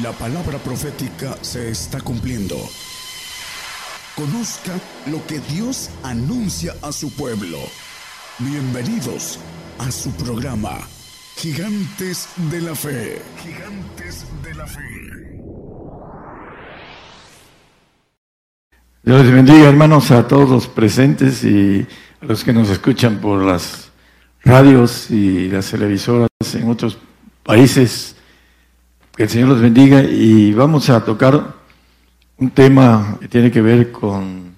La 0.00 0.10
palabra 0.12 0.56
profética 0.56 1.36
se 1.42 1.68
está 1.68 2.00
cumpliendo. 2.00 2.56
Conozca 4.16 4.72
lo 5.10 5.24
que 5.26 5.38
Dios 5.52 5.90
anuncia 6.02 6.72
a 6.80 6.92
su 6.92 7.14
pueblo. 7.14 7.58
Bienvenidos 8.38 9.38
a 9.78 9.90
su 9.90 10.10
programa, 10.12 10.78
Gigantes 11.36 12.26
de 12.50 12.62
la 12.62 12.74
Fe. 12.74 13.20
Gigantes 13.42 14.24
de 14.42 14.54
la 14.54 14.66
Fe. 14.66 14.80
Dios 19.02 19.30
bendiga, 19.30 19.68
hermanos, 19.68 20.10
a 20.10 20.26
todos 20.26 20.48
los 20.48 20.68
presentes 20.68 21.44
y 21.44 21.86
a 22.22 22.24
los 22.24 22.44
que 22.44 22.54
nos 22.54 22.70
escuchan 22.70 23.18
por 23.18 23.44
las 23.44 23.90
radios 24.42 25.10
y 25.10 25.50
las 25.50 25.70
televisoras 25.70 26.30
en 26.54 26.70
otros 26.70 26.96
países 27.42 28.16
que 29.14 29.24
el 29.24 29.28
Señor 29.28 29.48
los 29.48 29.60
bendiga 29.60 30.02
y 30.02 30.54
vamos 30.54 30.88
a 30.88 31.04
tocar 31.04 31.54
un 32.38 32.50
tema 32.50 33.18
que 33.20 33.28
tiene 33.28 33.50
que 33.50 33.60
ver 33.60 33.92
con 33.92 34.54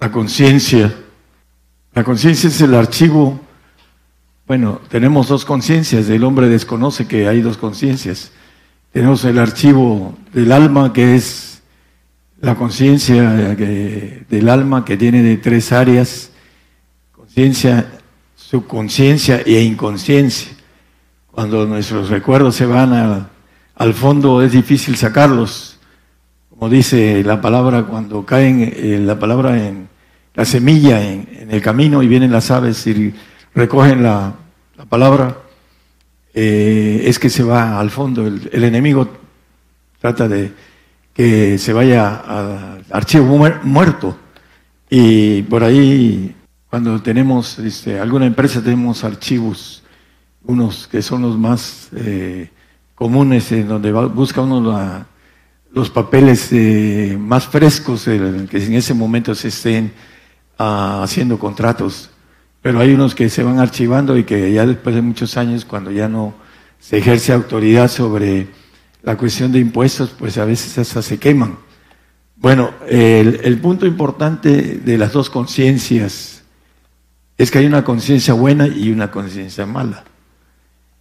la 0.00 0.10
conciencia. 0.10 0.94
La 1.92 2.02
conciencia 2.02 2.48
es 2.48 2.60
el 2.62 2.74
archivo, 2.74 3.38
bueno, 4.46 4.80
tenemos 4.88 5.28
dos 5.28 5.44
conciencias, 5.44 6.08
el 6.08 6.24
hombre 6.24 6.48
desconoce 6.48 7.06
que 7.06 7.28
hay 7.28 7.42
dos 7.42 7.58
conciencias. 7.58 8.32
Tenemos 8.92 9.24
el 9.24 9.38
archivo 9.38 10.16
del 10.32 10.52
alma 10.52 10.92
que 10.92 11.14
es 11.14 11.62
la 12.40 12.54
conciencia 12.54 13.54
del 13.54 14.48
alma 14.48 14.84
que 14.86 14.96
tiene 14.96 15.22
de 15.22 15.36
tres 15.36 15.70
áreas, 15.72 16.30
conciencia, 17.12 17.86
subconsciencia 18.36 19.42
e 19.44 19.60
inconsciencia. 19.60 20.52
Cuando 21.30 21.66
nuestros 21.66 22.08
recuerdos 22.08 22.54
se 22.56 22.64
van 22.64 22.92
a 22.94 23.35
al 23.76 23.92
fondo 23.92 24.42
es 24.42 24.52
difícil 24.52 24.96
sacarlos. 24.96 25.78
Como 26.50 26.70
dice 26.70 27.22
la 27.22 27.40
palabra, 27.40 27.84
cuando 27.84 28.24
caen 28.24 28.72
eh, 28.74 28.98
la 29.00 29.18
palabra 29.18 29.62
en 29.62 29.88
la 30.34 30.44
semilla 30.44 31.02
en, 31.02 31.48
el 31.50 31.60
camino 31.60 32.02
y 32.02 32.08
vienen 32.08 32.32
las 32.32 32.50
aves 32.50 32.86
y 32.86 33.14
recogen 33.54 34.02
la, 34.02 34.34
palabra, 34.88 35.36
eh, 36.34 37.02
es 37.04 37.18
que 37.18 37.28
se 37.28 37.42
va 37.42 37.78
al 37.78 37.90
fondo. 37.90 38.26
El, 38.26 38.64
enemigo 38.64 39.08
trata 40.00 40.26
de 40.26 40.52
que 41.12 41.58
se 41.58 41.72
vaya 41.72 42.16
al 42.16 42.84
archivo 42.90 43.26
muerto. 43.62 44.16
Y 44.88 45.42
por 45.42 45.64
ahí, 45.64 46.34
cuando 46.70 47.00
tenemos 47.02 47.58
este, 47.58 48.00
alguna 48.00 48.26
empresa, 48.26 48.62
tenemos 48.62 49.04
archivos, 49.04 49.82
unos 50.44 50.88
que 50.88 51.02
son 51.02 51.20
los 51.20 51.36
más... 51.36 51.90
Eh, 51.94 52.50
comunes 52.96 53.52
en 53.52 53.68
donde 53.68 53.92
busca 53.92 54.40
uno 54.40 55.06
los 55.70 55.90
papeles 55.90 56.48
eh, 56.50 57.16
más 57.20 57.46
frescos 57.46 58.04
que 58.04 58.16
en 58.16 58.74
ese 58.74 58.94
momento 58.94 59.34
se 59.34 59.48
estén 59.48 59.92
ah, 60.58 61.02
haciendo 61.04 61.38
contratos. 61.38 62.10
Pero 62.62 62.80
hay 62.80 62.94
unos 62.94 63.14
que 63.14 63.28
se 63.28 63.44
van 63.44 63.60
archivando 63.60 64.16
y 64.16 64.24
que 64.24 64.52
ya 64.52 64.66
después 64.66 64.96
de 64.96 65.02
muchos 65.02 65.36
años, 65.36 65.64
cuando 65.64 65.92
ya 65.92 66.08
no 66.08 66.34
se 66.80 66.98
ejerce 66.98 67.32
autoridad 67.32 67.88
sobre 67.88 68.48
la 69.02 69.16
cuestión 69.16 69.52
de 69.52 69.60
impuestos, 69.60 70.10
pues 70.18 70.36
a 70.38 70.44
veces 70.44 70.76
hasta 70.78 71.02
se 71.02 71.18
queman. 71.18 71.58
Bueno, 72.34 72.70
el 72.88 73.58
punto 73.60 73.86
importante 73.86 74.50
de 74.78 74.98
las 74.98 75.12
dos 75.12 75.30
conciencias 75.30 76.42
es 77.38 77.50
que 77.50 77.58
hay 77.58 77.66
una 77.66 77.84
conciencia 77.84 78.34
buena 78.34 78.66
y 78.66 78.90
una 78.90 79.10
conciencia 79.10 79.64
mala 79.64 80.04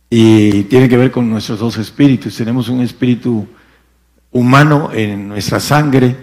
y 0.10 0.64
tiene 0.64 0.88
que 0.88 0.98
ver 0.98 1.12
con 1.12 1.30
nuestros 1.30 1.60
dos 1.60 1.78
espíritus. 1.78 2.36
Tenemos 2.36 2.70
un 2.70 2.82
espíritu 2.82 3.48
humano 4.32 4.90
en 4.94 5.28
nuestra 5.28 5.60
sangre, 5.60 6.16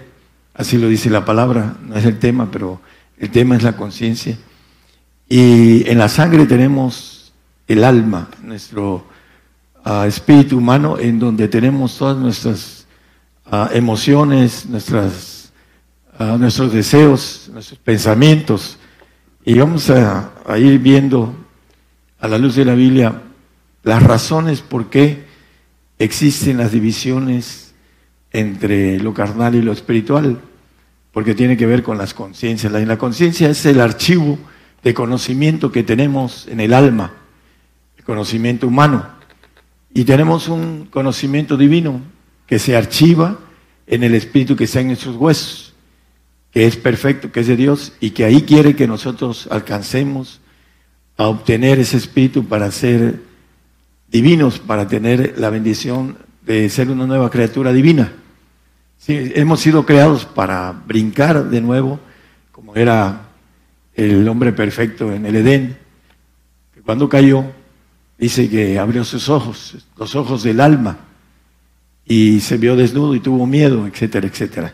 así 0.53 0.77
lo 0.77 0.87
dice 0.87 1.09
la 1.09 1.25
palabra, 1.25 1.77
no 1.81 1.95
es 1.95 2.05
el 2.05 2.19
tema, 2.19 2.49
pero 2.49 2.81
el 3.17 3.29
tema 3.29 3.55
es 3.55 3.63
la 3.63 3.75
conciencia. 3.75 4.37
Y 5.27 5.89
en 5.89 5.97
la 5.97 6.09
sangre 6.09 6.45
tenemos 6.45 7.33
el 7.67 7.83
alma, 7.83 8.29
nuestro 8.43 9.05
ah, 9.83 10.05
espíritu 10.07 10.57
humano, 10.57 10.97
en 10.97 11.19
donde 11.19 11.47
tenemos 11.47 11.97
todas 11.97 12.17
nuestras 12.17 12.85
ah, 13.45 13.69
emociones, 13.73 14.65
nuestras, 14.65 15.51
ah, 16.19 16.37
nuestros 16.39 16.71
deseos, 16.71 17.49
nuestros 17.51 17.79
pensamientos. 17.79 18.77
Y 19.45 19.57
vamos 19.57 19.89
a 19.89 20.31
ir 20.57 20.79
viendo 20.79 21.33
a 22.19 22.27
la 22.27 22.37
luz 22.37 22.55
de 22.55 22.63
la 22.63 22.75
Biblia 22.75 23.21
las 23.83 24.01
razones 24.01 24.61
por 24.61 24.89
qué 24.89 25.25
existen 25.99 26.57
las 26.57 26.71
divisiones 26.71 27.73
entre 28.31 28.99
lo 28.99 29.13
carnal 29.13 29.55
y 29.55 29.61
lo 29.61 29.71
espiritual, 29.71 30.39
porque 31.11 31.35
tiene 31.35 31.55
que 31.55 31.67
ver 31.67 31.83
con 31.83 31.97
las 31.97 32.13
conciencias. 32.13 32.71
La, 32.71 32.97
conciencia 32.97 33.49
es 33.49 33.65
el 33.65 33.79
archivo 33.79 34.39
de 34.81 34.93
conocimiento 34.93 35.71
que 35.71 35.83
tenemos 35.83 36.47
en 36.47 36.59
el 36.59 36.73
alma, 36.73 37.13
el 37.97 38.03
conocimiento 38.03 38.67
humano, 38.67 39.05
y 39.93 40.05
tenemos 40.05 40.47
un 40.47 40.87
conocimiento 40.89 41.55
divino 41.55 42.01
que 42.47 42.57
se 42.57 42.75
archiva 42.75 43.37
en 43.85 44.03
el 44.03 44.15
espíritu 44.15 44.55
que 44.55 44.63
está 44.63 44.79
en 44.79 44.87
nuestros 44.87 45.15
huesos, 45.17 45.73
que 46.51 46.65
es 46.65 46.75
perfecto, 46.75 47.31
que 47.31 47.41
es 47.41 47.47
de 47.47 47.55
Dios, 47.55 47.93
y 47.99 48.11
que 48.11 48.25
ahí 48.25 48.41
quiere 48.41 48.75
que 48.75 48.87
nosotros 48.87 49.47
alcancemos 49.51 50.39
a 51.17 51.27
obtener 51.27 51.79
ese 51.79 51.97
espíritu 51.97 52.45
para 52.45 52.71
ser 52.71 53.32
divinos 54.13 54.59
para 54.59 54.87
tener 54.87 55.33
la 55.39 55.49
bendición 55.49 56.17
de 56.45 56.69
ser 56.69 56.91
una 56.91 57.07
nueva 57.07 57.31
criatura 57.31 57.73
divina. 57.73 58.13
hemos 59.07 59.59
sido 59.59 59.87
creados 59.87 60.23
para 60.23 60.71
brincar 60.71 61.49
de 61.49 61.59
nuevo, 61.59 61.99
como 62.51 62.75
era 62.75 63.23
el 63.95 64.27
hombre 64.27 64.53
perfecto 64.53 65.11
en 65.11 65.25
el 65.25 65.35
Edén, 65.37 65.77
que 66.75 66.81
cuando 66.81 67.09
cayó, 67.09 67.43
dice 68.19 68.47
que 68.47 68.77
abrió 68.77 69.03
sus 69.03 69.29
ojos, 69.29 69.83
los 69.97 70.15
ojos 70.15 70.43
del 70.43 70.61
alma, 70.61 70.99
y 72.05 72.39
se 72.39 72.57
vio 72.57 72.75
desnudo 72.75 73.15
y 73.15 73.19
tuvo 73.19 73.47
miedo, 73.47 73.87
etcétera, 73.87 74.27
etcétera. 74.27 74.73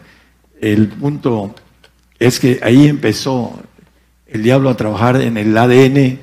El 0.60 0.90
punto 0.90 1.56
es 2.20 2.42
que 2.42 2.60
ahí 2.62 2.88
empezó 2.88 3.58
el 4.28 4.44
diablo 4.44 4.70
a 4.70 4.76
trabajar 4.76 5.16
en 5.22 5.38
el 5.38 5.58
ADN 5.58 6.20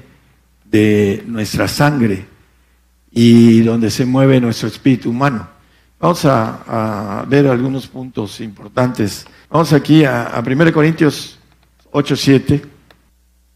de 0.67 1.25
nuestra 1.27 1.67
sangre, 1.67 2.36
y 3.19 3.63
donde 3.63 3.91
se 3.91 4.05
mueve 4.05 4.39
nuestro 4.43 4.69
espíritu 4.69 5.09
humano. 5.09 5.49
Vamos 5.99 6.27
a, 6.27 7.25
ver 7.27 7.47
algunos 7.47 7.87
puntos 7.87 8.43
importantes. 8.43 9.27
Vamos 9.49 9.73
aquí 9.73 10.05
a, 10.05 10.25
a 10.25 10.41
1 10.41 10.71
Corintios 10.71 11.39
8, 11.93 12.15
7. 12.15 12.63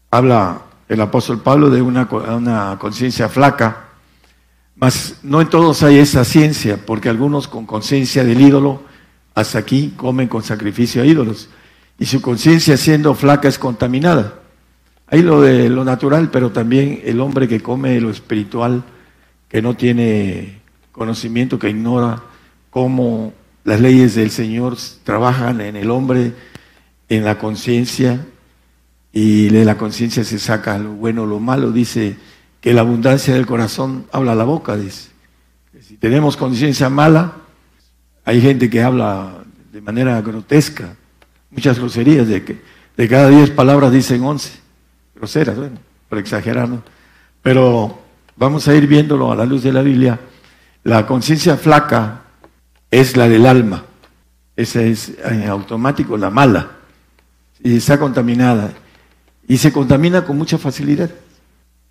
Habla 0.09 0.63
el 0.89 0.99
apóstol 0.99 1.41
Pablo 1.41 1.69
de 1.69 1.79
una, 1.79 2.09
una 2.09 2.75
conciencia 2.79 3.29
flaca, 3.29 3.89
mas 4.77 5.19
no 5.21 5.41
en 5.41 5.49
todos 5.49 5.83
hay 5.83 5.99
esa 5.99 6.25
ciencia, 6.25 6.83
porque 6.83 7.09
algunos 7.09 7.47
con 7.47 7.67
conciencia 7.67 8.23
del 8.23 8.41
ídolo 8.41 8.81
hasta 9.35 9.59
aquí 9.59 9.93
comen 9.95 10.27
con 10.27 10.41
sacrificio 10.41 11.03
a 11.03 11.05
ídolos, 11.05 11.49
y 11.99 12.07
su 12.07 12.19
conciencia 12.19 12.77
siendo 12.77 13.13
flaca 13.13 13.47
es 13.47 13.59
contaminada. 13.59 14.39
Hay 15.05 15.21
lo 15.21 15.39
de 15.39 15.69
lo 15.69 15.85
natural, 15.85 16.31
pero 16.31 16.49
también 16.49 16.99
el 17.05 17.19
hombre 17.19 17.47
que 17.47 17.61
come 17.61 18.01
lo 18.01 18.09
espiritual 18.09 18.83
que 19.51 19.61
no 19.61 19.75
tiene 19.75 20.61
conocimiento, 20.93 21.59
que 21.59 21.69
ignora 21.69 22.23
cómo 22.69 23.33
las 23.65 23.81
leyes 23.81 24.15
del 24.15 24.31
Señor 24.31 24.77
trabajan 25.03 25.59
en 25.59 25.75
el 25.75 25.91
hombre, 25.91 26.33
en 27.09 27.25
la 27.25 27.37
conciencia, 27.37 28.25
y 29.11 29.49
de 29.49 29.65
la 29.65 29.77
conciencia 29.77 30.23
se 30.23 30.39
saca 30.39 30.77
lo 30.77 30.93
bueno 30.93 31.23
o 31.23 31.25
lo 31.25 31.41
malo. 31.41 31.73
Dice 31.73 32.15
que 32.61 32.73
la 32.73 32.79
abundancia 32.79 33.33
del 33.33 33.45
corazón 33.45 34.05
habla 34.13 34.35
la 34.35 34.45
boca, 34.45 34.77
dice. 34.77 35.09
Si 35.81 35.97
tenemos 35.97 36.37
conciencia 36.37 36.89
mala, 36.89 37.33
hay 38.23 38.39
gente 38.39 38.69
que 38.69 38.81
habla 38.81 39.43
de 39.73 39.81
manera 39.81 40.21
grotesca, 40.21 40.95
muchas 41.49 41.77
groserías, 41.77 42.25
de 42.29 42.45
que 42.45 42.61
de 42.95 43.07
cada 43.09 43.27
diez 43.27 43.49
palabras 43.49 43.91
dicen 43.91 44.23
once, 44.23 44.51
groseras, 45.13 45.57
bueno, 45.57 45.77
por 46.07 46.19
exagerar. 46.19 46.69
Pero 47.41 48.00
Vamos 48.41 48.67
a 48.67 48.73
ir 48.73 48.87
viéndolo 48.87 49.31
a 49.31 49.35
la 49.35 49.45
luz 49.45 49.61
de 49.61 49.71
la 49.71 49.83
Biblia. 49.83 50.19
La 50.83 51.05
conciencia 51.05 51.57
flaca 51.57 52.23
es 52.89 53.15
la 53.15 53.29
del 53.29 53.45
alma. 53.45 53.85
Esa 54.55 54.81
es 54.81 55.11
en 55.23 55.47
automático 55.47 56.17
la 56.17 56.31
mala. 56.31 56.71
Y 57.63 57.77
está 57.77 57.99
contaminada. 57.99 58.73
Y 59.47 59.59
se 59.59 59.71
contamina 59.71 60.25
con 60.25 60.39
mucha 60.39 60.57
facilidad. 60.57 61.11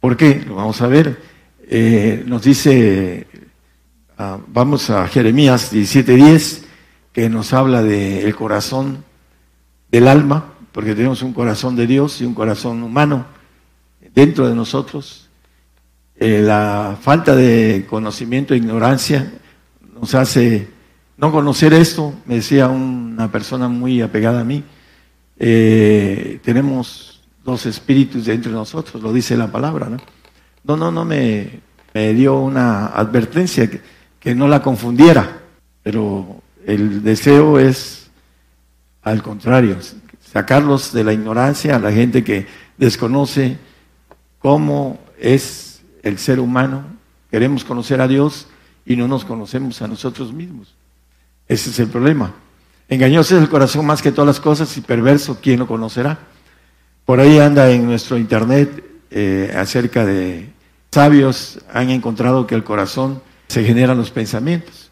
¿Por 0.01 0.17
qué? 0.17 0.43
Lo 0.45 0.57
vamos 0.57 0.83
a 0.83 0.89
ver. 0.89 1.23
Eh, 1.69 2.25
nos 2.27 2.43
dice, 2.43 3.29
ah, 4.19 4.37
vamos 4.49 4.91
a 4.91 5.07
Jeremías 5.07 5.73
17:10, 5.73 6.65
que 7.13 7.29
nos 7.29 7.53
habla 7.53 7.81
del 7.81 8.35
corazón 8.35 9.05
del 9.89 10.09
alma, 10.09 10.47
porque 10.73 10.97
tenemos 10.97 11.23
un 11.23 11.33
corazón 11.33 11.77
de 11.77 11.87
Dios 11.87 12.21
y 12.21 12.25
un 12.25 12.35
corazón 12.35 12.83
humano 12.83 13.25
dentro 14.13 14.49
de 14.49 14.57
nosotros. 14.57 15.30
Eh, 16.23 16.43
la 16.43 16.99
falta 17.01 17.35
de 17.35 17.87
conocimiento 17.89 18.53
e 18.53 18.59
ignorancia 18.59 19.33
nos 19.99 20.15
hace 20.15 20.69
no 21.17 21.33
conocer 21.33 21.73
esto, 21.73 22.13
me 22.27 22.35
decía 22.35 22.69
una 22.69 23.33
persona 23.33 23.69
muy 23.69 24.03
apegada 24.03 24.43
a 24.43 24.45
mí, 24.45 24.63
eh, 25.39 26.39
tenemos 26.45 27.23
dos 27.43 27.65
espíritus 27.65 28.27
dentro 28.27 28.53
de 28.53 28.59
nosotros, 28.59 29.03
lo 29.03 29.15
dice 29.15 29.35
la 29.35 29.51
palabra, 29.51 29.89
¿no? 29.89 30.77
No, 30.77 30.91
no, 30.93 31.05
me, 31.07 31.61
me 31.95 32.13
dio 32.13 32.39
una 32.39 32.89
advertencia 32.89 33.71
que, 33.71 33.81
que 34.19 34.35
no 34.35 34.47
la 34.47 34.61
confundiera, 34.61 35.41
pero 35.83 36.43
el 36.67 37.03
deseo 37.03 37.59
es 37.59 38.11
al 39.03 39.23
contrario, 39.23 39.79
sacarlos 40.21 40.93
de 40.93 41.03
la 41.03 41.15
ignorancia 41.15 41.77
a 41.77 41.79
la 41.79 41.93
gente 41.93 42.23
que 42.23 42.47
desconoce 42.77 43.57
cómo 44.39 44.99
es 45.19 45.70
el 46.03 46.19
ser 46.19 46.41
humano. 46.41 46.85
Queremos 47.31 47.65
conocer 47.65 48.01
a 48.01 48.09
Dios 48.09 48.47
y 48.85 48.97
no 48.97 49.09
nos 49.09 49.25
conocemos 49.25 49.81
a 49.83 49.89
nosotros 49.89 50.33
mismos. 50.33 50.75
Ese 51.49 51.71
es 51.71 51.79
el 51.79 51.89
problema. 51.89 52.33
Engañoso 52.89 53.37
es 53.37 53.43
el 53.43 53.49
corazón 53.49 53.87
más 53.87 54.03
que 54.03 54.13
todas 54.13 54.27
las 54.27 54.41
cosas 54.41 54.77
y 54.77 54.81
perverso, 54.81 55.39
¿quién 55.41 55.61
lo 55.61 55.67
conocerá? 55.67 56.19
Por 57.05 57.21
ahí 57.21 57.39
anda 57.39 57.71
en 57.71 57.87
nuestro 57.87 58.19
internet 58.19 58.85
eh, 59.11 59.53
acerca 59.57 60.05
de 60.05 60.51
sabios, 60.91 61.61
han 61.73 61.91
encontrado 61.91 62.47
que 62.47 62.55
el 62.55 62.65
corazón 62.65 63.23
se 63.49 63.65
generan 63.65 63.97
los 63.97 64.11
pensamientos. 64.11 64.91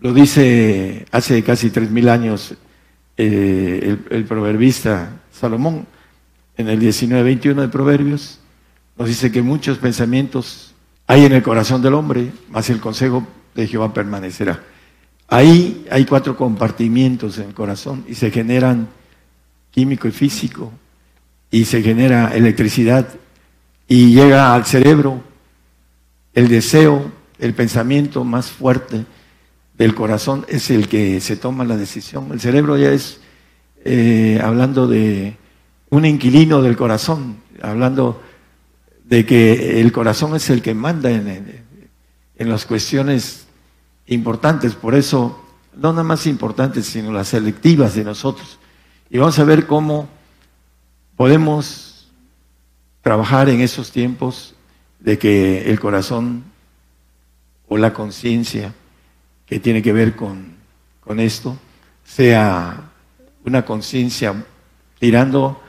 Lo 0.00 0.12
dice 0.12 1.06
hace 1.10 1.42
casi 1.42 1.70
tres 1.70 1.90
mil 1.90 2.08
años 2.08 2.54
eh, 3.16 3.98
el, 4.10 4.24
proverbista 4.24 5.10
Salomón 5.32 5.86
en 6.56 6.68
el 6.68 6.80
19-21 6.80 7.54
de 7.62 7.68
Proverbios. 7.68 8.38
Nos 8.98 9.06
dice 9.06 9.30
que 9.30 9.42
muchos 9.42 9.78
pensamientos 9.78 10.74
hay 11.06 11.24
en 11.24 11.32
el 11.32 11.42
corazón 11.42 11.80
del 11.80 11.94
hombre, 11.94 12.32
más 12.50 12.68
el 12.68 12.80
consejo 12.80 13.24
de 13.54 13.68
Jehová 13.68 13.94
permanecerá. 13.94 14.60
Ahí 15.28 15.86
hay 15.88 16.04
cuatro 16.04 16.36
compartimientos 16.36 17.38
en 17.38 17.48
el 17.48 17.54
corazón 17.54 18.04
y 18.08 18.16
se 18.16 18.32
generan 18.32 18.88
químico 19.70 20.08
y 20.08 20.10
físico 20.10 20.72
y 21.48 21.64
se 21.64 21.80
genera 21.80 22.34
electricidad 22.34 23.08
y 23.86 24.14
llega 24.14 24.52
al 24.52 24.66
cerebro 24.66 25.22
el 26.34 26.48
deseo 26.48 27.12
el 27.38 27.54
pensamiento 27.54 28.24
más 28.24 28.50
fuerte 28.50 29.04
del 29.76 29.94
corazón 29.94 30.44
es 30.48 30.70
el 30.70 30.88
que 30.88 31.20
se 31.20 31.36
toma 31.36 31.64
la 31.64 31.76
decisión. 31.76 32.32
El 32.32 32.40
cerebro 32.40 32.76
ya 32.76 32.90
es, 32.90 33.20
eh, 33.84 34.40
hablando 34.42 34.88
de 34.88 35.36
un 35.90 36.04
inquilino 36.04 36.62
del 36.62 36.76
corazón, 36.76 37.36
hablando 37.62 38.22
de 39.08 39.24
que 39.24 39.80
el 39.80 39.90
corazón 39.90 40.36
es 40.36 40.50
el 40.50 40.60
que 40.60 40.74
manda 40.74 41.10
en, 41.10 41.64
en 42.36 42.48
las 42.50 42.66
cuestiones 42.66 43.46
importantes, 44.06 44.74
por 44.74 44.94
eso, 44.94 45.42
no 45.74 45.92
nada 45.92 46.04
más 46.04 46.26
importantes, 46.26 46.86
sino 46.86 47.10
las 47.10 47.28
selectivas 47.28 47.94
de 47.94 48.04
nosotros. 48.04 48.58
Y 49.08 49.16
vamos 49.16 49.38
a 49.38 49.44
ver 49.44 49.66
cómo 49.66 50.08
podemos 51.16 52.10
trabajar 53.00 53.48
en 53.48 53.62
esos 53.62 53.90
tiempos 53.90 54.54
de 55.00 55.18
que 55.18 55.70
el 55.70 55.80
corazón 55.80 56.44
o 57.66 57.78
la 57.78 57.94
conciencia 57.94 58.74
que 59.46 59.58
tiene 59.58 59.80
que 59.80 59.94
ver 59.94 60.16
con, 60.16 60.56
con 61.00 61.18
esto 61.18 61.56
sea 62.04 62.90
una 63.46 63.64
conciencia 63.64 64.44
tirando 64.98 65.62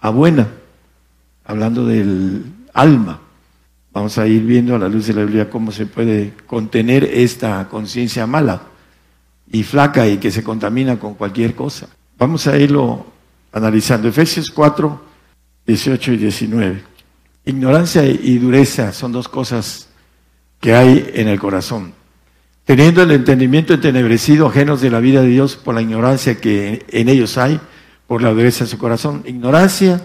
a 0.00 0.08
buena, 0.08 0.48
hablando 1.44 1.84
del 1.84 2.55
alma. 2.76 3.20
Vamos 3.92 4.18
a 4.18 4.26
ir 4.26 4.42
viendo 4.42 4.76
a 4.76 4.78
la 4.78 4.88
luz 4.88 5.06
de 5.06 5.14
la 5.14 5.24
Biblia 5.24 5.50
cómo 5.50 5.72
se 5.72 5.86
puede 5.86 6.34
contener 6.46 7.04
esta 7.04 7.66
conciencia 7.68 8.26
mala 8.26 8.60
y 9.50 9.62
flaca 9.62 10.06
y 10.06 10.18
que 10.18 10.30
se 10.30 10.44
contamina 10.44 10.98
con 10.98 11.14
cualquier 11.14 11.54
cosa. 11.54 11.88
Vamos 12.18 12.46
a 12.46 12.58
irlo 12.58 13.06
analizando. 13.52 14.08
Efesios 14.08 14.50
4, 14.50 15.00
18 15.66 16.12
y 16.12 16.16
19. 16.18 16.82
Ignorancia 17.46 18.04
y 18.04 18.38
dureza 18.38 18.92
son 18.92 19.12
dos 19.12 19.28
cosas 19.28 19.88
que 20.60 20.74
hay 20.74 21.10
en 21.14 21.28
el 21.28 21.38
corazón. 21.38 21.92
Teniendo 22.66 23.02
el 23.02 23.12
entendimiento 23.12 23.72
entenebrecido, 23.72 24.48
ajenos 24.48 24.80
de 24.80 24.90
la 24.90 25.00
vida 25.00 25.22
de 25.22 25.28
Dios 25.28 25.56
por 25.56 25.74
la 25.74 25.82
ignorancia 25.82 26.40
que 26.40 26.84
en 26.88 27.08
ellos 27.08 27.38
hay, 27.38 27.60
por 28.06 28.20
la 28.20 28.30
dureza 28.30 28.64
de 28.64 28.70
su 28.70 28.76
corazón. 28.76 29.22
Ignorancia 29.24 30.02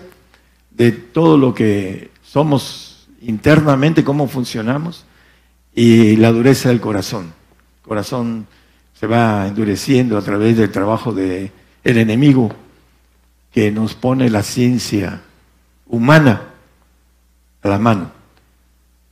de 0.70 0.92
todo 0.92 1.38
lo 1.38 1.54
que 1.54 2.11
somos 2.32 3.08
internamente, 3.22 4.04
cómo 4.04 4.28
funcionamos, 4.28 5.06
y 5.74 6.16
la 6.18 6.32
dureza 6.32 6.70
del 6.70 6.80
corazón. 6.80 7.34
El 7.82 7.88
corazón 7.88 8.48
se 8.94 9.08
va 9.08 9.48
endureciendo 9.48 10.18
a 10.18 10.22
través 10.22 10.58
del 10.58 10.72
trabajo 10.72 11.12
del 11.12 11.52
el 11.84 11.98
enemigo 11.98 12.54
que 13.52 13.72
nos 13.72 13.96
pone 13.96 14.30
la 14.30 14.44
ciencia 14.44 15.22
humana 15.88 16.44
a 17.64 17.68
la 17.68 17.80
mano 17.80 18.22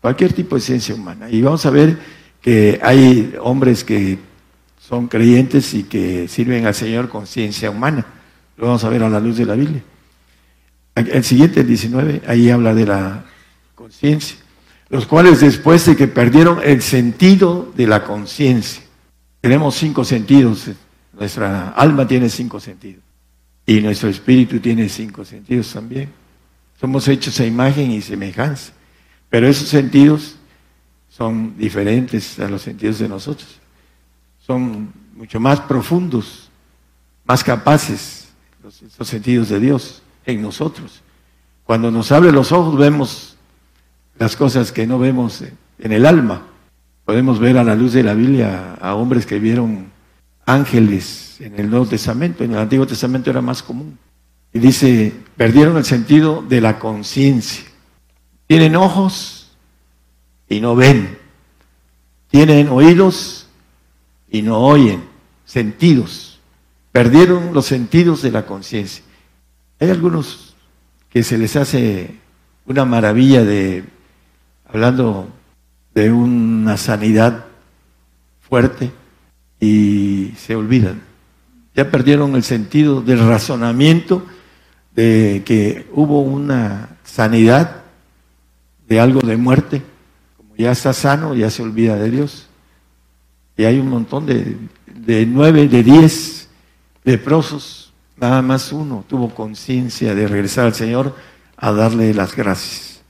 cualquier 0.01 0.33
tipo 0.33 0.56
de 0.56 0.62
ciencia 0.62 0.95
humana. 0.95 1.30
Y 1.30 1.42
vamos 1.42 1.66
a 1.66 1.69
ver 1.69 1.98
que 2.42 2.80
hay 2.81 3.36
hombres 3.42 3.83
que 3.83 4.18
son 4.80 5.07
creyentes 5.07 5.74
y 5.74 5.83
que 5.83 6.27
sirven 6.27 6.66
al 6.66 6.74
Señor 6.74 7.10
con 7.10 7.27
ciencia 7.27 7.69
humana. 7.69 8.06
Lo 8.57 8.68
vamos 8.68 8.83
a 8.83 8.89
ver 8.89 9.04
a 9.04 9.10
la 9.10 9.19
luz 9.19 9.38
de 9.38 9.45
la 9.45 9.56
Biblia. 9.56 9.83
El 11.00 11.24
siguiente, 11.24 11.62
el 11.62 11.68
19, 11.68 12.22
ahí 12.28 12.50
habla 12.50 12.74
de 12.74 12.86
la 12.86 13.25
conciencia, 13.75 14.38
los 14.90 15.06
cuales 15.06 15.40
después 15.42 15.86
de 15.86 15.96
que 15.96 16.07
perdieron 16.07 16.60
el 16.63 16.81
sentido 16.81 17.72
de 17.75 17.88
la 17.88 18.04
conciencia, 18.04 18.84
tenemos 19.42 19.75
cinco 19.75 20.04
sentidos, 20.04 20.69
nuestra 21.13 21.69
alma 21.69 22.07
tiene 22.07 22.30
cinco 22.30 22.60
sentidos 22.60 23.04
y 23.66 23.81
nuestro 23.81 24.10
espíritu 24.10 24.60
tiene 24.60 24.90
cinco 24.90 25.24
sentidos 25.24 25.72
también. 25.72 26.10
Somos 26.80 27.07
hechos 27.07 27.40
a 27.40 27.45
imagen 27.45 27.92
y 27.92 28.02
semejanza. 28.02 28.74
Pero 29.30 29.48
esos 29.48 29.69
sentidos 29.69 30.36
son 31.07 31.56
diferentes 31.57 32.40
a 32.40 32.50
los 32.50 32.62
sentidos 32.62 33.00
de 33.00 33.07
nosotros. 33.07 33.60
Son 34.40 34.92
mucho 35.16 35.40
más 35.40 35.60
profundos, 35.62 36.50
más 37.25 37.44
capaces, 37.44 38.30
los, 38.63 39.07
sentidos 39.07 39.50
de 39.50 39.60
Dios 39.60 40.02
en 40.25 40.42
nosotros. 40.42 41.01
Cuando 41.63 41.92
nos 41.92 42.12
abre 42.12 42.31
los 42.31 42.51
ojos 42.51 42.77
vemos 42.77 43.38
las 44.18 44.36
cosas 44.36 44.71
que 44.71 44.86
no 44.86 45.00
vemos 45.00 45.44
en 45.80 45.92
el 45.92 46.06
alma. 46.06 46.48
Podemos 47.06 47.39
ver 47.39 47.57
a 47.57 47.63
la 47.63 47.75
luz 47.75 47.94
de 47.94 48.04
la 48.04 48.14
Biblia 48.14 48.76
a 48.81 48.95
hombres 48.95 49.26
que 49.26 49.40
vieron 49.40 49.92
ángeles 50.45 51.38
en 51.40 51.59
el 51.59 51.69
Nuevo 51.69 51.85
Testamento, 51.85 52.44
en 52.44 52.52
el 52.52 52.57
Antiguo 52.57 52.85
Testamento 52.85 53.30
era 53.30 53.42
más 53.42 53.64
común. 53.64 53.97
Y 54.54 54.59
dice, 54.59 55.14
perdieron 55.38 55.78
el 55.78 55.85
sentido 55.85 56.44
de 56.47 56.59
la 56.59 56.80
conciencia. 56.80 57.66
Tienen 58.47 58.76
ojos 58.76 59.52
y 60.47 60.59
no 60.59 60.76
ven. 60.76 61.18
Tienen 62.30 62.69
oídos 62.69 63.47
y 64.30 64.42
no 64.42 64.59
oyen. 64.59 65.04
Sentidos. 65.45 66.40
Perdieron 66.92 67.54
los 67.54 67.68
sentidos 67.68 68.21
de 68.21 68.31
la 68.31 68.45
conciencia. 68.45 69.04
Hay 69.80 69.90
algunos 69.90 70.56
que 71.09 71.24
se 71.24 71.38
les 71.38 71.56
hace 71.56 72.16
una 72.66 72.86
maravilla 72.86 73.44
de, 73.44 73.83
hablando 74.68 75.30
de 75.94 76.12
una 76.12 76.78
sanidad 76.78 77.45
fuerte, 78.42 78.92
y 79.59 80.33
se 80.38 80.56
olvidan. 80.56 81.02
Ya 81.76 81.92
perdieron 81.92 82.36
el 82.36 82.44
sentido 82.44 83.02
del 83.02 83.19
razonamiento 83.28 84.26
de 84.95 85.44
que 85.45 85.88
hubo 85.94 86.21
una 86.21 86.98
sanidad 87.04 87.83
de 88.88 89.00
algo 89.00 89.21
de 89.21 89.38
muerte, 89.38 89.81
como 90.38 90.56
ya 90.56 90.71
está 90.71 90.94
sano, 90.94 91.36
ya 91.36 91.50
se 91.50 91.62
olvida 91.62 91.95
de 91.95 92.09
Dios. 92.09 92.48
Y 93.57 93.66
hay 93.66 93.78
un 93.80 93.90
montón 93.90 94.26
de, 94.26 94.57
de 94.88 95.26
nueve, 95.26 95.68
de 95.68 95.83
diez 95.83 96.50
leprosos, 97.04 97.89
nada 98.19 98.42
más 98.42 98.71
uno 98.71 99.06
tuvo 99.07 99.33
conciencia 99.33 100.14
de 100.14 100.28
regresar 100.28 100.66
al 100.66 100.73
Señor 100.73 101.16
a 101.57 101.71
darle 101.71 102.14
las 102.14 102.35
gracias. 102.35 103.02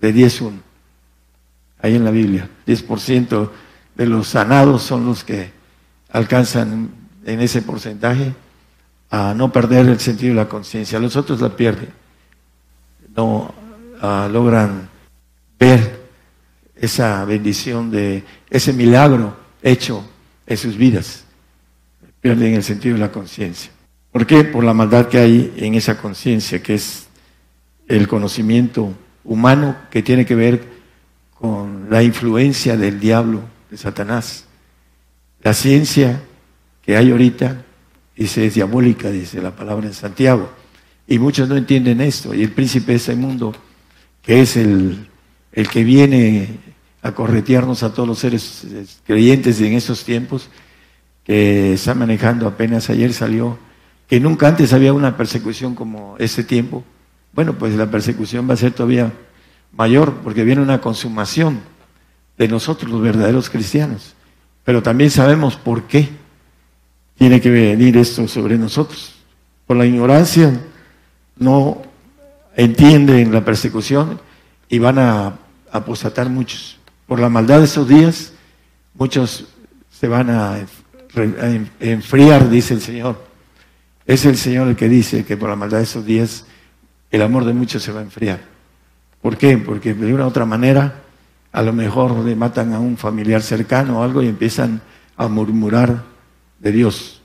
De 0.00 0.12
diez, 0.12 0.40
uno. 0.40 0.60
Ahí 1.80 1.94
en 1.96 2.04
la 2.04 2.10
Biblia, 2.10 2.48
10% 2.66 3.50
de 3.94 4.06
los 4.06 4.28
sanados 4.28 4.82
son 4.82 5.06
los 5.06 5.24
que 5.24 5.52
alcanzan 6.10 6.90
en 7.24 7.40
ese 7.40 7.62
porcentaje 7.62 8.34
a 9.10 9.34
no 9.34 9.52
perder 9.52 9.86
el 9.86 10.00
sentido 10.00 10.30
de 10.34 10.40
la 10.40 10.48
conciencia. 10.48 10.98
Los 10.98 11.16
otros 11.16 11.40
la 11.40 11.54
pierden. 11.54 11.90
No 13.14 13.54
ah, 14.00 14.28
logran 14.30 14.88
ver 15.58 16.08
esa 16.74 17.24
bendición 17.24 17.90
de 17.90 18.24
ese 18.50 18.72
milagro 18.72 19.36
hecho 19.62 20.04
en 20.46 20.56
sus 20.56 20.76
vidas. 20.76 21.24
Pierden 22.20 22.54
el 22.54 22.64
sentido 22.64 22.94
de 22.94 23.00
la 23.00 23.12
conciencia. 23.12 23.70
¿Por 24.12 24.26
qué? 24.26 24.44
Por 24.44 24.64
la 24.64 24.74
maldad 24.74 25.08
que 25.08 25.18
hay 25.18 25.52
en 25.56 25.74
esa 25.74 25.98
conciencia, 25.98 26.62
que 26.62 26.74
es 26.74 27.08
el 27.88 28.08
conocimiento 28.08 28.92
humano 29.24 29.76
que 29.90 30.02
tiene 30.02 30.24
que 30.24 30.34
ver 30.34 30.62
con 31.34 31.88
la 31.90 32.02
influencia 32.02 32.76
del 32.76 32.98
diablo, 32.98 33.42
de 33.70 33.76
Satanás. 33.76 34.46
La 35.42 35.54
ciencia 35.54 36.20
que 36.82 36.96
hay 36.96 37.10
ahorita, 37.10 37.64
dice, 38.16 38.46
es 38.46 38.54
diabólica, 38.54 39.10
dice 39.10 39.40
la 39.40 39.54
palabra 39.54 39.86
en 39.86 39.94
Santiago. 39.94 40.50
Y 41.06 41.18
muchos 41.18 41.48
no 41.48 41.56
entienden 41.56 42.00
esto. 42.00 42.34
Y 42.34 42.42
el 42.42 42.52
príncipe 42.52 42.92
de 42.92 42.96
ese 42.96 43.14
mundo, 43.14 43.54
que 44.22 44.40
es 44.40 44.56
el, 44.56 45.08
el 45.52 45.68
que 45.68 45.84
viene 45.84 46.48
a 47.02 47.12
corretearnos 47.12 47.82
a 47.82 47.92
todos 47.92 48.08
los 48.08 48.18
seres 48.18 49.00
creyentes 49.06 49.60
en 49.60 49.74
esos 49.74 50.04
tiempos, 50.04 50.48
que 51.24 51.74
está 51.74 51.94
manejando 51.94 52.46
apenas 52.46 52.90
ayer 52.90 53.12
salió, 53.12 53.58
que 54.08 54.18
nunca 54.18 54.48
antes 54.48 54.72
había 54.72 54.92
una 54.92 55.16
persecución 55.16 55.74
como 55.74 56.16
ese 56.18 56.42
tiempo. 56.42 56.82
Bueno, 57.32 57.58
pues 57.58 57.74
la 57.74 57.90
persecución 57.90 58.48
va 58.48 58.54
a 58.54 58.56
ser 58.56 58.72
todavía 58.72 59.12
mayor 59.72 60.14
porque 60.24 60.44
viene 60.44 60.62
una 60.62 60.80
consumación 60.80 61.60
de 62.38 62.48
nosotros 62.48 62.90
los 62.90 63.02
verdaderos 63.02 63.50
cristianos. 63.50 64.14
Pero 64.64 64.82
también 64.82 65.10
sabemos 65.10 65.56
por 65.56 65.84
qué 65.84 66.08
tiene 67.18 67.40
que 67.40 67.50
venir 67.50 67.98
esto 67.98 68.26
sobre 68.26 68.56
nosotros. 68.56 69.14
Por 69.66 69.76
la 69.76 69.84
ignorancia 69.84 70.58
no 71.36 71.82
entienden 72.56 73.32
la 73.32 73.44
persecución 73.44 74.20
y 74.70 74.78
van 74.78 74.98
a 74.98 75.38
apostatar 75.70 76.30
muchos. 76.30 76.78
Por 77.06 77.20
la 77.20 77.28
maldad 77.28 77.58
de 77.58 77.66
esos 77.66 77.86
días, 77.86 78.32
muchos 78.94 79.46
se 79.90 80.08
van 80.08 80.30
a 80.30 80.58
enfriar, 81.80 82.48
dice 82.48 82.74
el 82.74 82.80
Señor. 82.80 83.27
Es 84.08 84.24
el 84.24 84.38
Señor 84.38 84.68
el 84.68 84.74
que 84.74 84.88
dice 84.88 85.26
que 85.26 85.36
por 85.36 85.50
la 85.50 85.54
maldad 85.54 85.76
de 85.76 85.84
esos 85.84 86.06
días 86.06 86.46
el 87.10 87.20
amor 87.20 87.44
de 87.44 87.52
muchos 87.52 87.82
se 87.82 87.92
va 87.92 88.00
a 88.00 88.02
enfriar. 88.02 88.40
¿Por 89.20 89.36
qué? 89.36 89.58
Porque 89.58 89.92
de 89.92 90.14
una 90.14 90.24
u 90.24 90.28
otra 90.28 90.46
manera 90.46 91.02
a 91.52 91.60
lo 91.60 91.74
mejor 91.74 92.16
le 92.24 92.34
matan 92.34 92.72
a 92.72 92.80
un 92.80 92.96
familiar 92.96 93.42
cercano 93.42 94.00
o 94.00 94.02
algo 94.02 94.22
y 94.22 94.28
empiezan 94.28 94.80
a 95.14 95.28
murmurar 95.28 96.04
de 96.58 96.72
Dios. 96.72 97.20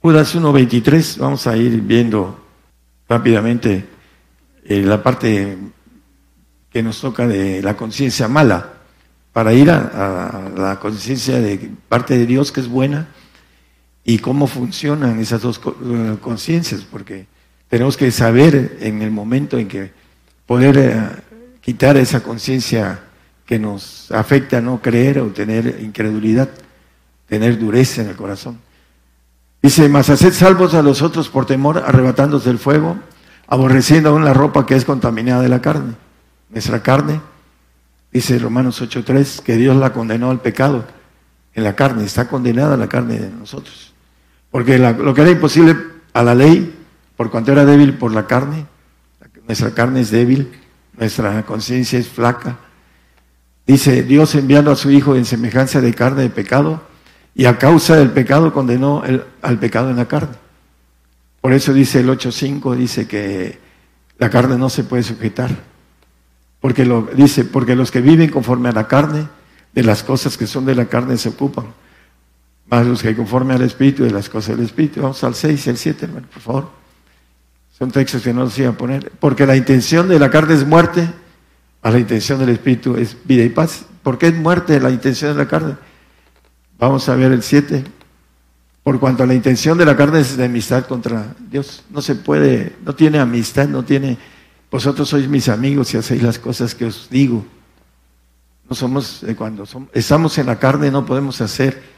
Judas 0.00 0.34
1.23, 0.34 1.18
vamos 1.18 1.46
a 1.46 1.54
ir 1.54 1.82
viendo 1.82 2.40
rápidamente 3.06 3.86
eh, 4.64 4.80
la 4.80 5.02
parte 5.02 5.58
que 6.70 6.82
nos 6.82 6.98
toca 6.98 7.26
de 7.26 7.60
la 7.60 7.76
conciencia 7.76 8.26
mala, 8.26 8.72
para 9.34 9.52
ir 9.52 9.70
a, 9.70 10.50
la 10.56 10.78
conciencia 10.80 11.38
de 11.42 11.70
parte 11.90 12.16
de 12.16 12.24
Dios 12.24 12.52
que 12.52 12.60
es 12.60 12.68
buena 12.68 13.08
y 14.08 14.20
cómo 14.20 14.46
funcionan 14.46 15.18
esas 15.18 15.42
dos 15.42 15.60
eh, 15.66 16.16
conciencias, 16.20 16.82
porque 16.82 17.26
tenemos 17.68 17.96
que 17.96 18.12
saber 18.12 18.78
en 18.80 19.02
el 19.02 19.10
momento 19.10 19.58
en 19.58 19.66
que 19.66 19.90
poder 20.46 20.78
eh, 20.78 21.00
quitar 21.60 21.96
esa 21.96 22.22
conciencia 22.22 23.00
que 23.44 23.58
nos 23.58 24.12
afecta 24.12 24.58
a 24.58 24.60
no 24.60 24.80
creer 24.80 25.18
o 25.18 25.26
tener 25.26 25.80
incredulidad, 25.82 26.48
tener 27.28 27.58
dureza 27.58 28.02
en 28.02 28.10
el 28.10 28.14
corazón. 28.14 28.60
Dice, 29.60 29.88
mas 29.88 30.08
haced 30.08 30.32
salvos 30.32 30.74
a 30.74 30.82
los 30.82 31.02
otros 31.02 31.28
por 31.28 31.44
temor, 31.44 31.82
arrebatándose 31.84 32.48
el 32.48 32.58
fuego, 32.58 32.96
aborreciendo 33.48 34.10
aún 34.10 34.24
la 34.24 34.34
ropa 34.34 34.66
que 34.66 34.76
es 34.76 34.84
contaminada 34.84 35.42
de 35.42 35.48
la 35.48 35.60
carne. 35.60 35.94
Nuestra 36.50 36.80
carne, 36.80 37.20
dice 38.12 38.38
Romanos 38.38 38.80
8.3, 38.80 39.42
que 39.42 39.56
Dios 39.56 39.76
la 39.76 39.92
condenó 39.92 40.30
al 40.30 40.40
pecado 40.40 40.84
en 41.54 41.64
la 41.64 41.74
carne, 41.74 42.04
está 42.04 42.28
condenada 42.28 42.76
la 42.76 42.88
carne 42.88 43.18
de 43.18 43.30
nosotros. 43.30 43.95
Porque 44.50 44.78
lo 44.78 45.14
que 45.14 45.22
era 45.22 45.30
imposible 45.30 45.76
a 46.12 46.22
la 46.22 46.34
ley, 46.34 46.74
por 47.16 47.30
cuanto 47.30 47.52
era 47.52 47.64
débil 47.64 47.94
por 47.94 48.12
la 48.12 48.26
carne, 48.26 48.66
nuestra 49.46 49.72
carne 49.72 50.00
es 50.00 50.10
débil, 50.10 50.50
nuestra 50.96 51.44
conciencia 51.44 51.98
es 51.98 52.08
flaca. 52.08 52.58
Dice, 53.66 54.02
Dios 54.02 54.34
enviando 54.34 54.70
a 54.70 54.76
su 54.76 54.90
Hijo 54.90 55.16
en 55.16 55.24
semejanza 55.24 55.80
de 55.80 55.92
carne 55.94 56.22
de 56.22 56.30
pecado, 56.30 56.82
y 57.34 57.44
a 57.44 57.58
causa 57.58 57.96
del 57.96 58.10
pecado 58.10 58.52
condenó 58.52 59.02
al 59.42 59.58
pecado 59.58 59.90
en 59.90 59.96
la 59.96 60.06
carne. 60.06 60.36
Por 61.40 61.52
eso 61.52 61.72
dice 61.72 62.00
el 62.00 62.08
8.5, 62.08 62.74
dice 62.74 63.06
que 63.06 63.58
la 64.18 64.30
carne 64.30 64.56
no 64.56 64.70
se 64.70 64.84
puede 64.84 65.02
sujetar. 65.02 65.50
Porque 66.60 66.84
lo, 66.84 67.02
dice, 67.14 67.44
porque 67.44 67.76
los 67.76 67.90
que 67.90 68.00
viven 68.00 68.30
conforme 68.30 68.70
a 68.70 68.72
la 68.72 68.88
carne, 68.88 69.28
de 69.74 69.82
las 69.82 70.02
cosas 70.02 70.38
que 70.38 70.46
son 70.46 70.64
de 70.64 70.74
la 70.74 70.86
carne 70.86 71.18
se 71.18 71.28
ocupan. 71.28 71.66
Más 72.68 72.86
los 72.86 73.02
que 73.02 73.14
conforme 73.14 73.54
al 73.54 73.62
Espíritu, 73.62 74.04
de 74.04 74.10
las 74.10 74.28
cosas 74.28 74.56
del 74.56 74.66
Espíritu. 74.66 75.00
Vamos 75.00 75.22
al 75.22 75.34
6 75.34 75.66
y 75.66 75.70
al 75.70 75.76
7, 75.76 76.04
hermano, 76.04 76.26
por 76.32 76.42
favor. 76.42 76.70
Son 77.78 77.90
textos 77.90 78.22
que 78.22 78.32
no 78.32 78.44
los 78.44 78.58
iba 78.58 78.70
a 78.70 78.72
poner. 78.72 79.12
Porque 79.20 79.46
la 79.46 79.54
intención 79.54 80.08
de 80.08 80.18
la 80.18 80.30
carne 80.30 80.54
es 80.54 80.66
muerte, 80.66 81.08
a 81.82 81.90
la 81.90 81.98
intención 81.98 82.40
del 82.40 82.48
Espíritu 82.48 82.96
es 82.96 83.16
vida 83.24 83.44
y 83.44 83.48
paz. 83.48 83.84
¿Por 84.02 84.18
qué 84.18 84.28
es 84.28 84.34
muerte 84.34 84.80
la 84.80 84.90
intención 84.90 85.32
de 85.32 85.38
la 85.44 85.48
carne? 85.48 85.76
Vamos 86.78 87.08
a 87.08 87.14
ver 87.14 87.32
el 87.32 87.42
7. 87.42 87.84
Por 88.82 89.00
cuanto 89.00 89.22
a 89.22 89.26
la 89.26 89.34
intención 89.34 89.78
de 89.78 89.84
la 89.84 89.96
carne 89.96 90.20
es 90.20 90.36
de 90.36 90.44
amistad 90.44 90.86
contra 90.86 91.34
Dios. 91.50 91.84
No 91.90 92.00
se 92.00 92.14
puede, 92.14 92.76
no 92.84 92.94
tiene 92.94 93.18
amistad, 93.18 93.68
no 93.68 93.84
tiene, 93.84 94.16
vosotros 94.70 95.08
sois 95.08 95.28
mis 95.28 95.48
amigos 95.48 95.92
y 95.92 95.96
hacéis 95.96 96.22
las 96.22 96.38
cosas 96.38 96.74
que 96.74 96.86
os 96.86 97.08
digo. 97.10 97.44
No 98.68 98.74
somos, 98.74 99.24
cuando 99.36 99.64
estamos 99.92 100.38
en 100.38 100.46
la 100.46 100.58
carne 100.58 100.90
no 100.90 101.04
podemos 101.04 101.40
hacer 101.40 101.95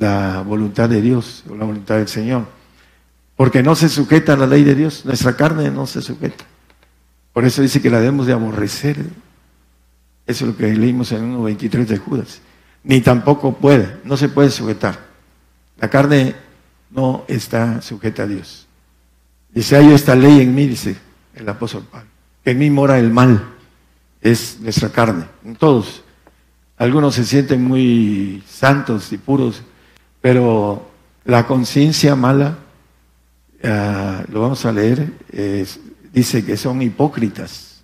la 0.00 0.42
voluntad 0.42 0.88
de 0.88 1.00
Dios 1.00 1.44
o 1.48 1.54
la 1.54 1.64
voluntad 1.64 1.98
del 1.98 2.08
Señor. 2.08 2.46
Porque 3.36 3.62
no 3.62 3.76
se 3.76 3.88
sujeta 3.88 4.32
a 4.32 4.36
la 4.36 4.48
ley 4.48 4.64
de 4.64 4.74
Dios. 4.74 5.04
Nuestra 5.04 5.36
carne 5.36 5.70
no 5.70 5.86
se 5.86 6.02
sujeta. 6.02 6.44
Por 7.32 7.44
eso 7.44 7.62
dice 7.62 7.80
que 7.80 7.90
la 7.90 8.00
debemos 8.00 8.26
de 8.26 8.32
aborrecer. 8.32 8.96
Eso 10.26 10.44
es 10.44 10.50
lo 10.50 10.56
que 10.56 10.74
leímos 10.74 11.12
en 11.12 11.32
1.23 11.32 11.86
de 11.86 11.98
Judas 11.98 12.40
ni 12.82 13.00
tampoco 13.00 13.54
puede, 13.54 13.98
no 14.04 14.16
se 14.16 14.28
puede 14.28 14.50
sujetar. 14.50 14.98
La 15.78 15.88
carne 15.88 16.34
no 16.90 17.24
está 17.28 17.82
sujeta 17.82 18.24
a 18.24 18.26
Dios. 18.26 18.66
Dice, 19.52 19.76
hay 19.76 19.92
esta 19.92 20.14
ley 20.14 20.40
en 20.40 20.54
mí, 20.54 20.66
dice 20.66 20.96
el 21.34 21.48
apóstol 21.48 21.84
Pablo, 21.90 22.08
que 22.44 22.50
en 22.50 22.58
mí 22.58 22.70
mora 22.70 22.98
el 22.98 23.10
mal, 23.10 23.42
es 24.20 24.58
nuestra 24.60 24.90
carne, 24.90 25.24
en 25.44 25.56
todos. 25.56 26.02
Algunos 26.76 27.14
se 27.14 27.24
sienten 27.24 27.62
muy 27.62 28.42
santos 28.46 29.12
y 29.12 29.18
puros, 29.18 29.62
pero 30.20 30.90
la 31.24 31.46
conciencia 31.46 32.14
mala, 32.16 32.58
ah, 33.64 34.24
lo 34.30 34.40
vamos 34.40 34.64
a 34.64 34.72
leer, 34.72 35.12
dice 36.12 36.44
que 36.44 36.56
son 36.56 36.82
hipócritas, 36.82 37.82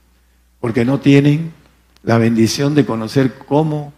porque 0.61 0.85
no 0.85 1.00
tienen 1.00 1.52
la 2.02 2.19
bendición 2.19 2.75
de 2.75 2.87
conocer 2.87 3.35
cómo 3.38 3.93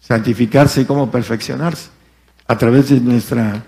santificarse 0.00 0.82
y 0.82 0.84
cómo 0.84 1.10
perfeccionarse. 1.10 1.90
A 2.46 2.56
través 2.56 2.88
de 2.88 3.00
nuestra, 3.00 3.64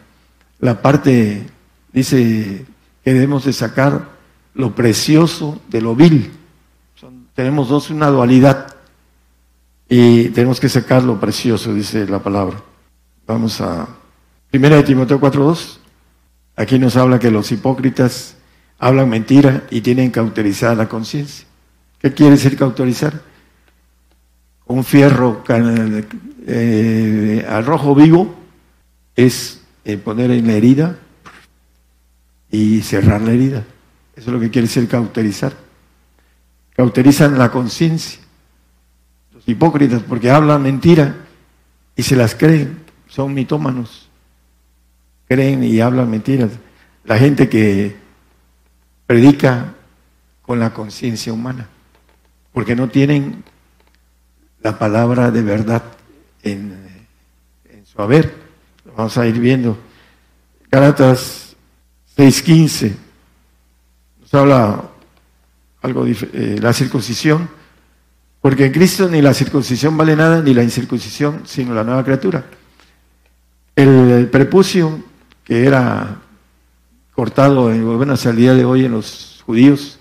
la 0.59 0.81
parte, 0.81 1.47
dice 1.93 2.65
que 3.05 3.13
debemos 3.13 3.45
de 3.45 3.53
sacar 3.53 4.09
lo 4.55 4.75
precioso 4.75 5.61
de 5.69 5.81
lo 5.81 5.95
vil. 5.95 6.31
tenemos 7.35 7.69
dos, 7.69 7.91
una 7.91 8.09
dualidad. 8.09 8.77
Y 9.89 10.29
tenemos 10.29 10.61
que 10.61 10.69
sacar 10.69 11.03
lo 11.03 11.19
precioso, 11.19 11.75
dice 11.75 12.07
la 12.07 12.21
palabra. 12.21 12.63
Vamos 13.27 13.61
a 13.61 13.89
Primera 14.51 14.77
de 14.77 14.83
Timoteo 14.83 15.21
4.2. 15.21 15.79
Aquí 16.57 16.79
nos 16.79 16.97
habla 16.97 17.19
que 17.19 17.31
los 17.31 17.51
hipócritas 17.53 18.37
hablan 18.79 19.09
mentira 19.09 19.65
y 19.71 19.81
tienen 19.81 20.11
cauterizada 20.11 20.75
la 20.75 20.89
conciencia. 20.89 21.47
¿Qué 21.99 22.13
quiere 22.13 22.33
decir 22.33 22.57
cauterizar? 22.57 23.31
un 24.71 24.85
fierro 24.85 25.43
eh, 26.47 27.45
al 27.49 27.67
rojo 27.67 27.93
vivo 27.93 28.37
es 29.17 29.63
eh, 29.85 29.97
poner 29.97 30.31
en 30.31 30.47
la 30.47 30.53
herida 30.53 30.97
y 32.51 32.81
cerrar 32.83 33.21
la 33.21 33.33
herida. 33.33 33.65
Eso 34.15 34.31
es 34.31 34.33
lo 34.33 34.39
que 34.39 34.51
quiere 34.51 34.69
decir 34.69 34.87
cauterizar. 34.87 35.53
Cauterizan 36.77 37.37
la 37.37 37.51
conciencia. 37.51 38.21
Los 39.33 39.49
hipócritas, 39.49 40.03
porque 40.03 40.31
hablan 40.31 40.63
mentira 40.63 41.17
y 41.97 42.05
se 42.05 42.15
las 42.15 42.37
creen, 42.37 42.79
son 43.09 43.35
mitómanos. 43.35 44.10
Creen 45.31 45.63
y 45.63 45.79
hablan 45.79 46.11
mentiras. 46.11 46.51
La 47.05 47.17
gente 47.17 47.49
que 47.49 47.95
predica 49.07 49.75
con 50.43 50.59
la 50.59 50.75
conciencia 50.75 51.33
humana, 51.33 51.69
porque 52.53 52.75
no 52.75 52.89
tienen 52.89 53.45
la 54.61 54.77
palabra 54.77 55.31
de 55.31 55.43
verdad 55.43 55.85
en, 56.43 56.77
su 57.85 58.03
haber. 58.03 58.35
vamos 58.97 59.17
a 59.19 59.27
ir 59.29 59.39
viendo. 59.39 59.79
Gálatas 60.69 61.55
6.15 62.17 62.93
nos 64.21 64.35
habla 64.35 64.83
algo 65.83 66.07
eh, 66.09 66.59
la 66.61 66.73
circuncisión, 66.73 67.49
porque 68.41 68.67
en 68.67 68.73
Cristo 68.73 69.09
ni 69.09 69.23
la 69.23 69.33
circuncisión 69.33 69.97
vale 69.97 70.17
nada, 70.17 70.43
ni 70.43 70.55
la 70.55 70.65
incircuncisión, 70.65 71.43
sino 71.45 71.73
la 71.73 71.85
nueva 71.85 72.03
criatura. 72.03 72.45
El, 73.77 74.29
prepucio 74.29 75.10
que 75.51 75.67
era 75.67 76.19
cortado, 77.13 77.73
en, 77.73 77.85
bueno, 77.97 78.13
hasta 78.13 78.31
el 78.31 78.37
día 78.37 78.55
de 78.55 78.65
hoy 78.65 78.85
en 78.85 78.93
los 78.93 79.43
judíos, 79.45 79.99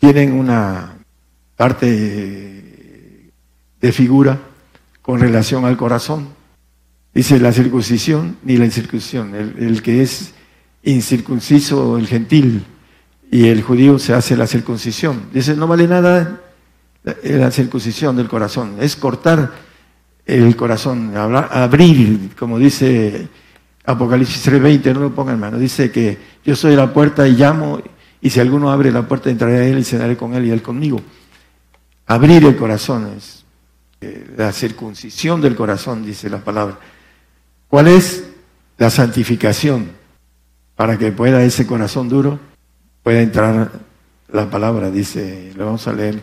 tienen 0.00 0.32
una 0.32 0.96
parte 1.54 3.30
de 3.80 3.92
figura 3.92 4.40
con 5.02 5.20
relación 5.20 5.66
al 5.66 5.76
corazón. 5.76 6.30
Dice 7.14 7.38
la 7.38 7.52
circuncisión 7.52 8.38
ni 8.42 8.56
la 8.56 8.64
incircuncisión. 8.64 9.36
El, 9.36 9.80
que 9.82 10.02
es 10.02 10.34
incircunciso, 10.82 11.96
el 11.96 12.08
gentil, 12.08 12.66
y 13.30 13.46
el 13.46 13.62
judío 13.62 14.00
se 14.00 14.14
hace 14.14 14.36
la 14.36 14.48
circuncisión. 14.48 15.28
Dice, 15.32 15.54
no 15.54 15.68
vale 15.68 15.86
nada 15.86 16.40
la, 17.04 17.50
circuncisión 17.52 18.16
del 18.16 18.26
corazón, 18.26 18.78
es 18.80 18.96
cortar 18.96 19.52
el 20.26 20.56
corazón, 20.56 21.16
abrir, 21.16 22.34
como 22.36 22.58
dice 22.58 23.28
Apocalipsis 23.86 24.44
3:20, 24.44 24.92
no 24.92 25.00
lo 25.00 25.14
pongan 25.14 25.34
hermano, 25.34 25.58
dice 25.58 25.92
que 25.92 26.18
yo 26.44 26.56
soy 26.56 26.74
la 26.74 26.92
puerta 26.92 27.26
y 27.28 27.36
llamo, 27.36 27.80
y 28.20 28.30
si 28.30 28.40
alguno 28.40 28.70
abre 28.70 28.90
la 28.90 29.06
puerta 29.06 29.30
entraré 29.30 29.58
a 29.58 29.64
él 29.64 29.78
y 29.78 29.84
cenaré 29.84 30.16
con 30.16 30.34
él 30.34 30.44
y 30.46 30.50
él 30.50 30.60
conmigo. 30.60 31.00
Abrir 32.06 32.44
el 32.44 32.56
corazón 32.56 33.12
es 33.16 33.44
eh, 34.00 34.26
la 34.36 34.52
circuncisión 34.52 35.40
del 35.40 35.54
corazón, 35.54 36.04
dice 36.04 36.28
la 36.28 36.38
palabra. 36.38 36.78
¿Cuál 37.68 37.86
es 37.88 38.24
la 38.76 38.90
santificación? 38.90 39.90
Para 40.74 40.98
que 40.98 41.12
pueda 41.12 41.42
ese 41.42 41.66
corazón 41.66 42.08
duro, 42.08 42.38
pueda 43.02 43.20
entrar 43.20 43.70
la 44.32 44.50
palabra, 44.50 44.90
dice, 44.90 45.52
lo 45.56 45.66
vamos 45.66 45.86
a 45.86 45.92
leer. 45.92 46.20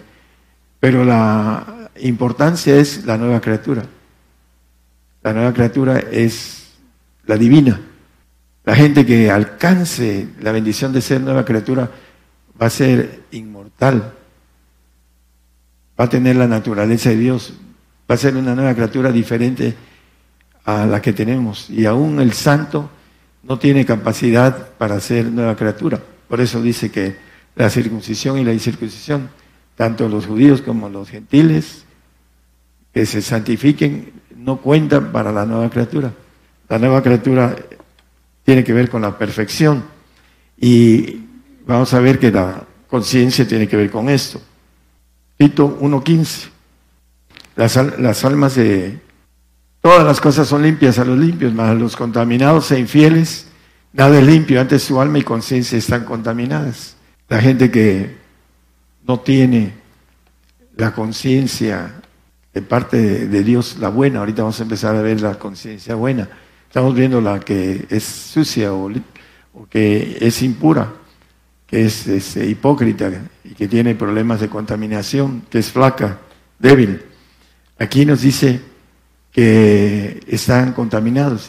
Pero 0.80 1.06
la 1.06 1.90
importancia 2.02 2.76
es 2.76 3.06
la 3.06 3.18
nueva 3.18 3.40
criatura. 3.40 3.86
La 5.22 5.32
nueva 5.32 5.54
criatura 5.54 6.00
es 6.00 6.63
la 7.26 7.38
divina. 7.38 7.80
La 8.66 8.76
gente 8.76 9.06
que 9.06 9.30
alcance 9.30 10.28
la 10.40 10.52
bendición 10.52 10.94
de 10.94 11.02
ser 11.02 11.22
nueva 11.22 11.44
criatura 11.44 11.90
va 12.62 12.68
a 12.68 12.70
ser 12.70 13.24
inmortal, 13.32 14.14
va 16.00 16.06
a 16.06 16.10
tener 16.10 16.36
la 16.36 16.48
naturaleza 16.48 17.10
de 17.10 17.18
Dios, 17.18 17.54
va 18.10 18.16
a 18.16 18.18
ser 18.18 18.36
una 18.38 18.56
nueva 18.56 18.74
criatura 18.74 19.12
diferente 19.12 19.76
a 20.64 20.86
la 20.86 21.02
que 21.02 21.14
tenemos. 21.14 21.70
Y 21.70 21.86
aún 21.86 22.22
el 22.22 22.34
santo 22.34 22.90
no 23.44 23.60
tiene 23.60 23.86
capacidad 23.86 24.70
para 24.78 25.00
ser 25.00 25.26
nueva 25.26 25.56
criatura. 25.56 26.00
Por 26.28 26.40
eso 26.40 26.62
dice 26.62 26.90
que 26.90 27.18
la 27.56 27.70
circuncisión 27.70 28.38
y 28.38 28.46
la 28.46 28.54
incircuncisión, 28.54 29.30
tanto 29.76 30.08
los 30.08 30.26
judíos 30.26 30.62
como 30.62 30.90
los 30.90 31.10
gentiles, 31.10 31.86
que 32.94 33.06
se 33.06 33.22
santifiquen, 33.22 34.14
no 34.38 34.58
cuentan 34.58 35.12
para 35.12 35.32
la 35.32 35.46
nueva 35.46 35.70
criatura. 35.70 36.14
La 36.70 36.80
nueva 36.80 37.02
criatura 37.02 37.56
tiene 38.44 38.64
que 38.64 38.74
ver 38.74 38.90
con 38.90 39.02
la 39.02 39.18
perfección. 39.18 39.84
Y 40.58 41.22
vamos 41.66 41.94
a 41.94 42.00
ver 42.00 42.20
que 42.20 42.32
la 42.32 42.64
conciencia 42.88 43.48
tiene 43.48 43.68
que 43.68 43.78
ver 43.78 43.90
con 43.90 44.10
esto. 44.10 44.42
Tito 45.38 45.80
1.15. 45.80 46.50
Las, 47.56 47.76
las 48.00 48.26
almas 48.26 48.56
de 48.56 49.00
Todas 49.84 50.06
las 50.06 50.22
cosas 50.22 50.48
son 50.48 50.64
limpias 50.64 50.98
a 50.98 51.04
los 51.04 51.20
limpios, 51.20 51.54
mas 51.54 51.72
a 51.72 51.74
los 51.74 51.98
contaminados 51.98 52.72
e 52.72 52.80
infieles, 52.80 53.48
nada 53.92 54.18
es 54.18 54.26
limpio, 54.26 54.62
antes 54.62 54.82
su 54.82 55.02
alma 55.02 55.20
y 55.20 55.24
conciencia 55.24 55.78
están 55.78 56.06
contaminadas. 56.06 56.96
La 57.28 57.42
gente 57.42 57.70
que 57.70 58.16
no 59.06 59.20
tiene 59.20 59.74
la 60.78 60.94
conciencia 60.94 61.96
de 62.54 62.62
parte 62.62 63.28
de 63.28 63.44
Dios, 63.44 63.76
la 63.78 63.90
buena, 63.90 64.20
ahorita 64.20 64.44
vamos 64.44 64.58
a 64.62 64.64
empezar 64.64 64.96
a 64.96 65.02
ver 65.02 65.20
la 65.20 65.38
conciencia 65.38 65.96
buena. 65.96 66.30
Estamos 66.74 66.96
viendo 66.96 67.22
la 67.22 67.40
que 67.40 67.86
es 67.88 68.04
sucia 68.04 68.74
o, 68.74 68.90
que 69.70 70.18
es 70.20 70.42
impura, 70.42 70.92
que 71.68 71.86
es, 71.86 72.08
es 72.08 72.36
hipócrita 72.36 73.12
y 73.44 73.50
que 73.50 73.68
tiene 73.68 73.94
problemas 73.94 74.40
de 74.40 74.50
contaminación, 74.50 75.44
que 75.52 75.60
es 75.60 75.70
flaca, 75.70 76.18
débil. 76.58 77.00
Aquí 77.78 78.08
nos 78.08 78.22
dice 78.22 78.60
que 79.32 80.20
están 80.26 80.74
contaminados, 80.74 81.48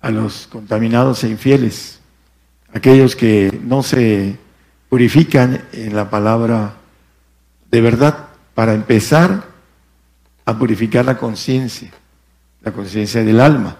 a 0.00 0.10
los 0.10 0.48
contaminados 0.48 1.22
e 1.22 1.28
infieles, 1.28 2.00
aquellos 2.74 3.14
que 3.14 3.56
no 3.62 3.84
se 3.84 4.36
purifican 4.88 5.62
en 5.72 5.94
la 5.94 6.10
palabra 6.10 6.74
de 7.70 7.80
verdad, 7.80 8.30
para 8.52 8.74
empezar 8.74 9.44
a 10.44 10.58
purificar 10.58 11.04
la 11.04 11.16
conciencia, 11.16 11.92
la 12.62 12.72
conciencia 12.72 13.22
del 13.22 13.40
alma, 13.40 13.76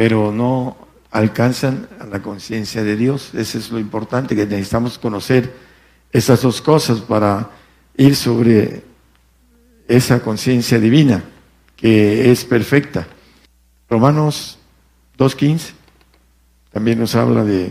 pero 0.00 0.32
no 0.32 0.78
alcanzan 1.10 1.86
a 2.00 2.06
la 2.06 2.22
conciencia 2.22 2.82
de 2.82 2.96
Dios. 2.96 3.34
Eso 3.34 3.58
es 3.58 3.70
lo 3.70 3.78
importante, 3.78 4.34
que 4.34 4.46
necesitamos 4.46 4.98
conocer 4.98 5.54
esas 6.10 6.40
dos 6.40 6.62
cosas 6.62 7.00
para 7.00 7.50
ir 7.98 8.16
sobre 8.16 8.82
esa 9.86 10.22
conciencia 10.22 10.80
divina 10.80 11.22
que 11.76 12.32
es 12.32 12.46
perfecta. 12.46 13.06
Romanos 13.90 14.58
2.15 15.18 15.72
también 16.72 16.98
nos 16.98 17.14
habla 17.14 17.44
de 17.44 17.70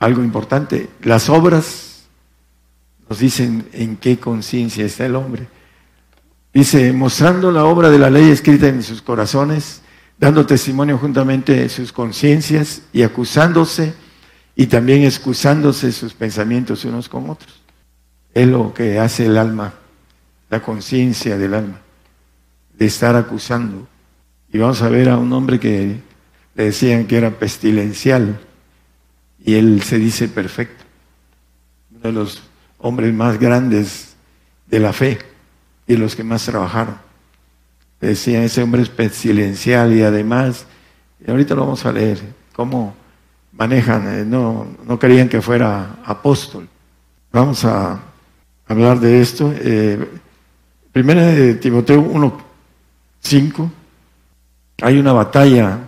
algo 0.00 0.24
importante. 0.24 0.90
Las 1.04 1.28
obras 1.28 2.06
nos 3.08 3.20
dicen 3.20 3.68
en 3.72 3.96
qué 3.96 4.18
conciencia 4.18 4.84
está 4.84 5.06
el 5.06 5.14
hombre. 5.14 5.46
Dice, 6.52 6.92
mostrando 6.92 7.52
la 7.52 7.64
obra 7.64 7.90
de 7.90 7.98
la 8.00 8.10
ley 8.10 8.28
escrita 8.30 8.66
en 8.66 8.82
sus 8.82 9.00
corazones, 9.02 9.83
dando 10.18 10.46
testimonio 10.46 10.98
juntamente 10.98 11.62
en 11.62 11.70
sus 11.70 11.92
conciencias 11.92 12.82
y 12.92 13.02
acusándose 13.02 13.94
y 14.56 14.66
también 14.66 15.04
excusándose 15.04 15.92
sus 15.92 16.14
pensamientos 16.14 16.84
unos 16.84 17.08
con 17.08 17.28
otros. 17.30 17.62
Es 18.32 18.46
lo 18.46 18.72
que 18.72 18.98
hace 18.98 19.26
el 19.26 19.36
alma, 19.36 19.74
la 20.50 20.60
conciencia 20.62 21.36
del 21.36 21.54
alma 21.54 21.80
de 22.78 22.86
estar 22.86 23.16
acusando. 23.16 23.86
Y 24.52 24.58
vamos 24.58 24.82
a 24.82 24.88
ver 24.88 25.08
a 25.08 25.16
un 25.16 25.32
hombre 25.32 25.58
que 25.58 26.00
le 26.54 26.64
decían 26.64 27.06
que 27.06 27.16
era 27.16 27.30
pestilencial 27.30 28.40
y 29.44 29.54
él 29.54 29.82
se 29.82 29.98
dice 29.98 30.28
perfecto. 30.28 30.84
Uno 31.90 32.00
de 32.00 32.12
los 32.12 32.42
hombres 32.78 33.12
más 33.12 33.38
grandes 33.38 34.14
de 34.66 34.80
la 34.80 34.92
fe 34.92 35.18
y 35.86 35.96
los 35.96 36.14
que 36.16 36.24
más 36.24 36.44
trabajaron. 36.44 37.03
Decían, 38.00 38.42
ese 38.42 38.62
hombre 38.62 38.82
es 38.82 38.88
pestilencial 38.88 39.94
y 39.94 40.02
además, 40.02 40.66
y 41.24 41.30
ahorita 41.30 41.54
lo 41.54 41.62
vamos 41.62 41.86
a 41.86 41.92
leer, 41.92 42.20
cómo 42.52 42.94
manejan, 43.52 44.06
eh, 44.08 44.24
no, 44.24 44.66
no 44.86 44.98
querían 44.98 45.28
que 45.28 45.40
fuera 45.40 45.96
apóstol. 46.04 46.68
Vamos 47.32 47.64
a 47.64 48.00
hablar 48.66 49.00
de 49.00 49.20
esto. 49.20 49.52
Eh, 49.56 50.06
primera 50.92 51.26
de 51.26 51.54
Timoteo 51.54 52.00
1, 52.00 52.38
5, 53.20 53.70
hay 54.82 54.98
una 54.98 55.12
batalla 55.12 55.78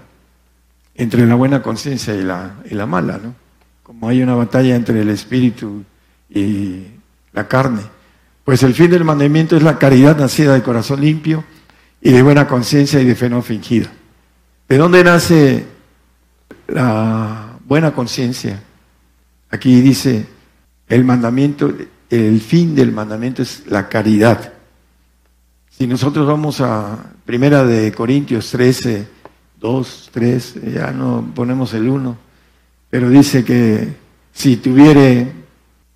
entre 0.95 1.27
la 1.27 1.35
buena 1.35 1.62
conciencia 1.62 2.14
y 2.14 2.23
la, 2.23 2.55
y 2.71 2.75
la 2.75 2.87
mala, 2.87 3.19
¿no? 3.23 3.35
Como 3.83 4.09
hay 4.09 4.23
una 4.23 4.35
batalla 4.35 4.75
entre 4.75 5.03
el 5.03 5.11
espíritu 5.11 5.85
y 6.31 6.87
la 7.33 7.47
carne. 7.47 7.83
Pues 8.45 8.62
el 8.62 8.75
fin 8.75 8.90
del 8.90 9.05
mandamiento 9.05 9.57
es 9.57 9.62
la 9.62 9.79
caridad 9.79 10.16
nacida 10.19 10.55
de 10.55 10.62
corazón 10.62 11.01
limpio 11.01 11.45
y 12.00 12.12
de 12.12 12.22
buena 12.22 12.46
conciencia 12.46 13.00
y 13.00 13.04
de 13.04 13.14
fe 13.14 13.28
no 13.28 13.42
fingida. 13.42 13.90
¿De 14.68 14.76
dónde 14.76 15.04
nace 15.04 15.64
la 16.68 17.59
buena 17.64 17.92
conciencia? 17.92 18.62
Aquí 19.50 19.80
dice, 19.80 20.26
el 20.88 21.04
mandamiento, 21.04 21.72
el 22.11 22.40
fin 22.40 22.74
del 22.74 22.92
mandamiento 22.92 23.42
es 23.42 23.64
la 23.66 23.88
caridad. 23.88 24.52
Si 25.70 25.87
nosotros 25.87 26.26
vamos 26.26 26.61
a 26.61 27.12
Primera 27.24 27.64
de 27.64 27.92
Corintios 27.92 28.50
13, 28.50 29.06
2, 29.61 30.11
3, 30.12 30.54
ya 30.74 30.90
no 30.90 31.32
ponemos 31.35 31.74
el 31.74 31.88
1, 31.88 32.16
pero 32.88 33.11
dice 33.11 33.44
que 33.44 33.94
si 34.32 34.56
tuviere 34.56 35.32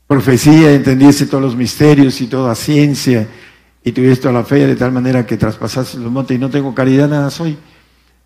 profecía, 0.06 0.72
entendiese 0.72 1.26
todos 1.26 1.42
los 1.42 1.56
misterios 1.56 2.20
y 2.20 2.26
toda 2.26 2.54
ciencia, 2.54 3.28
y 3.82 3.92
tuviese 3.92 4.22
toda 4.22 4.34
la 4.34 4.44
fe 4.44 4.66
de 4.66 4.76
tal 4.76 4.92
manera 4.92 5.24
que 5.24 5.36
traspasase 5.36 5.98
los 5.98 6.12
montes, 6.12 6.36
y 6.36 6.40
no 6.40 6.50
tengo 6.50 6.74
caridad, 6.74 7.08
nada 7.08 7.30
soy. 7.30 7.56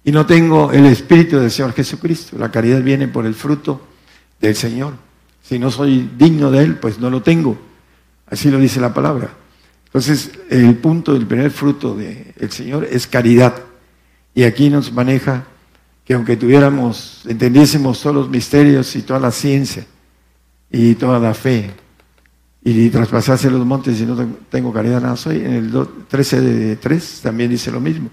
Y 0.04 0.12
no 0.12 0.26
tengo 0.26 0.72
el 0.72 0.86
Espíritu 0.86 1.38
del 1.38 1.50
Señor 1.50 1.72
Jesucristo. 1.72 2.36
La 2.38 2.50
caridad 2.50 2.82
viene 2.82 3.08
por 3.08 3.24
el 3.24 3.34
fruto 3.34 3.80
del 4.40 4.54
Señor. 4.54 4.94
Si 5.42 5.58
no 5.58 5.70
soy 5.70 6.10
digno 6.18 6.50
de 6.50 6.64
Él, 6.64 6.76
pues 6.76 6.98
no 6.98 7.08
lo 7.08 7.22
tengo. 7.22 7.56
Así 8.26 8.50
lo 8.50 8.58
dice 8.58 8.80
la 8.80 8.92
palabra. 8.92 9.30
Entonces, 9.86 10.32
el 10.50 10.74
punto 10.76 11.14
del 11.14 11.26
primer 11.26 11.50
fruto 11.50 11.94
del 11.94 12.50
Señor 12.50 12.86
es 12.90 13.06
caridad. 13.06 13.54
Y 14.34 14.42
aquí 14.42 14.68
nos 14.68 14.92
maneja 14.92 15.44
que 16.04 16.14
aunque 16.14 16.36
tuviéramos, 16.36 17.22
entendiésemos 17.26 18.00
todos 18.00 18.16
los 18.16 18.28
misterios 18.28 18.94
y 18.96 19.02
toda 19.02 19.20
la 19.20 19.30
ciencia 19.30 19.86
y 20.70 20.94
toda 20.96 21.18
la 21.18 21.32
fe, 21.32 21.70
y 22.64 22.88
traspasase 22.88 23.50
los 23.50 23.66
montes 23.66 24.00
y 24.00 24.06
no 24.06 24.16
tengo 24.48 24.72
caridad, 24.72 25.02
nada 25.02 25.16
soy, 25.16 25.36
en 25.36 25.52
el 25.52 25.88
13 26.08 26.40
de 26.40 26.76
3 26.76 27.20
también 27.22 27.50
dice 27.50 27.70
lo 27.70 27.78
mismo. 27.78 28.08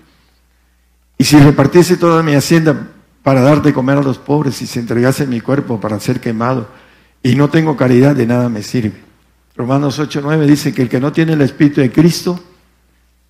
Y 1.17 1.23
si 1.23 1.39
repartiese 1.39 1.95
toda 1.95 2.21
mi 2.21 2.33
hacienda 2.33 2.89
para 3.23 3.41
dar 3.41 3.61
de 3.61 3.73
comer 3.73 3.97
a 3.97 4.03
los 4.03 4.17
pobres 4.17 4.61
y 4.61 4.67
se 4.67 4.79
entregase 4.79 5.25
mi 5.25 5.39
cuerpo 5.39 5.79
para 5.79 5.99
ser 5.99 6.19
quemado, 6.19 6.67
y 7.23 7.35
no 7.35 7.49
tengo 7.49 7.77
caridad, 7.77 8.15
de 8.15 8.25
nada 8.25 8.49
me 8.49 8.61
sirve. 8.61 8.99
Romanos 9.55 9.99
8:9 9.99 10.45
dice 10.45 10.73
que 10.73 10.81
el 10.81 10.89
que 10.89 10.99
no 10.99 11.11
tiene 11.11 11.33
el 11.33 11.41
Espíritu 11.41 11.79
de 11.81 11.91
Cristo, 11.91 12.43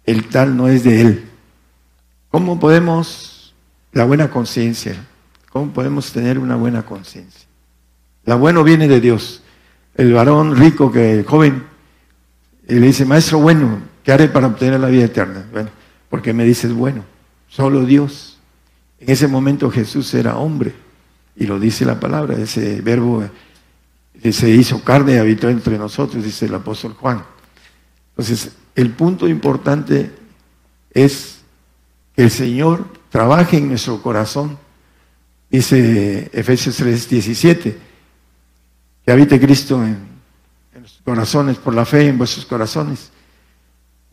el 0.06 0.28
tal 0.30 0.56
no 0.56 0.70
es 0.70 0.84
de 0.84 1.02
él. 1.02 1.30
¿Cómo 2.30 2.60
podemos 2.60 3.54
la 3.92 4.06
buena 4.06 4.32
conciencia? 4.32 4.96
¿Cómo 5.52 5.72
podemos 5.72 6.12
tener 6.14 6.40
una 6.40 6.56
buena 6.56 6.84
conciencia? 6.84 7.48
La 8.24 8.36
bueno 8.36 8.64
viene 8.64 8.88
de 8.88 9.02
Dios. 9.02 9.41
El 9.96 10.14
varón 10.14 10.56
rico 10.56 10.92
que 10.92 11.20
el 11.20 11.26
joven 11.26 11.64
le 12.68 12.80
dice, 12.80 13.06
maestro 13.06 13.40
bueno, 13.40 13.80
¿qué 14.04 14.12
haré 14.12 14.28
para 14.28 14.48
obtener 14.48 14.80
la 14.80 14.88
vida 14.88 15.06
eterna? 15.06 15.46
Bueno, 15.52 15.70
porque 16.10 16.34
me 16.34 16.46
dices 16.46 16.74
bueno, 16.74 17.04
solo 17.48 17.86
Dios. 17.86 18.40
En 19.00 19.10
ese 19.10 19.28
momento 19.28 19.70
Jesús 19.70 20.14
era 20.14 20.38
hombre 20.38 20.74
y 21.36 21.46
lo 21.46 21.60
dice 21.60 21.86
la 21.86 22.00
palabra, 22.00 22.38
ese 22.38 22.82
verbo 22.82 23.24
que 24.22 24.32
se 24.32 24.50
hizo 24.50 24.84
carne 24.84 25.14
y 25.14 25.18
habitó 25.18 25.50
entre 25.50 25.78
nosotros, 25.78 26.24
dice 26.24 26.46
el 26.46 26.56
apóstol 26.56 26.94
Juan. 26.94 27.24
Entonces, 28.12 28.52
el 28.76 28.92
punto 28.92 29.28
importante 29.28 30.12
es 30.94 31.40
que 32.16 32.24
el 32.24 32.32
Señor 32.32 32.86
trabaje 33.10 33.58
en 33.58 33.70
nuestro 33.70 34.02
corazón. 34.02 34.58
Dice 35.50 36.30
Efesios 36.32 36.78
3, 36.78 37.10
17, 37.10 37.78
que 39.06 39.12
habite 39.12 39.40
Cristo 39.40 39.84
en, 39.84 39.98
en 40.74 40.82
los 40.82 41.02
corazones, 41.04 41.58
por 41.58 41.74
la 41.74 41.86
fe 41.86 42.08
en 42.08 42.18
vuestros 42.18 42.46
corazones. 42.46 43.12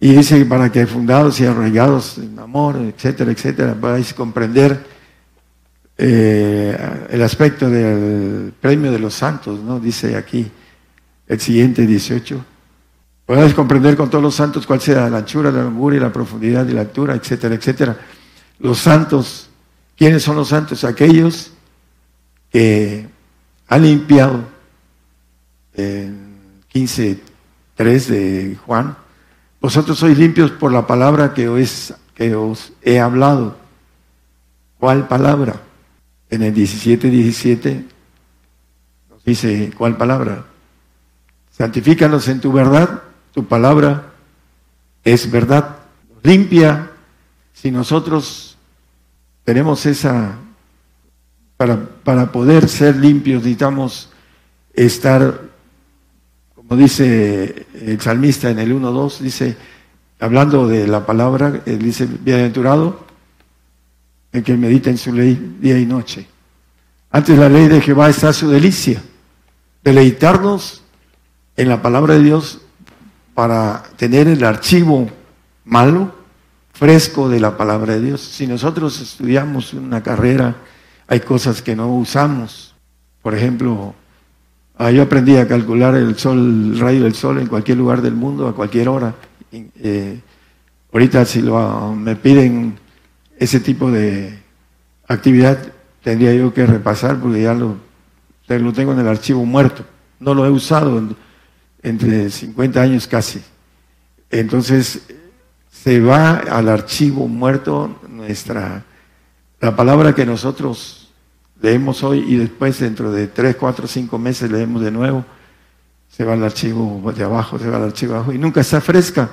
Y 0.01 0.13
dice 0.15 0.45
para 0.47 0.71
que 0.71 0.87
fundados 0.87 1.41
y 1.41 1.47
arraigados 1.47 2.19
en 2.19 2.39
amor, 2.39 2.77
etcétera, 2.77 3.33
etcétera, 3.33 3.75
podáis 3.75 4.15
comprender 4.15 4.81
eh, 6.01 7.07
el 7.11 7.23
aspecto 7.23 7.69
del 7.69 8.53
premio 8.61 8.93
de 8.93 9.01
los 9.01 9.15
santos, 9.15 9.59
¿no? 9.61 9.81
Dice 9.81 10.17
aquí 10.17 10.49
el 11.27 11.41
siguiente 11.41 11.85
18. 11.85 12.45
Podáis 13.27 13.53
comprender 13.53 13.97
con 13.97 14.09
todos 14.09 14.23
los 14.23 14.37
santos 14.37 14.65
cuál 14.65 14.81
sea 14.81 15.11
la 15.11 15.19
anchura, 15.19 15.51
la 15.51 15.65
longura 15.65 15.97
y 15.97 16.01
la 16.01 16.13
profundidad 16.13 16.67
y 16.69 16.73
la 16.73 16.83
altura, 16.83 17.17
etcétera, 17.17 17.57
etcétera. 17.57 17.97
Los 18.61 18.79
santos, 18.79 19.51
¿quiénes 19.97 20.23
son 20.23 20.37
los 20.37 20.49
santos? 20.49 20.85
Aquellos 20.85 21.51
que 22.53 23.09
han 23.67 23.83
limpiado 23.83 24.45
en 25.79 26.61
15.3 26.73 28.07
de 28.07 28.59
Juan. 28.67 28.97
Vosotros 29.61 29.99
sois 29.99 30.19
limpios 30.19 30.51
por 30.51 30.73
la 30.73 30.87
palabra 30.87 31.33
que 31.35 31.49
os, 31.49 31.95
he 32.83 33.01
hablado. 33.01 33.57
¿Cuál 34.79 35.09
palabra? 35.09 35.61
En 36.31 36.43
el 36.43 36.55
17.17 36.55 37.85
nos 39.11 39.25
dice, 39.25 39.73
¿cuál 39.77 39.97
palabra? 39.97 40.45
Santifícanos 41.51 42.29
en 42.29 42.41
tu 42.41 42.53
verdad 42.53 43.03
tu 43.33 43.47
palabra 43.47 44.15
es 45.05 45.31
verdad. 45.31 45.77
Limpia. 46.23 46.91
Si 47.53 47.71
nosotros 47.71 48.57
tenemos 49.45 49.87
esa, 49.87 50.37
para, 51.57 51.79
para 52.03 52.33
poder 52.33 52.69
ser 52.69 52.97
limpios 52.97 53.43
necesitamos 53.43 54.11
estar, 54.75 55.41
como 56.69 56.83
dice 56.83 57.67
el 57.81 57.99
salmista 57.99 58.51
en 58.51 58.59
el 58.59 58.75
1.2, 58.75 59.21
dice, 59.21 59.57
hablando 60.21 60.69
de 60.69 60.87
la 60.87 61.07
palabra, 61.07 61.51
dice, 61.51 62.07
bienaventurado 62.07 63.07
el 64.33 64.43
que 64.43 64.55
medita 64.55 64.91
en 64.91 64.99
su 64.99 65.11
ley 65.15 65.57
día 65.61 65.79
y 65.79 65.87
noche. 65.87 66.29
Antes 67.11 67.39
la 67.39 67.49
ley 67.49 67.69
de 67.69 67.81
Jehová 67.81 68.11
está 68.11 68.35
su 68.35 68.51
delicia, 68.51 69.03
deleitarnos 69.83 70.83
en 71.57 71.71
la 71.71 71.81
palabra 71.81 72.15
de 72.15 72.25
Dios 72.25 72.61
para 73.33 73.83
tener 73.97 74.29
el 74.29 74.45
archivo 74.45 75.09
malo, 75.65 76.15
fresco 76.75 77.31
de 77.31 77.41
la 77.41 77.57
palabra 77.57 77.95
de 77.95 78.03
Dios. 78.03 78.21
Si 78.21 78.47
nosotros 78.47 79.01
estudiamos 79.01 79.73
una 79.73 80.03
carrera, 80.03 80.55
hay 81.07 81.21
cosas 81.21 81.63
que 81.63 81.75
no 81.75 81.89
usamos. 81.95 82.75
Por 83.23 83.35
ejemplo, 83.35 83.95
ah, 84.79 84.91
yo 84.91 85.03
aprendí 85.03 85.37
a 85.37 85.47
calcular 85.47 85.95
el 85.95 86.17
sol, 86.17 86.39
el 86.73 86.81
rayo 86.81 87.05
del 87.05 87.15
sol 87.15 87.39
en 87.39 87.47
cualquier 87.47 87.79
lugar 87.79 88.01
del 88.01 88.15
mundo, 88.15 88.49
a 88.49 88.55
cualquier 88.55 88.89
hora. 88.89 89.15
Eh, 89.53 90.21
ahorita 90.93 91.25
si 91.25 91.43
lo, 91.43 91.95
me 91.95 92.17
piden 92.17 92.79
ese 93.39 93.61
tipo 93.61 93.91
de 93.91 94.39
actividad, 95.07 95.59
tendría 96.03 96.35
yo 96.35 96.53
que 96.53 96.67
repasar 96.67 97.19
porque 97.19 97.43
ya 97.43 97.55
lo, 97.55 97.77
lo 98.47 98.73
tengo 98.73 98.93
en 98.93 99.01
el 99.01 99.09
archivo 99.09 99.45
muerto. 99.45 99.85
No 100.21 100.35
lo 100.35 100.47
he 100.47 100.51
usado 100.51 101.03
entre 101.83 102.31
50 102.31 102.81
años 102.81 103.07
casi. 103.07 103.41
Entonces, 104.31 105.03
se 105.71 106.01
va 106.01 106.39
al 106.39 106.69
archivo 106.69 107.29
muerto 107.29 108.01
nuestra, 108.09 108.85
la 109.61 109.77
palabra 109.77 110.15
que 110.15 110.27
nosotros 110.27 110.98
leemos 111.61 112.03
hoy 112.03 112.25
y 112.27 112.37
después 112.37 112.79
dentro 112.81 113.11
de 113.11 113.27
3, 113.27 113.57
4, 113.57 113.87
5 113.87 114.19
meses 114.19 114.51
leemos 114.51 114.83
de 114.83 114.91
nuevo, 114.91 115.25
se 116.09 116.25
va 116.25 116.35
al 116.35 116.45
archivo 116.45 117.13
de 117.13 117.25
abajo, 117.25 117.59
se 117.59 117.69
va 117.69 117.77
al 117.77 117.85
archivo 117.85 118.13
de 118.13 118.19
abajo 118.19 118.33
y 118.33 118.39
nunca 118.39 118.61
está 118.61 118.81
fresca 118.81 119.31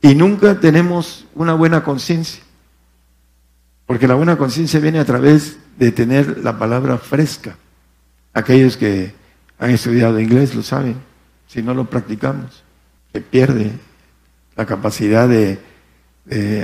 y 0.00 0.14
nunca 0.14 0.60
tenemos 0.60 1.26
una 1.34 1.54
buena 1.54 1.82
conciencia. 1.82 2.42
Porque 3.86 4.08
la 4.08 4.14
buena 4.14 4.36
conciencia 4.36 4.80
viene 4.80 4.98
a 4.98 5.04
través 5.04 5.58
de 5.78 5.92
tener 5.92 6.38
la 6.42 6.58
palabra 6.58 6.98
fresca. 6.98 7.56
Aquellos 8.32 8.76
que 8.76 9.14
han 9.58 9.70
estudiado 9.70 10.18
inglés 10.20 10.54
lo 10.54 10.62
saben. 10.62 10.96
Si 11.46 11.62
no 11.62 11.74
lo 11.74 11.88
practicamos, 11.88 12.64
se 13.12 13.20
pierde 13.20 13.72
la 14.56 14.66
capacidad 14.66 15.28
de, 15.28 15.58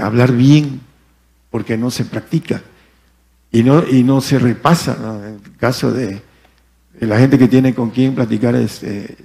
hablar 0.03 0.33
bien 0.33 0.81
porque 1.51 1.77
no 1.77 1.91
se 1.91 2.05
practica 2.05 2.63
y 3.53 3.63
no, 3.63 3.87
y 3.87 4.03
no 4.03 4.21
se 4.21 4.39
repasa. 4.39 4.97
En 5.27 5.35
el 5.35 5.57
caso 5.57 5.93
de, 5.93 6.23
la 7.01 7.19
gente 7.19 7.39
que 7.39 7.49
tiene 7.49 7.75
con 7.75 7.91
quien 7.91 8.15
platicar 8.15 8.55
este, 8.55 9.17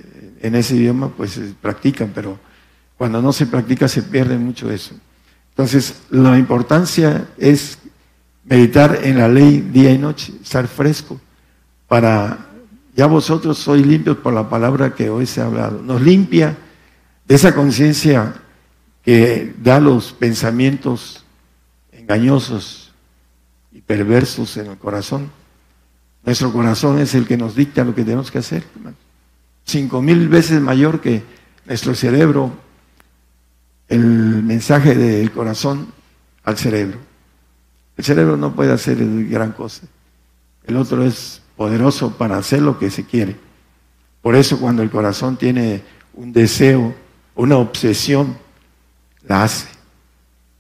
en 0.42 0.56
ese 0.56 0.76
idioma, 0.76 1.10
pues 1.10 1.40
practican, 1.62 2.12
pero 2.14 2.40
cuando 2.98 3.22
no 3.22 3.34
se 3.34 3.48
practica 3.48 3.88
se 3.88 4.04
pierde 4.04 4.38
mucho 4.38 4.72
eso. 4.72 4.96
Entonces, 5.50 6.02
la 6.10 6.38
importancia 6.38 7.28
es 7.38 7.78
meditar 8.44 9.00
en 9.04 9.18
la 9.18 9.28
ley 9.28 9.60
día 9.60 9.92
y 9.92 9.98
noche, 9.98 10.34
estar 10.42 10.68
fresco 10.68 11.20
para 11.88 12.38
ya 12.96 13.08
vosotros 13.08 13.58
sois 13.58 13.86
limpios 13.86 14.18
por 14.18 14.34
la 14.34 14.50
palabra 14.50 14.96
que 14.96 15.10
hoy 15.10 15.26
se 15.26 15.42
ha 15.42 15.46
hablado. 15.46 15.82
Nos 15.82 16.02
limpia 16.02 16.56
de 17.28 17.36
esa 17.36 17.54
conciencia 17.54 18.36
que 19.04 19.54
da 19.62 19.80
los 19.80 20.14
pensamientos 20.14 21.26
engañosos 21.92 22.85
perversos 23.86 24.58
en 24.58 24.68
el 24.68 24.78
corazón. 24.78 25.32
Nuestro 26.26 26.52
corazón 26.52 27.00
es 27.00 27.14
el 27.14 27.28
que 27.28 27.38
nos 27.38 27.56
dicta 27.56 27.84
lo 27.84 27.94
que 27.94 28.04
tenemos 28.04 28.32
que 28.32 28.40
hacer. 28.40 28.64
Cinco 29.64 30.02
mil 30.02 30.28
veces 30.28 30.60
mayor 30.62 31.02
que 31.02 31.24
nuestro 31.66 31.94
cerebro, 31.96 32.52
el 33.88 34.44
mensaje 34.44 34.96
del 34.96 35.32
corazón 35.32 35.94
al 36.44 36.58
cerebro. 36.58 37.00
El 37.98 38.04
cerebro 38.04 38.38
no 38.38 38.56
puede 38.56 38.74
hacer 38.74 38.98
gran 39.30 39.52
cosa. 39.52 39.84
El 40.66 40.78
otro 40.78 41.04
es 41.04 41.42
poderoso 41.56 42.18
para 42.18 42.38
hacer 42.38 42.62
lo 42.62 42.78
que 42.80 42.90
se 42.90 43.06
quiere. 43.06 43.36
Por 44.22 44.36
eso 44.36 44.60
cuando 44.60 44.82
el 44.82 44.90
corazón 44.90 45.38
tiene 45.38 45.84
un 46.14 46.34
deseo, 46.34 46.96
una 47.36 47.58
obsesión, 47.58 48.38
la 49.28 49.44
hace, 49.44 49.68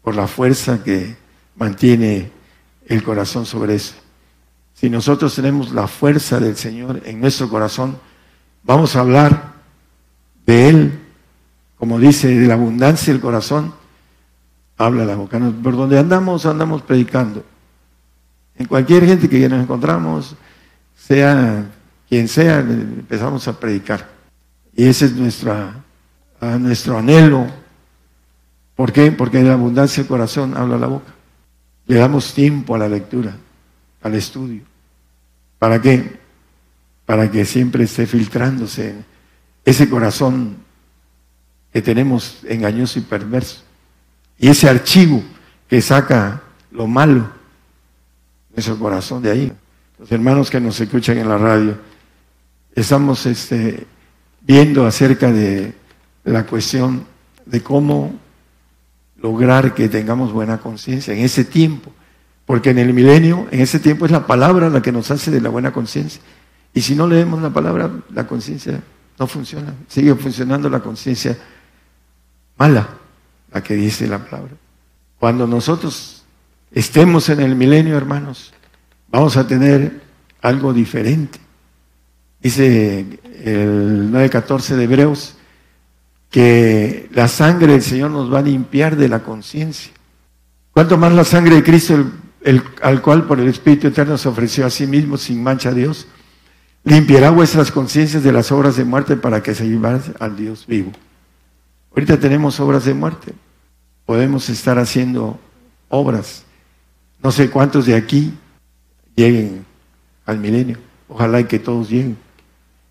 por 0.01 0.15
la 0.15 0.27
fuerza 0.27 0.83
que 0.83 1.15
mantiene 1.55 2.31
el 2.85 3.03
corazón 3.03 3.45
sobre 3.45 3.75
eso. 3.75 3.95
Si 4.73 4.89
nosotros 4.89 5.33
tenemos 5.33 5.71
la 5.71 5.87
fuerza 5.87 6.39
del 6.39 6.57
Señor 6.57 7.01
en 7.05 7.21
nuestro 7.21 7.49
corazón, 7.49 7.97
vamos 8.63 8.95
a 8.95 8.99
hablar 8.99 9.53
de 10.45 10.69
Él, 10.69 10.99
como 11.77 11.97
dice, 11.99 12.27
de 12.27 12.47
la 12.47 12.55
abundancia 12.55 13.13
del 13.13 13.21
corazón, 13.21 13.73
habla 14.77 15.05
la 15.05 15.15
boca. 15.15 15.39
Por 15.39 15.77
donde 15.77 15.97
andamos, 15.97 16.45
andamos 16.45 16.81
predicando. 16.81 17.43
En 18.57 18.65
cualquier 18.67 19.05
gente 19.05 19.29
que 19.29 19.49
nos 19.49 19.63
encontramos, 19.63 20.35
sea 20.95 21.65
quien 22.07 22.27
sea, 22.27 22.59
empezamos 22.59 23.47
a 23.47 23.59
predicar. 23.59 24.09
Y 24.75 24.85
ese 24.85 25.05
es 25.05 25.13
nuestro 25.13 26.97
anhelo. 26.97 27.47
¿Por 28.75 28.91
qué? 28.91 29.11
Porque 29.11 29.39
en 29.39 29.47
la 29.47 29.53
abundancia 29.53 30.03
del 30.03 30.09
corazón 30.09 30.55
habla 30.57 30.77
la 30.77 30.87
boca. 30.87 31.14
Le 31.87 31.95
damos 31.95 32.33
tiempo 32.33 32.75
a 32.75 32.79
la 32.79 32.89
lectura, 32.89 33.35
al 34.01 34.15
estudio. 34.15 34.63
¿Para 35.59 35.81
qué? 35.81 36.19
Para 37.05 37.29
que 37.29 37.45
siempre 37.45 37.83
esté 37.83 38.07
filtrándose 38.07 38.95
ese 39.63 39.89
corazón 39.89 40.57
que 41.71 41.81
tenemos 41.81 42.39
engañoso 42.47 42.99
y 42.99 43.03
perverso. 43.03 43.63
Y 44.37 44.47
ese 44.47 44.69
archivo 44.69 45.23
que 45.67 45.81
saca 45.81 46.41
lo 46.71 46.87
malo, 46.87 47.29
nuestro 48.53 48.77
corazón 48.77 49.21
de 49.21 49.31
ahí 49.31 49.51
los 49.97 50.11
hermanos 50.11 50.49
que 50.49 50.59
nos 50.59 50.79
escuchan 50.79 51.17
en 51.17 51.29
la 51.29 51.37
radio, 51.37 51.77
estamos 52.73 53.25
este, 53.25 53.87
viendo 54.41 54.85
acerca 54.85 55.31
de 55.31 55.73
la 56.25 56.45
cuestión 56.45 57.05
de 57.45 57.61
cómo 57.61 58.13
lograr 59.17 59.73
que 59.73 59.89
tengamos 59.89 60.31
buena 60.31 60.57
conciencia 60.57 61.13
en 61.13 61.19
ese 61.19 61.45
tiempo. 61.45 61.91
Porque 62.45 62.69
en 62.69 62.77
el 62.77 62.93
milenio, 62.93 63.47
en 63.51 63.61
ese 63.61 63.79
tiempo 63.79 64.05
es 64.05 64.11
la 64.11 64.27
palabra 64.27 64.69
la 64.69 64.81
que 64.81 64.91
nos 64.91 65.09
hace 65.09 65.31
de 65.31 65.41
la 65.41 65.49
buena 65.49 65.71
conciencia. 65.71 66.21
Y 66.73 66.81
si 66.81 66.95
no 66.95 67.07
leemos 67.07 67.41
la 67.41 67.49
palabra, 67.49 67.89
la 68.13 68.27
conciencia 68.27 68.81
no 69.17 69.27
funciona. 69.27 69.73
Sigue 69.87 70.13
funcionando 70.15 70.69
la 70.69 70.81
conciencia 70.81 71.37
mala, 72.57 72.87
la 73.51 73.63
que 73.63 73.73
dice 73.75 74.07
la 74.07 74.19
palabra. 74.19 74.53
Cuando 75.19 75.47
nosotros 75.47 76.23
estemos 76.71 77.29
en 77.29 77.39
el 77.39 77.55
milenio, 77.55 77.97
hermanos, 77.97 78.53
vamos 79.09 79.37
a 79.37 79.47
tener 79.47 80.01
algo 80.41 80.73
diferente. 80.73 81.39
Dice 82.41 82.99
el 83.43 84.11
9.14 84.11 84.75
de 84.75 84.83
Hebreos 84.83 85.35
que 86.29 87.09
la 87.13 87.27
sangre 87.27 87.73
del 87.73 87.81
Señor 87.81 88.11
nos 88.11 88.33
va 88.33 88.39
a 88.39 88.43
limpiar 88.43 88.95
de 88.95 89.09
la 89.09 89.23
conciencia. 89.23 89.91
Cuanto 90.71 90.97
más 90.97 91.13
la 91.13 91.23
sangre 91.23 91.55
de 91.55 91.63
Cristo, 91.63 92.03
el, 92.41 92.61
al 92.81 93.01
cual 93.01 93.23
por 93.25 93.39
el 93.39 93.47
Espíritu 93.47 93.87
Eterno 93.87 94.17
se 94.17 94.27
ofreció 94.27 94.65
a 94.65 94.69
sí 94.69 94.85
mismo 94.85 95.17
sin 95.17 95.41
mancha 95.41 95.69
a 95.69 95.73
Dios, 95.73 96.07
limpiará 96.83 97.29
vuestras 97.31 97.71
conciencias 97.71 98.23
de 98.23 98.31
las 98.31 98.51
obras 98.51 98.75
de 98.75 98.85
muerte 98.85 99.15
para 99.15 99.41
que 99.41 99.55
se 99.55 99.67
lleven 99.67 100.01
al 100.19 100.35
Dios 100.35 100.65
vivo. 100.67 100.91
Ahorita 101.91 102.19
tenemos 102.19 102.59
obras 102.59 102.83
de 102.85 102.93
muerte. 102.93 103.33
Podemos 104.05 104.49
estar 104.49 104.77
haciendo 104.77 105.39
obras. 105.89 106.43
No 107.23 107.31
sé 107.31 107.49
cuántos 107.49 107.85
de 107.85 107.95
aquí 107.95 108.33
lleguen 109.15 109.65
al 110.25 110.39
milenio. 110.39 110.77
Ojalá 111.07 111.39
y 111.39 111.45
que 111.45 111.57
todos 111.57 111.89
lleguen. 111.89 112.17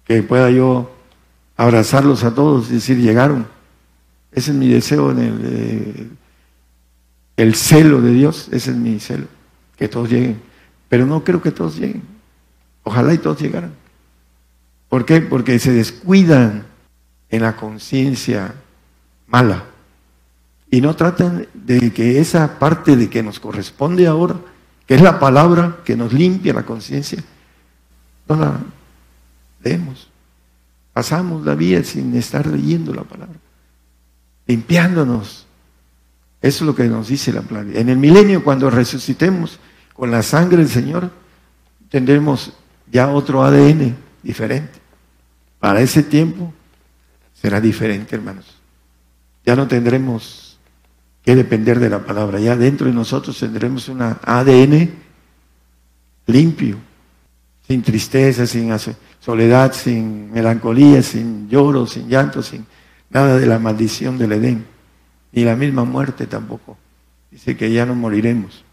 Que 0.04 0.22
pueda 0.22 0.50
yo 0.50 0.93
abrazarlos 1.56 2.24
a 2.24 2.34
todos 2.34 2.70
y 2.70 2.74
decir, 2.74 2.98
llegaron. 2.98 3.46
Ese 4.32 4.50
es 4.50 4.56
mi 4.56 4.68
deseo 4.68 5.12
en 5.12 5.18
el, 5.18 5.40
eh, 5.44 6.08
el 7.36 7.54
celo 7.54 8.00
de 8.00 8.10
Dios, 8.12 8.48
ese 8.50 8.72
es 8.72 8.76
mi 8.76 8.98
celo, 9.00 9.26
que 9.76 9.88
todos 9.88 10.10
lleguen. 10.10 10.40
Pero 10.88 11.06
no 11.06 11.24
creo 11.24 11.40
que 11.40 11.50
todos 11.50 11.76
lleguen. 11.76 12.02
Ojalá 12.82 13.14
y 13.14 13.18
todos 13.18 13.40
llegaran. 13.40 13.72
¿Por 14.88 15.04
qué? 15.04 15.20
Porque 15.20 15.58
se 15.58 15.72
descuidan 15.72 16.66
en 17.30 17.42
la 17.42 17.56
conciencia 17.56 18.54
mala. 19.26 19.64
Y 20.70 20.80
no 20.80 20.94
tratan 20.94 21.46
de 21.54 21.92
que 21.92 22.20
esa 22.20 22.58
parte 22.58 22.96
de 22.96 23.08
que 23.08 23.22
nos 23.22 23.40
corresponde 23.40 24.06
ahora, 24.06 24.36
que 24.86 24.94
es 24.94 25.02
la 25.02 25.18
palabra 25.18 25.78
que 25.84 25.96
nos 25.96 26.12
limpia 26.12 26.52
la 26.52 26.64
conciencia, 26.64 27.22
no 28.28 28.36
la 28.36 28.60
leemos. 29.62 30.08
Pasamos 30.94 31.44
la 31.44 31.56
vida 31.56 31.82
sin 31.82 32.14
estar 32.14 32.46
leyendo 32.46 32.94
la 32.94 33.02
palabra, 33.02 33.34
limpiándonos. 34.46 35.44
Eso 36.40 36.64
es 36.64 36.66
lo 36.66 36.74
que 36.74 36.84
nos 36.84 37.08
dice 37.08 37.32
la 37.32 37.42
palabra. 37.42 37.78
En 37.78 37.88
el 37.88 37.96
milenio, 37.96 38.44
cuando 38.44 38.70
resucitemos 38.70 39.58
con 39.92 40.12
la 40.12 40.22
sangre 40.22 40.58
del 40.58 40.68
Señor, 40.68 41.10
tendremos 41.90 42.52
ya 42.90 43.08
otro 43.08 43.42
ADN 43.42 43.96
diferente. 44.22 44.78
Para 45.58 45.80
ese 45.80 46.04
tiempo 46.04 46.54
será 47.32 47.60
diferente, 47.60 48.14
hermanos. 48.14 48.56
Ya 49.44 49.56
no 49.56 49.66
tendremos 49.66 50.58
que 51.24 51.34
depender 51.34 51.80
de 51.80 51.90
la 51.90 52.04
palabra. 52.04 52.38
Ya 52.38 52.54
dentro 52.56 52.86
de 52.86 52.92
nosotros 52.92 53.36
tendremos 53.38 53.88
un 53.88 54.00
ADN 54.00 54.90
limpio, 56.26 56.76
sin 57.66 57.82
tristeza, 57.82 58.46
sin 58.46 58.70
soledad, 59.24 59.72
sin 59.72 60.30
melancolía, 60.32 61.02
sin 61.02 61.48
lloro, 61.48 61.86
sin 61.86 62.08
llanto, 62.08 62.42
sin 62.42 62.66
nada 63.08 63.38
de 63.38 63.46
la 63.46 63.58
maldición 63.58 64.18
del 64.18 64.32
Edén, 64.32 64.66
ni 65.32 65.44
la 65.44 65.56
misma 65.56 65.84
muerte 65.84 66.26
tampoco. 66.26 66.76
Dice 67.30 67.56
que 67.56 67.72
ya 67.72 67.86
no 67.86 67.94
moriremos. 67.94 68.64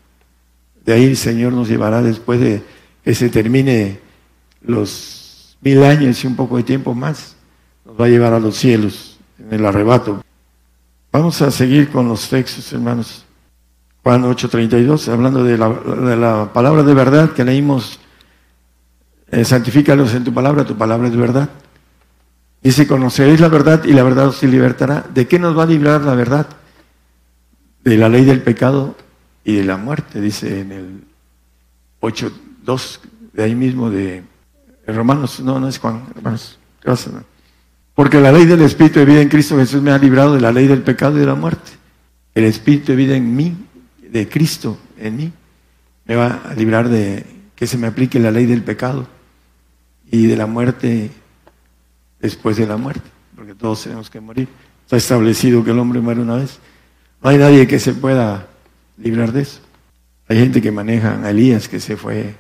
De 0.84 0.94
ahí 0.94 1.06
el 1.06 1.16
Señor 1.16 1.54
nos 1.54 1.70
llevará 1.70 2.02
después 2.02 2.42
de 2.42 2.62
que 3.04 3.16
se 3.16 3.30
termine 3.30 4.00
los 4.62 5.58
mil 5.62 5.84
años 5.84 6.22
y 6.24 6.28
un 6.28 6.36
poco 6.36 6.58
de 6.58 6.64
tiempo 6.64 6.94
más, 6.94 7.38
nos 7.86 8.00
va 8.00 8.06
a 8.06 8.10
llevar 8.10 8.34
a 8.34 8.40
los 8.40 8.58
cielos 8.58 9.20
en 9.40 9.54
el 9.54 9.66
arrebato. 9.66 10.22
Vamos 11.14 11.42
a 11.42 11.50
seguir 11.50 11.90
con 11.90 12.10
los 12.10 12.28
textos, 12.28 12.74
hermanos. 12.74 13.26
Juan 14.04 14.24
8:32, 14.24 15.08
hablando 15.08 15.46
de 15.46 15.58
la, 15.58 15.70
de 15.70 16.18
la 16.18 16.52
palabra 16.52 16.84
de 16.84 16.94
verdad 16.94 17.32
que 17.32 17.46
leímos 17.46 18.00
eh, 19.32 19.46
santifícalos 19.46 20.14
en 20.14 20.26
tu 20.26 20.34
palabra, 20.34 20.66
tu 20.66 20.78
palabra 20.78 21.08
es 21.08 21.16
verdad. 21.16 21.50
Dice, 22.62 22.86
conoceréis 22.86 23.40
la 23.40 23.48
verdad 23.48 23.84
y 23.86 23.94
la 23.94 24.04
verdad 24.04 24.28
os 24.28 24.44
libertará. 24.44 25.06
¿De 25.14 25.26
qué 25.26 25.40
nos 25.40 25.58
va 25.58 25.64
a 25.64 25.68
librar 25.68 26.02
la 26.02 26.16
verdad? 26.16 26.48
De 27.84 27.98
la 27.98 28.10
ley 28.10 28.26
del 28.26 28.42
pecado 28.42 28.96
y 29.46 29.56
de 29.56 29.64
la 29.64 29.78
muerte, 29.78 30.20
dice 30.20 30.60
en 30.60 30.72
el 30.72 31.04
8.2, 32.02 33.00
de 33.34 33.44
ahí 33.44 33.56
mismo 33.56 33.90
de 33.90 34.24
Romanos, 34.86 35.40
no, 35.40 35.60
no 35.60 35.70
es 35.70 35.80
Juan, 35.80 36.04
hermanos, 36.14 36.60
Porque 37.96 38.20
la 38.20 38.32
ley 38.34 38.46
del 38.46 38.62
Espíritu 38.62 39.00
de 39.00 39.06
vida 39.06 39.22
en 39.22 39.30
Cristo 39.30 39.58
Jesús 39.58 39.82
me 39.82 39.92
ha 39.92 39.98
librado 39.98 40.36
de 40.36 40.42
la 40.42 40.52
ley 40.52 40.68
del 40.68 40.84
pecado 40.84 41.16
y 41.16 41.22
de 41.22 41.26
la 41.26 41.36
muerte. 41.36 41.72
El 42.36 42.44
Espíritu 42.44 42.92
de 42.92 42.96
vida 42.98 43.16
en 43.16 43.34
mí, 43.34 43.56
de 44.10 44.28
Cristo 44.28 44.78
en 44.98 45.16
mí, 45.16 45.32
me 46.06 46.16
va 46.16 46.42
a 46.48 46.54
librar 46.54 46.90
de 46.90 47.26
que 47.56 47.66
se 47.66 47.78
me 47.78 47.88
aplique 47.88 48.20
la 48.20 48.30
ley 48.30 48.46
del 48.46 48.62
pecado 48.62 49.08
y 50.12 50.28
de 50.28 50.36
la 50.36 50.46
muerte 50.46 51.10
después 52.20 52.58
de 52.58 52.68
la 52.68 52.78
muerte, 52.78 53.10
porque 53.36 53.56
todos 53.56 53.84
tenemos 53.84 54.10
que 54.10 54.20
morir. 54.20 54.48
Está 54.84 54.98
establecido 54.98 55.64
que 55.64 55.72
el 55.72 55.80
hombre 55.80 56.02
muere 56.02 56.22
una 56.22 56.36
vez. 56.36 56.60
No 57.24 57.30
hay 57.30 57.38
nadie 57.38 57.66
que 57.66 57.80
se 57.80 57.94
pueda 57.94 58.48
librar 58.98 59.32
de 59.32 59.42
eso. 59.42 59.62
Hay 60.28 60.38
gente 60.38 60.62
que 60.62 60.72
maneja 60.72 61.20
a 61.24 61.30
Elías 61.30 61.68
que 61.68 61.80
se 61.80 61.98
fue 61.98 62.36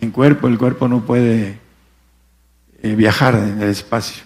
en 0.00 0.10
cuerpo, 0.10 0.48
el 0.48 0.58
cuerpo 0.58 0.88
no 0.88 1.04
puede 1.04 1.58
eh, 2.82 2.94
viajar 2.94 3.34
en 3.34 3.60
el 3.60 3.68
espacio. 3.68 4.24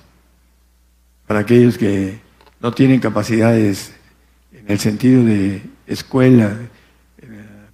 Para 1.27 1.41
aquellos 1.41 1.77
que 1.77 2.21
no 2.61 2.73
tienen 2.73 3.01
capacidades 3.01 3.93
en 4.53 4.65
el 4.69 4.79
sentido 4.79 5.25
de 5.25 5.62
escuela, 5.87 6.57
eh, 7.19 7.27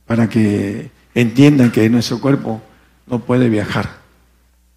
para 0.06 0.28
que 0.28 0.90
entiendan 1.14 1.70
que 1.70 1.88
nuestro 1.90 2.20
cuerpo 2.20 2.62
no 3.06 3.20
puede 3.20 3.48
viajar. 3.48 4.01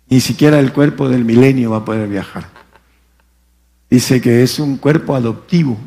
Ni 0.08 0.20
siquiera 0.20 0.60
el 0.60 0.72
cuerpo 0.72 1.10
del 1.10 1.26
milenio 1.26 1.72
va 1.72 1.78
a 1.78 1.86
poder 1.86 2.08
viajar. 2.08 2.48
Dice 3.90 4.22
que 4.22 4.44
es 4.44 4.60
un 4.60 4.78
cuerpo 4.78 5.16
adoptivo. 5.16 5.78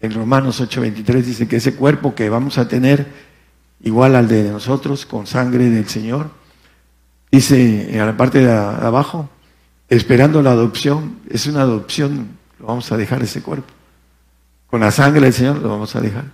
En 0.00 0.12
Romanos 0.12 0.60
8:23 0.60 1.22
dice 1.22 1.48
que 1.48 1.56
ese 1.56 1.74
cuerpo 1.74 2.14
que 2.14 2.28
vamos 2.28 2.58
a 2.58 2.68
tener 2.68 3.06
igual 3.82 4.16
al 4.16 4.28
de 4.28 4.50
nosotros, 4.50 5.06
con 5.06 5.26
sangre 5.26 5.68
del 5.68 5.88
Señor, 5.88 6.30
dice 7.30 7.90
en 7.92 7.98
la 7.98 8.16
parte 8.16 8.40
de 8.40 8.52
abajo, 8.52 9.28
esperando 9.88 10.42
la 10.42 10.52
adopción, 10.52 11.18
es 11.28 11.46
una 11.46 11.62
adopción, 11.62 12.28
lo 12.58 12.66
vamos 12.66 12.90
a 12.90 12.96
dejar 12.96 13.22
ese 13.22 13.42
cuerpo. 13.42 13.72
Con 14.68 14.80
la 14.80 14.90
sangre 14.90 15.22
del 15.22 15.32
Señor 15.32 15.58
lo 15.58 15.68
vamos 15.68 15.94
a 15.94 16.00
dejar. 16.00 16.24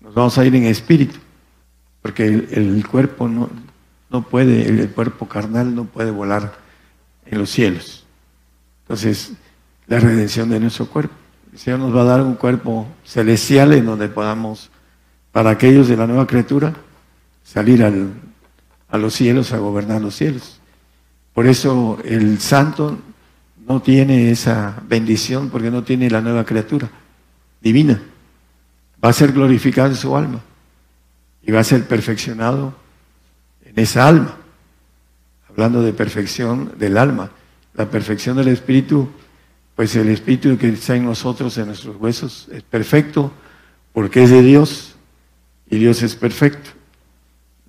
Nos 0.00 0.14
vamos 0.14 0.36
a 0.38 0.44
ir 0.44 0.54
en 0.54 0.64
espíritu, 0.64 1.18
porque 2.02 2.26
el 2.26 2.86
cuerpo 2.88 3.28
no, 3.28 3.48
no 4.10 4.22
puede, 4.22 4.68
el 4.68 4.90
cuerpo 4.90 5.28
carnal 5.28 5.74
no 5.74 5.84
puede 5.84 6.10
volar 6.10 6.54
en 7.24 7.38
los 7.38 7.50
cielos. 7.50 8.04
Entonces, 8.82 9.32
la 9.86 9.98
redención 9.98 10.48
de 10.50 10.60
nuestro 10.60 10.86
cuerpo. 10.86 11.14
El 11.52 11.58
Señor 11.58 11.80
nos 11.80 11.94
va 11.94 12.02
a 12.02 12.04
dar 12.04 12.20
un 12.20 12.34
cuerpo 12.34 12.86
celestial 13.04 13.72
en 13.72 13.86
donde 13.86 14.08
podamos, 14.08 14.70
para 15.32 15.50
aquellos 15.50 15.88
de 15.88 15.96
la 15.96 16.06
nueva 16.06 16.26
criatura, 16.26 16.74
salir 17.42 17.82
a 17.82 18.98
los 18.98 19.14
cielos, 19.14 19.52
a 19.52 19.58
gobernar 19.58 20.00
los 20.00 20.14
cielos. 20.14 20.60
Por 21.32 21.46
eso 21.46 21.98
el 22.04 22.40
santo 22.40 22.98
no 23.66 23.82
tiene 23.82 24.30
esa 24.30 24.80
bendición 24.88 25.50
porque 25.50 25.70
no 25.70 25.82
tiene 25.82 26.08
la 26.10 26.20
nueva 26.20 26.44
criatura 26.44 26.88
divina. 27.60 28.00
Va 29.04 29.10
a 29.10 29.12
ser 29.12 29.32
glorificado 29.32 29.88
en 29.88 29.96
su 29.96 30.16
alma 30.16 30.40
y 31.42 31.52
va 31.52 31.60
a 31.60 31.64
ser 31.64 31.86
perfeccionado 31.86 32.74
esa 33.76 34.08
alma. 34.08 34.36
Hablando 35.48 35.82
de 35.82 35.92
perfección 35.92 36.72
del 36.78 36.98
alma, 36.98 37.30
la 37.74 37.88
perfección 37.88 38.36
del 38.36 38.48
espíritu, 38.48 39.08
pues 39.76 39.94
el 39.94 40.08
espíritu 40.08 40.56
que 40.58 40.68
está 40.68 40.96
en 40.96 41.04
nosotros, 41.04 41.56
en 41.58 41.66
nuestros 41.66 41.96
huesos, 41.96 42.48
es 42.50 42.62
perfecto 42.62 43.30
porque 43.92 44.24
es 44.24 44.30
de 44.30 44.42
Dios 44.42 44.96
y 45.70 45.78
Dios 45.78 46.02
es 46.02 46.16
perfecto. 46.16 46.70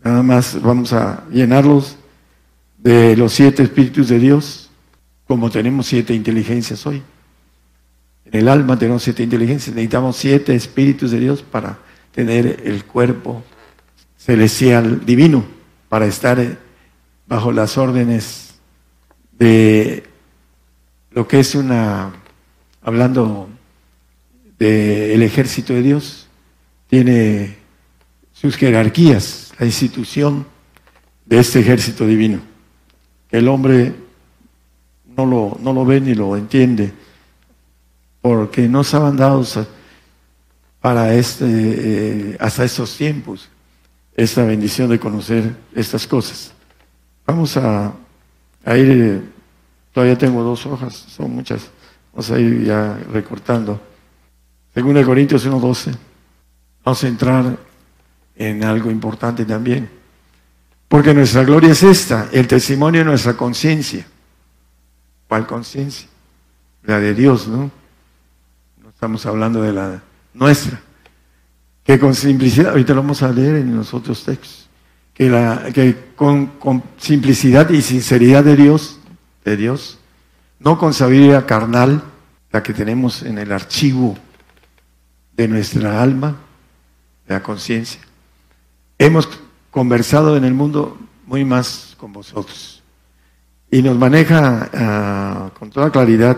Nada 0.04 0.24
más 0.24 0.62
vamos 0.62 0.94
a 0.94 1.26
llenarlos 1.30 1.98
de 2.78 3.16
los 3.18 3.34
siete 3.34 3.64
espíritus 3.64 4.08
de 4.08 4.20
Dios, 4.20 4.70
como 5.28 5.50
tenemos 5.50 5.88
siete 5.88 6.14
inteligencias 6.14 6.86
hoy. 6.86 7.02
En 8.26 8.40
el 8.40 8.48
alma 8.48 8.78
tenemos 8.78 9.04
siete 9.04 9.24
inteligencias, 9.24 9.76
necesitamos 9.76 10.16
siete 10.16 10.56
espíritus 10.56 11.12
de 11.12 11.20
Dios 11.20 11.42
para 11.42 11.80
tener 12.14 12.62
el 12.66 12.84
cuerpo 12.86 13.44
celestial 14.18 15.06
divino 15.06 15.57
para 15.90 16.06
estar 16.06 16.40
eh, 16.40 16.58
bajo 17.28 17.52
las 17.52 17.78
órdenes 17.78 18.56
de 19.38 20.04
lo 21.12 21.28
que 21.28 21.40
es 21.40 21.56
una, 21.56 22.14
hablando 22.82 23.50
del 24.58 25.22
ejército 25.24 25.74
de 25.74 25.82
Dios, 25.82 26.28
tiene 26.88 27.58
sus 28.34 28.56
jerarquías, 28.56 29.54
la 29.60 29.66
institución 29.66 30.46
de 31.26 31.40
este 31.40 31.60
ejército 31.60 32.06
divino. 32.06 32.40
El 33.30 33.48
hombre 33.48 33.94
no 35.16 35.26
lo, 35.26 35.58
no 35.62 35.74
lo 35.74 35.86
ve 35.86 36.00
ni 36.00 36.16
lo 36.16 36.38
entiende, 36.38 36.92
porque 38.22 38.68
no 38.68 38.82
estaban 38.82 39.18
dados 39.18 39.60
para 40.80 41.14
este, 41.14 41.46
eh, 41.48 42.38
hasta 42.40 42.64
estos 42.64 42.96
tiempos 42.96 43.50
esta 44.18 44.44
bendición 44.44 44.90
de 44.90 45.00
conocer 45.00 45.56
estas 45.76 46.08
cosas. 46.08 46.52
Vamos 47.26 47.56
a, 47.56 47.94
a 48.66 48.78
ir, 48.78 49.32
todavía 49.94 50.18
tengo 50.18 50.42
dos 50.42 50.66
hojas, 50.66 50.94
son 50.96 51.36
muchas, 51.36 51.70
vamos 52.12 52.32
a 52.32 52.40
ir 52.40 52.66
ya 52.66 52.98
recortando. 53.12 53.80
Según 54.74 54.98
el 54.98 55.06
Corintios 55.06 55.46
1.12, 55.48 55.96
vamos 56.84 57.04
a 57.04 57.08
entrar 57.08 57.58
en 58.36 58.64
algo 58.64 58.90
importante 58.90 59.46
también. 59.46 59.88
Porque 60.88 61.14
nuestra 61.14 61.44
gloria 61.44 61.72
es 61.72 61.84
esta, 61.84 62.30
el 62.32 62.48
testimonio 62.48 63.02
de 63.02 63.06
nuestra 63.06 63.34
conciencia. 63.36 64.06
¿Cuál 65.28 65.46
conciencia? 65.46 66.08
La 66.84 67.00
de 67.00 67.14
Dios, 67.14 67.48
¿no? 67.48 67.70
No 68.82 68.90
estamos 68.90 69.26
hablando 69.26 69.62
de 69.62 69.74
la 69.74 70.02
nuestra. 70.34 70.82
Que 71.88 71.98
con 71.98 72.14
simplicidad, 72.14 72.72
ahorita 72.72 72.94
lo 72.94 73.02
vamos 73.02 73.24
a 73.24 73.32
leer 73.32 73.56
en 73.56 73.76
los 73.76 73.94
otros 73.94 74.24
textos, 74.26 74.70
que, 75.14 75.30
la, 75.30 75.72
que 75.74 76.12
con, 76.16 76.48
con 76.60 76.84
simplicidad 76.98 77.70
y 77.70 77.82
sinceridad 77.82 78.44
de 78.44 78.58
Dios, 78.58 79.00
de 79.46 79.56
Dios, 79.56 79.98
no 80.60 80.78
con 80.78 80.94
sabiduría 80.94 81.46
carnal, 81.46 82.04
la 82.52 82.62
que 82.62 82.74
tenemos 82.74 83.24
en 83.24 83.38
el 83.38 83.54
archivo 83.54 84.18
de 85.38 85.48
nuestra 85.48 86.02
alma, 86.02 86.36
de 87.26 87.34
la 87.34 87.42
conciencia, 87.42 88.02
hemos 88.98 89.30
conversado 89.72 90.36
en 90.36 90.44
el 90.44 90.54
mundo 90.54 90.98
muy 91.26 91.46
más 91.46 91.96
con 91.98 92.12
vosotros. 92.12 92.84
Y 93.72 93.82
nos 93.82 93.98
maneja 93.98 94.70
ah, 94.74 95.52
con 95.58 95.70
toda 95.70 95.90
claridad 95.90 96.38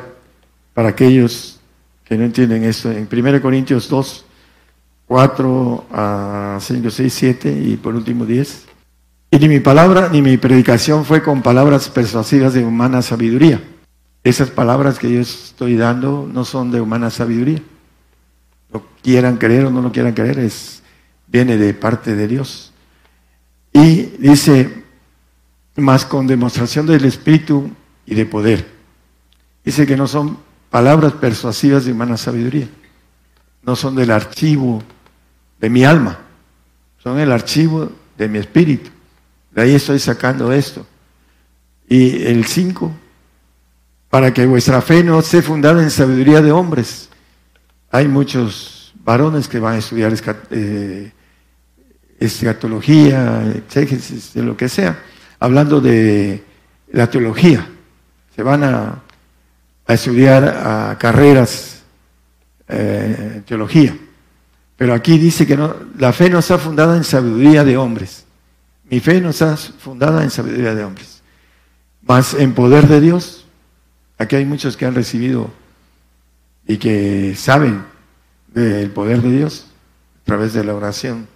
para 0.75 0.89
aquellos 0.89 1.59
que 2.03 2.17
no 2.17 2.25
entienden 2.25 2.63
esto. 2.63 2.91
En 2.91 3.07
1 3.12 3.41
Corintios 3.41 3.89
2, 3.89 4.25
4 5.09 5.85
a 5.91 6.59
5, 6.61 6.91
6, 6.91 7.13
7 7.13 7.51
y 7.51 7.77
por 7.77 7.95
último 7.95 8.27
10. 8.27 8.67
Y 9.31 9.39
ni 9.39 9.47
mi 9.47 9.59
palabra 9.59 10.07
ni 10.09 10.21
mi 10.21 10.37
predicación 10.37 11.03
fue 11.03 11.23
con 11.23 11.41
palabras 11.41 11.89
persuasivas 11.89 12.53
de 12.53 12.63
humana 12.63 13.01
sabiduría. 13.01 13.59
Esas 14.23 14.51
palabras 14.51 14.99
que 14.99 15.11
yo 15.11 15.19
estoy 15.19 15.77
dando 15.77 16.29
no 16.31 16.45
son 16.45 16.69
de 16.69 16.79
humana 16.79 17.09
sabiduría. 17.09 17.59
Lo 18.71 18.85
quieran 19.01 19.37
creer 19.37 19.65
o 19.65 19.71
no 19.71 19.81
lo 19.81 19.91
quieran 19.91 20.13
creer, 20.13 20.37
es, 20.37 20.83
viene 21.25 21.57
de 21.57 21.73
parte 21.73 22.15
de 22.15 22.27
Dios. 22.27 22.71
Y 23.73 24.03
dice, 24.19 24.83
más 25.75 26.05
con 26.05 26.27
demostración 26.27 26.85
del 26.85 27.05
Espíritu 27.05 27.71
y 28.05 28.13
de 28.13 28.27
poder. 28.27 28.67
Dice 29.65 29.87
que 29.87 29.97
no 29.97 30.05
son 30.05 30.37
palabras 30.69 31.13
persuasivas 31.13 31.85
de 31.85 31.93
humana 31.93 32.15
sabiduría, 32.15 32.67
no 33.63 33.75
son 33.75 33.95
del 33.95 34.11
archivo 34.11 34.83
de 35.59 35.69
mi 35.69 35.83
alma, 35.83 36.19
son 37.01 37.19
el 37.19 37.31
archivo 37.31 37.91
de 38.17 38.27
mi 38.27 38.39
espíritu. 38.39 38.89
De 39.51 39.61
ahí 39.61 39.75
estoy 39.75 39.99
sacando 39.99 40.51
esto. 40.51 40.85
Y 41.87 42.23
el 42.23 42.45
5, 42.45 42.91
para 44.09 44.33
que 44.33 44.45
vuestra 44.45 44.81
fe 44.81 45.03
no 45.03 45.19
esté 45.19 45.41
fundada 45.41 45.81
en 45.81 45.89
sabiduría 45.89 46.41
de 46.41 46.51
hombres. 46.51 47.09
Hay 47.89 48.07
muchos 48.07 48.93
varones 49.03 49.47
que 49.47 49.59
van 49.59 49.75
a 49.75 49.77
estudiar 49.79 50.13
eh, 50.51 51.11
escatología, 52.19 53.51
exégesis, 53.55 54.33
de 54.33 54.43
lo 54.43 54.55
que 54.55 54.69
sea, 54.69 54.99
hablando 55.39 55.81
de 55.81 56.43
la 56.91 57.09
teología. 57.09 57.67
Se 58.35 58.43
van 58.43 58.63
a, 58.63 59.03
estudiar 59.87 60.43
a 60.43 60.97
carreras 60.99 61.81
eh, 62.67 63.41
teología. 63.47 63.97
Pero 64.79 64.93
aquí 64.93 65.17
dice 65.17 65.45
que 65.45 65.59
la 65.97 66.13
fe 66.13 66.29
no 66.29 66.39
está 66.39 66.57
fundada 66.57 66.95
en 66.95 67.03
sabiduría 67.03 67.65
de 67.65 67.75
hombres. 67.75 68.23
Mi 68.89 69.01
fe 69.01 69.19
no 69.19 69.31
está 69.31 69.57
fundada 69.57 70.23
en 70.23 70.31
sabiduría 70.31 70.73
de 70.73 70.85
hombres, 70.85 71.21
más 72.01 72.33
en 72.33 72.53
poder 72.53 72.87
de 72.87 73.01
Dios. 73.01 73.45
Aquí 74.17 74.37
hay 74.37 74.45
muchos 74.45 74.77
que 74.77 74.85
han 74.85 74.95
recibido 74.95 75.51
y 76.65 76.77
que 76.77 77.35
saben 77.35 77.83
del 78.47 78.89
poder 78.91 79.21
de 79.21 79.31
Dios 79.33 79.67
a 80.21 80.25
través 80.25 80.53
de 80.53 80.63
la 80.63 80.73
oración 80.73 81.27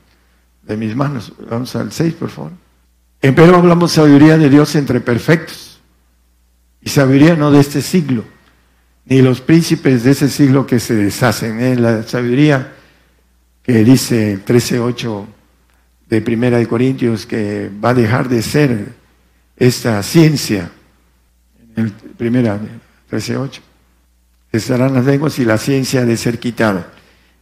de 0.62 0.78
mis 0.78 0.96
manos. 0.96 1.34
Vamos 1.50 1.76
al 1.76 1.92
6, 1.92 2.14
por 2.14 2.30
favor. 2.30 2.54
Pero 3.20 3.58
hablamos 3.58 3.92
sabiduría 3.92 4.38
de 4.38 4.50
Dios 4.50 4.74
entre 4.76 5.02
perfectos. 5.02 5.82
Y 6.80 6.90
sabiduría 6.90 7.36
no 7.36 7.52
de 7.52 7.60
este 7.60 7.82
siglo, 7.82 8.24
ni 9.04 9.22
los 9.22 9.42
príncipes 9.42 10.06
de 10.06 10.12
ese 10.12 10.30
siglo 10.30 10.66
que 10.66 10.80
se 10.80 10.96
deshacen. 10.96 11.60
¿eh? 11.60 11.76
La 11.76 12.04
sabiduría 12.04 12.73
que 13.64 13.84
dice 13.84 14.40
13.8 14.46 15.26
de 16.08 16.22
Primera 16.22 16.58
de 16.58 16.68
Corintios 16.68 17.26
que 17.26 17.72
va 17.84 17.90
a 17.90 17.94
dejar 17.94 18.28
de 18.30 18.42
ser 18.42 18.94
esta 19.58 20.04
ciencia. 20.04 20.70
En 21.76 21.86
el 21.86 21.92
primera 21.92 22.60
13.8. 23.10 23.60
Estarán 24.52 24.94
las 24.94 25.06
lenguas 25.06 25.40
y 25.40 25.46
la 25.46 25.58
ciencia 25.58 26.06
de 26.06 26.18
ser 26.18 26.38
quitada. 26.40 26.92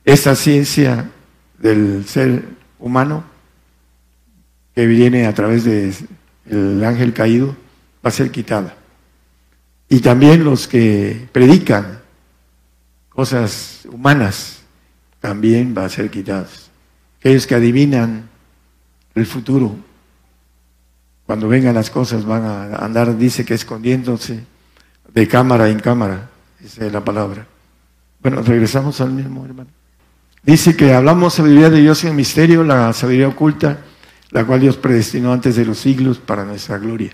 Esta 0.05 0.35
ciencia 0.35 1.09
del 1.57 2.05
ser 2.07 2.45
humano 2.79 3.23
que 4.73 4.85
viene 4.85 5.25
a 5.25 5.33
través 5.33 5.65
del 5.65 6.83
ángel 6.83 7.13
caído 7.13 7.47
va 8.05 8.09
a 8.09 8.11
ser 8.11 8.31
quitada. 8.31 8.75
Y 9.89 9.99
también 9.99 10.43
los 10.45 10.67
que 10.67 11.27
predican 11.33 11.99
cosas 13.09 13.85
humanas 13.91 14.60
también 15.21 15.73
va 15.77 15.85
a 15.85 15.89
ser 15.89 16.09
quitados. 16.09 16.69
Aquellos 17.19 17.47
que 17.47 17.55
adivinan 17.55 18.27
el 19.15 19.25
futuro, 19.25 19.75
cuando 21.25 21.47
vengan 21.47 21.75
las 21.75 21.89
cosas 21.89 22.25
van 22.25 22.43
a 22.43 22.75
andar, 22.77 23.17
dice 23.17 23.45
que 23.45 23.53
escondiéndose 23.53 24.43
de 25.13 25.27
cámara 25.27 25.69
en 25.69 25.79
cámara, 25.79 26.29
dice 26.59 26.91
la 26.91 27.05
palabra. 27.05 27.47
Bueno, 28.21 28.41
regresamos 28.41 28.99
al 28.99 29.11
mismo 29.11 29.45
hermano. 29.45 29.69
Dice 30.43 30.75
que 30.75 30.93
hablamos 30.93 31.35
sabiduría 31.35 31.69
de 31.69 31.81
Dios 31.81 32.03
en 32.03 32.15
misterio, 32.15 32.63
la 32.63 32.91
sabiduría 32.93 33.27
oculta, 33.27 33.79
la 34.31 34.43
cual 34.43 34.59
Dios 34.59 34.77
predestinó 34.77 35.31
antes 35.31 35.55
de 35.55 35.65
los 35.65 35.77
siglos 35.77 36.17
para 36.17 36.43
nuestra 36.43 36.79
gloria. 36.79 37.11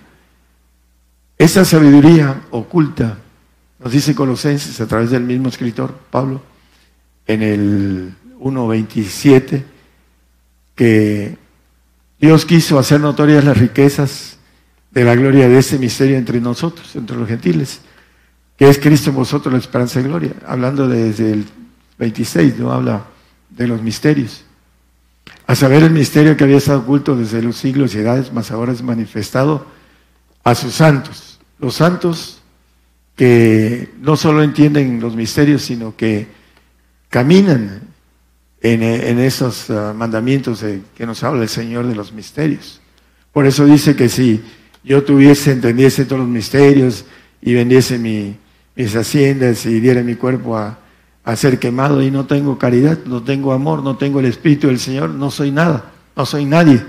Esa 1.37 1.65
sabiduría 1.65 2.43
oculta, 2.51 3.17
nos 3.79 3.91
dice 3.91 4.15
Colosenses 4.15 4.79
a 4.79 4.87
través 4.87 5.11
del 5.11 5.23
mismo 5.23 5.49
escritor, 5.49 5.93
Pablo, 6.09 6.41
en 7.27 7.43
el 7.43 8.13
1.27, 8.39 9.63
que 10.75 11.37
Dios 12.19 12.45
quiso 12.45 12.79
hacer 12.79 12.99
notorias 12.99 13.43
las 13.43 13.57
riquezas 13.57 14.37
de 14.91 15.03
la 15.03 15.15
gloria 15.15 15.47
de 15.47 15.59
ese 15.59 15.77
misterio 15.77 16.17
entre 16.17 16.39
nosotros, 16.41 16.95
entre 16.95 17.17
los 17.17 17.27
gentiles, 17.27 17.81
que 18.57 18.67
es 18.67 18.79
Cristo 18.79 19.11
en 19.11 19.17
vosotros 19.17 19.53
la 19.53 19.59
esperanza 19.59 19.99
y 19.99 20.03
gloria. 20.03 20.31
Hablando 20.47 20.87
desde 20.87 21.31
el 21.33 21.45
26, 21.99 22.57
no 22.57 22.71
habla 22.71 23.05
de 23.49 23.67
los 23.67 23.81
misterios. 23.81 24.43
A 25.45 25.55
saber 25.55 25.83
el 25.83 25.91
misterio 25.91 26.35
que 26.35 26.43
había 26.43 26.57
estado 26.57 26.79
oculto 26.79 27.15
desde 27.15 27.41
los 27.41 27.57
siglos 27.57 27.93
y 27.93 27.99
edades, 27.99 28.33
más 28.33 28.51
ahora 28.51 28.71
es 28.71 28.81
manifestado 28.81 29.65
a 30.43 30.55
sus 30.55 30.73
santos. 30.73 31.39
Los 31.59 31.75
santos 31.75 32.41
que 33.15 33.89
no 33.99 34.15
solo 34.15 34.43
entienden 34.43 34.99
los 34.99 35.15
misterios, 35.15 35.63
sino 35.63 35.95
que 35.95 36.36
caminan 37.09 37.81
en, 38.61 39.19
esos 39.19 39.69
ah, 39.69 39.93
mandamientos 39.95 40.63
que 40.95 41.05
nos 41.05 41.23
habla 41.23 41.43
el 41.43 41.49
Señor 41.49 41.87
de 41.87 41.95
los 41.95 42.11
misterios. 42.11 42.81
Por 43.31 43.45
eso 43.45 43.65
dice 43.65 43.95
que 43.95 44.09
si 44.09 44.43
yo 44.83 45.03
tuviese, 45.03 45.51
entendiese 45.51 46.05
todos 46.05 46.21
los 46.21 46.29
misterios 46.29 47.05
y 47.41 47.53
vendiese 47.53 47.99
mis 47.99 48.95
haciendas 48.95 49.65
y 49.65 49.79
diera 49.79 50.01
mi 50.03 50.15
cuerpo 50.15 50.57
a, 50.57 50.79
a 51.23 51.35
ser 51.35 51.59
quemado 51.59 52.01
y 52.01 52.09
no 52.09 52.25
tengo 52.25 52.57
caridad, 52.57 52.99
no 53.05 53.23
tengo 53.23 53.53
amor, 53.53 53.83
no 53.83 53.97
tengo 53.97 54.19
el 54.19 54.25
Espíritu 54.25 54.67
del 54.67 54.79
Señor, 54.79 55.09
no 55.09 55.29
soy 55.29 55.51
nada, 55.51 55.91
no 56.15 56.25
soy 56.25 56.45
nadie. 56.45 56.83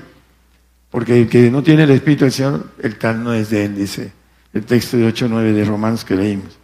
Porque 0.91 1.23
el 1.23 1.29
que 1.29 1.51
no 1.51 1.63
tiene 1.63 1.83
el 1.85 1.91
Espíritu 1.91 2.25
del 2.25 2.33
Señor, 2.33 2.67
el 2.83 2.97
tal 2.97 3.23
no 3.23 3.35
es 3.35 3.51
de 3.51 3.65
él, 3.67 3.77
dice 3.77 4.13
el 4.53 4.65
texto 4.65 4.97
de 4.97 5.09
8.9 5.09 5.53
de 5.53 5.65
Romanos 5.65 6.05
que 6.05 6.17
leímos. 6.17 6.59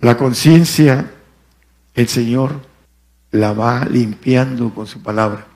La 0.00 0.16
conciencia, 0.16 1.10
el 1.94 2.08
Señor 2.08 2.60
la 3.34 3.52
va 3.52 3.84
limpiando 3.84 4.70
con 4.70 4.86
su 4.86 5.02
palabra. 5.02 5.46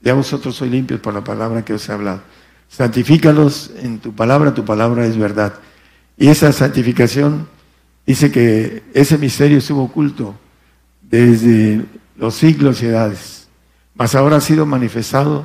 Ya 0.00 0.14
vosotros 0.14 0.56
sois 0.56 0.70
limpios 0.70 1.00
por 1.00 1.12
la 1.12 1.22
palabra 1.22 1.62
que 1.64 1.74
os 1.74 1.86
he 1.86 1.92
hablado. 1.92 2.22
Santifícalos 2.68 3.72
en 3.82 3.98
tu 3.98 4.14
palabra, 4.14 4.54
tu 4.54 4.64
palabra 4.64 5.04
es 5.04 5.18
verdad. 5.18 5.52
Y 6.16 6.28
esa 6.28 6.50
santificación 6.50 7.46
dice 8.06 8.32
que 8.32 8.82
ese 8.94 9.18
misterio 9.18 9.58
estuvo 9.58 9.82
oculto 9.82 10.34
desde 11.02 11.84
los 12.16 12.36
siglos 12.36 12.82
y 12.82 12.86
edades. 12.86 13.48
Mas 13.94 14.14
ahora 14.14 14.36
ha 14.36 14.40
sido 14.40 14.64
manifestado 14.64 15.44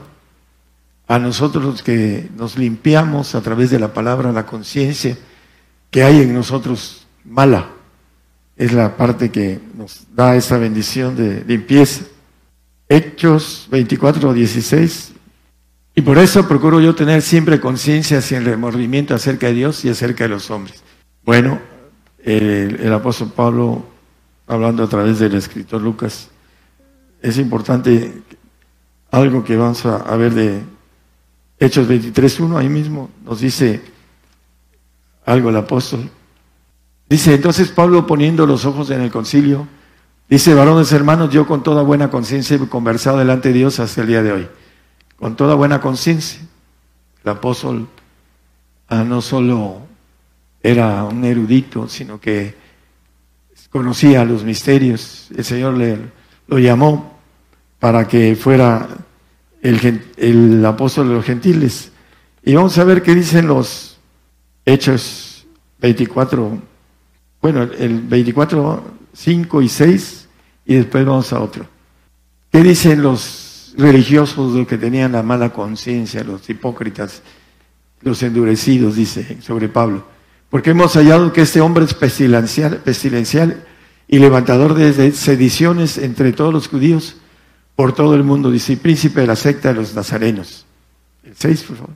a 1.07 1.19
nosotros 1.19 1.63
los 1.65 1.83
que 1.83 2.29
nos 2.37 2.57
limpiamos 2.57 3.35
a 3.35 3.41
través 3.41 3.69
de 3.69 3.79
la 3.79 3.93
palabra, 3.93 4.31
la 4.31 4.45
conciencia 4.45 5.17
que 5.91 6.03
hay 6.03 6.21
en 6.21 6.33
nosotros 6.33 7.05
mala. 7.25 7.74
Es 8.55 8.71
la 8.71 8.95
parte 8.95 9.31
que 9.31 9.59
nos 9.75 10.05
da 10.15 10.35
esa 10.35 10.57
bendición 10.57 11.15
de 11.15 11.43
limpieza. 11.45 12.05
Hechos 12.87 13.67
24, 13.69 14.33
16. 14.33 15.11
Y 15.95 16.01
por 16.01 16.17
eso 16.17 16.47
procuro 16.47 16.79
yo 16.81 16.93
tener 16.93 17.21
siempre 17.21 17.59
conciencia 17.59 18.21
sin 18.21 18.43
remordimiento 18.45 19.15
acerca 19.15 19.47
de 19.47 19.53
Dios 19.53 19.83
y 19.85 19.89
acerca 19.89 20.25
de 20.25 20.29
los 20.29 20.51
hombres. 20.51 20.83
Bueno, 21.23 21.59
el, 22.23 22.91
apóstol 22.91 23.31
Pablo, 23.35 23.85
hablando 24.47 24.83
a 24.83 24.89
través 24.89 25.19
del 25.19 25.35
escritor 25.35 25.81
Lucas, 25.81 26.29
es 27.21 27.37
importante 27.37 28.13
algo 29.11 29.43
que 29.43 29.55
vamos 29.55 29.85
a, 29.85 30.15
ver 30.17 30.33
de 30.33 30.61
Hechos 31.59 31.87
23.1, 31.87 32.57
ahí 32.57 32.67
mismo 32.67 33.09
nos 33.23 33.39
dice 33.39 33.81
algo 35.25 35.49
el 35.49 35.55
apóstol. 35.55 36.09
Dice, 37.09 37.35
entonces 37.35 37.69
Pablo 37.69 38.07
poniendo 38.07 38.45
los 38.45 38.65
ojos 38.65 38.89
en 38.89 39.01
el 39.01 39.11
concilio, 39.11 39.67
dice, 40.27 40.53
varones 40.53 40.91
hermanos, 40.91 41.29
yo 41.31 41.45
con 41.45 41.61
toda 41.61 41.83
buena 41.83 42.09
conciencia 42.09 42.57
he 42.57 42.67
conversado 42.67 43.19
delante 43.19 43.49
de 43.49 43.59
Dios 43.59 43.79
hasta 43.79 44.01
el 44.01 44.07
día 44.07 44.23
de 44.23 44.31
hoy. 44.31 44.47
Con 45.17 45.35
toda 45.35 45.55
buena 45.55 45.79
conciencia. 45.79 46.41
El 47.23 47.31
apóstol 47.31 47.87
ah, 48.89 49.03
no 49.03 49.21
solo 49.21 49.81
era 50.61 51.03
un 51.03 51.23
erudito, 51.23 51.87
sino 51.87 52.19
que 52.19 52.55
conocía 53.69 54.25
los 54.25 54.43
misterios. 54.43 55.29
El 55.35 55.43
Señor 55.43 55.75
le, 55.75 55.99
lo 56.47 56.59
llamó 56.59 57.19
para 57.79 58.07
que 58.07 58.35
fuera 58.35 58.87
el, 59.61 60.01
el 60.17 60.65
apóstol 60.65 61.09
de 61.09 61.15
los 61.15 61.25
gentiles. 61.25 61.91
Y 62.43 62.55
vamos 62.55 62.77
a 62.77 62.83
ver 62.83 63.01
qué 63.01 63.13
dicen 63.13 63.47
los 63.47 63.97
Hechos 64.65 65.45
24, 65.79 66.59
bueno, 67.45 67.61
el 67.61 68.01
24, 68.01 68.83
5 69.13 69.61
y 69.61 69.69
6, 69.69 70.27
y 70.65 70.73
después 70.73 71.05
vamos 71.05 71.31
a 71.31 71.39
otro. 71.39 71.67
¿Qué 72.51 72.63
dicen 72.63 73.03
los 73.03 73.75
religiosos, 73.77 74.65
que 74.65 74.79
tenían 74.79 75.11
la 75.11 75.21
mala 75.21 75.53
conciencia, 75.53 76.23
los 76.23 76.49
hipócritas, 76.49 77.21
los 78.01 78.23
endurecidos, 78.23 78.95
dice 78.95 79.37
sobre 79.43 79.69
Pablo? 79.69 80.07
Porque 80.49 80.71
hemos 80.71 80.95
hallado 80.95 81.31
que 81.33 81.41
este 81.41 81.61
hombre 81.61 81.85
es 81.85 81.93
pestilencial, 81.93 82.77
pestilencial 82.77 83.63
y 84.07 84.17
levantador 84.17 84.73
de 84.73 85.11
sediciones 85.11 85.99
entre 85.99 86.33
todos 86.33 86.51
los 86.51 86.67
judíos 86.67 87.17
por 87.75 87.93
todo 87.93 88.15
el 88.15 88.23
mundo, 88.23 88.49
dice, 88.49 88.75
príncipe 88.75 89.21
de 89.21 89.27
la 89.27 89.35
secta 89.35 89.69
de 89.69 89.75
los 89.75 89.93
nazarenos. 89.93 90.65
El 91.23 91.35
6, 91.35 91.61
por 91.61 91.77
favor. 91.77 91.93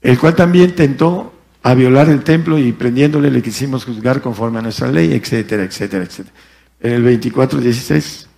El 0.00 0.18
cual 0.18 0.34
también 0.34 0.74
tentó 0.74 1.32
a 1.62 1.74
violar 1.74 2.08
el 2.08 2.24
templo 2.24 2.58
y 2.58 2.72
prendiéndole 2.72 3.30
le 3.30 3.42
quisimos 3.42 3.84
juzgar 3.84 4.20
conforme 4.20 4.58
a 4.58 4.62
nuestra 4.62 4.88
ley, 4.88 5.12
etcétera, 5.12 5.62
etcétera, 5.62 6.04
etcétera. 6.04 6.34
En 6.80 6.92
el 6.92 7.02
24, 7.02 7.60
16, 7.60 8.28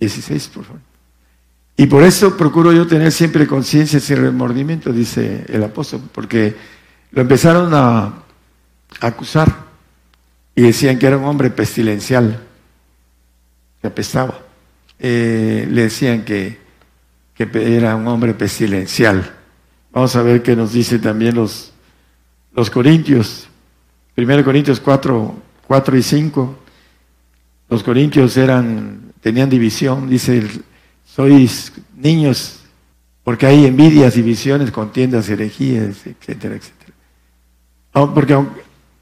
16, 0.00 0.48
por 0.48 0.64
favor. 0.64 0.80
Y 1.76 1.86
por 1.86 2.02
eso 2.02 2.36
procuro 2.36 2.72
yo 2.72 2.86
tener 2.86 3.12
siempre 3.12 3.46
conciencia 3.46 4.00
sin 4.00 4.16
remordimiento, 4.16 4.92
dice 4.92 5.44
el 5.48 5.62
apóstol, 5.62 6.00
porque 6.12 6.56
lo 7.12 7.22
empezaron 7.22 7.72
a 7.74 8.14
acusar 9.00 9.66
y 10.54 10.62
decían 10.62 10.98
que 10.98 11.06
era 11.06 11.18
un 11.18 11.24
hombre 11.24 11.50
pestilencial, 11.50 12.42
que 13.80 13.86
apestaba. 13.86 14.40
Eh, 14.98 15.68
le 15.70 15.82
decían 15.82 16.24
que, 16.24 16.58
que 17.34 17.48
era 17.76 17.94
un 17.94 18.08
hombre 18.08 18.32
pestilencial. 18.32 19.34
Vamos 19.92 20.16
a 20.16 20.22
ver 20.22 20.42
qué 20.42 20.56
nos 20.56 20.72
dice 20.72 20.98
también 20.98 21.34
los, 21.34 21.74
los 22.56 22.70
Corintios. 22.70 23.48
1 24.16 24.44
Corintios 24.44 24.80
4, 24.80 25.34
4 25.68 25.96
y 25.96 26.02
5. 26.02 26.58
Los 27.68 27.82
Corintios 27.82 28.36
eran, 28.36 29.12
tenían 29.20 29.50
división, 29.50 30.08
dice, 30.08 30.42
sois 31.04 31.72
niños, 31.94 32.60
porque 33.22 33.46
hay 33.46 33.66
envidias, 33.66 34.14
divisiones, 34.14 34.70
contiendas, 34.70 35.28
herejías, 35.28 36.06
etcétera, 36.06 36.54
etcétera. 36.54 36.92
Porque 37.92 38.38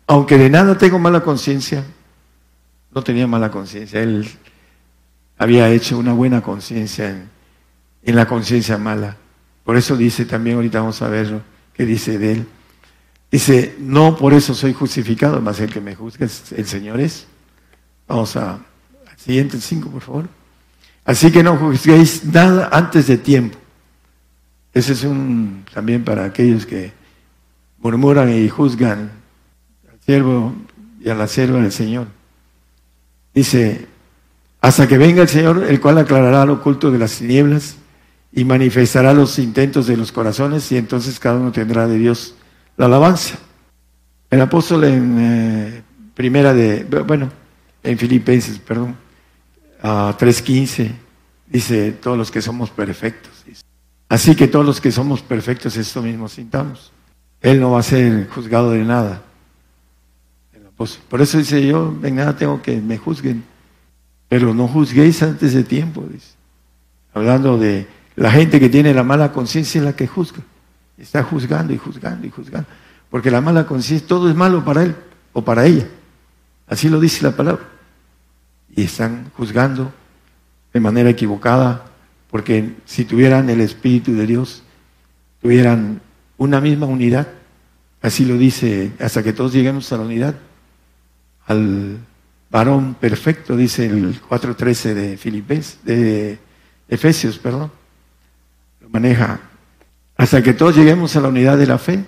aunque, 0.06 0.36
de 0.36 0.50
nada 0.50 0.76
tengo 0.76 0.98
mala 0.98 1.20
conciencia, 1.20 1.84
no 2.92 3.02
tenía 3.02 3.26
mala 3.26 3.50
conciencia. 3.50 4.02
Él 4.02 4.28
había 5.38 5.68
hecho 5.70 5.98
una 5.98 6.12
buena 6.12 6.42
conciencia 6.42 7.28
en, 8.02 8.16
la 8.16 8.26
conciencia 8.26 8.78
mala. 8.78 9.16
Por 9.62 9.76
eso 9.76 9.96
dice 9.96 10.24
también, 10.24 10.56
ahorita 10.56 10.80
vamos 10.80 11.02
a 11.02 11.08
ver 11.08 11.40
qué 11.72 11.84
dice 11.84 12.18
de 12.18 12.32
él. 12.32 12.46
Dice, 13.34 13.74
no 13.80 14.16
por 14.16 14.32
eso 14.32 14.54
soy 14.54 14.72
justificado, 14.72 15.40
más 15.40 15.58
el 15.58 15.68
que 15.68 15.80
me 15.80 15.96
juzga 15.96 16.28
el 16.56 16.66
Señor 16.66 17.00
es. 17.00 17.26
Vamos 18.06 18.36
a, 18.36 18.52
al 18.52 19.18
siguiente 19.18 19.60
cinco, 19.60 19.90
por 19.90 20.02
favor. 20.02 20.28
Así 21.04 21.32
que 21.32 21.42
no 21.42 21.56
juzguéis 21.56 22.24
nada 22.26 22.68
antes 22.70 23.08
de 23.08 23.18
tiempo. 23.18 23.58
Ese 24.72 24.92
es 24.92 25.02
un 25.02 25.64
también 25.74 26.04
para 26.04 26.26
aquellos 26.26 26.64
que 26.64 26.92
murmuran 27.80 28.32
y 28.32 28.48
juzgan 28.48 29.10
siervo 30.06 30.54
y 31.00 31.10
a 31.10 31.16
la 31.16 31.26
sierva 31.26 31.58
del 31.58 31.72
Señor. 31.72 32.06
Dice, 33.34 33.88
hasta 34.60 34.86
que 34.86 34.96
venga 34.96 35.22
el 35.22 35.28
Señor, 35.28 35.64
el 35.68 35.80
cual 35.80 35.98
aclarará 35.98 36.46
lo 36.46 36.52
oculto 36.52 36.92
de 36.92 37.00
las 37.00 37.18
tinieblas 37.18 37.78
y 38.32 38.44
manifestará 38.44 39.12
los 39.12 39.40
intentos 39.40 39.88
de 39.88 39.96
los 39.96 40.12
corazones 40.12 40.70
y 40.70 40.76
entonces 40.76 41.18
cada 41.18 41.40
uno 41.40 41.50
tendrá 41.50 41.88
de 41.88 41.98
Dios 41.98 42.36
la 42.76 42.86
alabanza. 42.86 43.38
El 44.30 44.40
apóstol 44.40 44.84
en 44.84 45.16
eh, 45.18 45.82
primera 46.14 46.52
de, 46.52 46.84
bueno, 46.84 47.30
en 47.82 47.98
Filipenses, 47.98 48.58
perdón, 48.58 48.96
a 49.82 50.16
3.15, 50.18 50.90
dice, 51.46 51.92
todos 51.92 52.16
los 52.16 52.30
que 52.30 52.42
somos 52.42 52.70
perfectos. 52.70 53.32
Así 54.08 54.34
que 54.34 54.48
todos 54.48 54.64
los 54.64 54.80
que 54.80 54.92
somos 54.92 55.22
perfectos, 55.22 55.76
esto 55.76 56.02
mismo 56.02 56.28
sintamos. 56.28 56.92
Él 57.40 57.60
no 57.60 57.72
va 57.72 57.80
a 57.80 57.82
ser 57.82 58.28
juzgado 58.28 58.70
de 58.70 58.84
nada. 58.84 59.22
Por 60.76 61.22
eso 61.22 61.38
dice 61.38 61.64
yo, 61.64 61.94
en 62.02 62.16
nada 62.16 62.36
tengo 62.36 62.60
que 62.60 62.80
me 62.80 62.98
juzguen, 62.98 63.44
pero 64.28 64.52
no 64.52 64.66
juzguéis 64.66 65.22
antes 65.22 65.54
de 65.54 65.62
tiempo, 65.62 66.04
dice. 66.10 66.32
Hablando 67.12 67.58
de 67.58 67.86
la 68.16 68.30
gente 68.30 68.58
que 68.58 68.68
tiene 68.68 68.92
la 68.92 69.04
mala 69.04 69.32
conciencia 69.32 69.78
es 69.78 69.84
la 69.84 69.94
que 69.94 70.08
juzga. 70.08 70.42
Está 70.96 71.22
juzgando 71.22 71.72
y 71.72 71.78
juzgando 71.78 72.26
y 72.26 72.30
juzgando. 72.30 72.68
Porque 73.10 73.30
la 73.30 73.40
mala 73.40 73.66
conciencia, 73.66 74.06
todo 74.06 74.28
es 74.28 74.34
malo 74.34 74.64
para 74.64 74.82
él 74.82 74.96
o 75.32 75.44
para 75.44 75.66
ella. 75.66 75.86
Así 76.66 76.88
lo 76.88 77.00
dice 77.00 77.22
la 77.22 77.36
palabra. 77.36 77.64
Y 78.74 78.84
están 78.84 79.30
juzgando 79.36 79.92
de 80.72 80.80
manera 80.80 81.10
equivocada, 81.10 81.84
porque 82.30 82.74
si 82.84 83.04
tuvieran 83.04 83.48
el 83.48 83.60
Espíritu 83.60 84.14
de 84.14 84.26
Dios, 84.26 84.62
tuvieran 85.40 86.00
una 86.36 86.60
misma 86.60 86.86
unidad. 86.86 87.28
Así 88.02 88.24
lo 88.24 88.36
dice, 88.36 88.92
hasta 88.98 89.22
que 89.22 89.32
todos 89.32 89.52
lleguemos 89.52 89.92
a 89.92 89.96
la 89.96 90.02
unidad 90.02 90.34
al 91.46 91.98
varón 92.50 92.94
perfecto, 92.94 93.56
dice 93.56 93.86
el 93.86 94.20
4.13 94.20 94.94
de 94.94 95.16
Filipenses, 95.16 95.78
de 95.84 96.38
Efesios, 96.88 97.38
perdón. 97.38 97.70
Lo 98.80 98.88
maneja 98.88 99.40
hasta 100.16 100.42
que 100.42 100.54
todos 100.54 100.76
lleguemos 100.76 101.16
a 101.16 101.20
la 101.20 101.28
unidad 101.28 101.58
de 101.58 101.66
la 101.66 101.78
fe. 101.78 102.04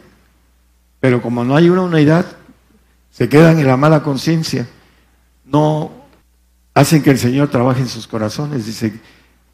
Pero 1.00 1.20
como 1.22 1.44
no 1.44 1.56
hay 1.56 1.68
una 1.68 1.82
unidad, 1.82 2.26
se 3.10 3.28
quedan 3.28 3.58
en 3.58 3.66
la 3.66 3.76
mala 3.76 4.02
conciencia, 4.02 4.66
no 5.44 5.90
hacen 6.74 7.02
que 7.02 7.10
el 7.10 7.18
Señor 7.18 7.48
trabaje 7.48 7.80
en 7.80 7.88
sus 7.88 8.06
corazones. 8.06 8.66
Dice 8.66 9.00